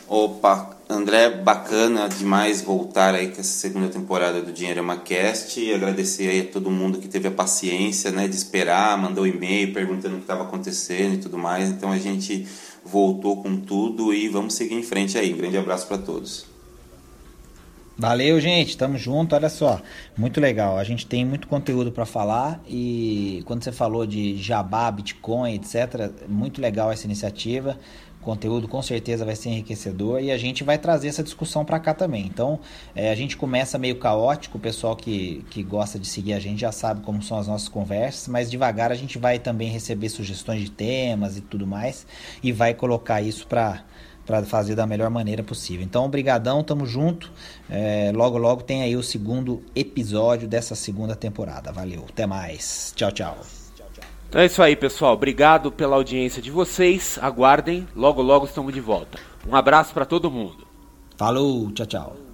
Opa, 0.09 0.75
André, 0.89 1.29
bacana 1.29 2.09
demais 2.09 2.63
voltar 2.63 3.15
aí 3.15 3.27
com 3.27 3.43
essa 3.43 3.59
segunda 3.59 3.89
temporada 3.89 4.41
do 4.41 4.51
Dinheirama 4.51 4.97
Cast 4.97 5.61
e 5.61 5.75
agradecer 5.75 6.31
aí 6.31 6.41
a 6.41 6.47
todo 6.47 6.71
mundo 6.71 6.99
que 6.99 7.07
teve 7.07 7.29
a 7.29 7.31
paciência, 7.31 8.11
né, 8.11 8.27
de 8.27 8.35
esperar, 8.35 8.97
mandou 8.97 9.27
e-mail 9.27 9.75
perguntando 9.75 10.15
o 10.15 10.17
que 10.17 10.25
estava 10.25 10.45
acontecendo 10.45 11.17
e 11.17 11.19
tudo 11.19 11.37
mais. 11.37 11.69
Então 11.69 11.93
a 11.93 11.99
gente 11.99 12.49
voltou 12.83 13.43
com 13.43 13.61
tudo 13.61 14.15
e 14.15 14.29
vamos 14.29 14.55
seguir 14.55 14.77
em 14.77 14.83
frente 14.83 15.19
aí. 15.19 15.35
Um 15.35 15.37
grande 15.37 15.59
abraço 15.59 15.87
para 15.87 15.99
todos. 15.99 16.47
Valeu, 17.99 18.41
gente. 18.41 18.79
Tamo 18.79 18.97
junto. 18.97 19.35
Olha 19.35 19.49
só, 19.49 19.83
muito 20.17 20.41
legal. 20.41 20.79
A 20.79 20.85
gente 20.85 21.05
tem 21.05 21.25
muito 21.25 21.49
conteúdo 21.49 21.91
para 21.91 22.07
falar 22.07 22.61
e 22.67 23.43
quando 23.45 23.65
você 23.65 23.73
falou 23.73 24.07
de 24.07 24.37
Jabá, 24.37 24.89
Bitcoin, 24.91 25.55
etc, 25.55 26.13
muito 26.29 26.61
legal 26.61 26.93
essa 26.93 27.05
iniciativa. 27.05 27.77
Conteúdo 28.21 28.67
com 28.69 28.83
certeza 28.83 29.25
vai 29.25 29.37
ser 29.37 29.51
enriquecedor 29.51 30.21
e 30.21 30.31
a 30.31 30.37
gente 30.37 30.65
vai 30.65 30.77
trazer 30.77 31.09
essa 31.09 31.23
discussão 31.23 31.65
para 31.65 31.79
cá 31.79 31.95
também. 31.95 32.27
Então, 32.27 32.59
é, 32.95 33.11
a 33.11 33.15
gente 33.15 33.37
começa 33.37 33.79
meio 33.79 33.97
caótico, 33.97 34.59
o 34.59 34.61
pessoal 34.61 34.97
que, 34.97 35.45
que 35.51 35.63
gosta 35.63 35.99
de 35.99 36.07
seguir 36.07 36.33
a 36.33 36.41
gente 36.41 36.61
já 36.61 36.73
sabe 36.73 37.01
como 37.03 37.23
são 37.23 37.39
as 37.39 37.47
nossas 37.47 37.69
conversas, 37.69 38.29
mas 38.29 38.51
devagar 38.51 38.91
a 38.91 38.95
gente 38.95 39.19
vai 39.19 39.39
também 39.39 39.71
receber 39.71 40.09
sugestões 40.09 40.63
de 40.63 40.71
temas 40.71 41.37
e 41.37 41.41
tudo 41.41 41.67
mais 41.67 42.07
e 42.43 42.53
vai 42.53 42.75
colocar 42.75 43.23
isso 43.23 43.47
para 43.47 43.83
para 44.29 44.45
fazer 44.45 44.75
da 44.75 44.87
melhor 44.87 45.09
maneira 45.09 45.43
possível. 45.43 45.83
Então, 45.83 46.05
obrigadão, 46.05 46.63
tamo 46.63 46.85
junto. 46.85 47.33
É, 47.71 48.13
logo, 48.15 48.37
logo 48.37 48.63
tem 48.63 48.83
aí 48.83 48.95
o 48.95 49.03
segundo 49.03 49.63
episódio 49.75 50.47
dessa 50.47 50.75
segunda 50.75 51.17
temporada. 51.17 51.73
Valeu, 51.73 52.05
até 52.07 52.27
mais. 52.27 52.93
Tchau, 52.95 53.11
tchau. 53.11 53.58
Então 54.29 54.41
é 54.41 54.47
isso 54.47 54.63
aí, 54.63 54.77
pessoal. 54.77 55.15
Obrigado 55.15 55.73
pela 55.73 55.97
audiência 55.97 56.43
de 56.43 56.51
vocês. 56.51 57.19
Aguardem, 57.23 57.89
logo, 57.97 58.21
logo 58.21 58.45
estamos 58.45 58.75
de 58.75 58.81
volta. 58.81 59.19
Um 59.49 59.57
abraço 59.57 59.95
para 59.95 60.05
todo 60.05 60.31
mundo. 60.31 60.67
Falou, 61.17 61.73
tchau, 61.73 61.87
tchau. 61.87 62.28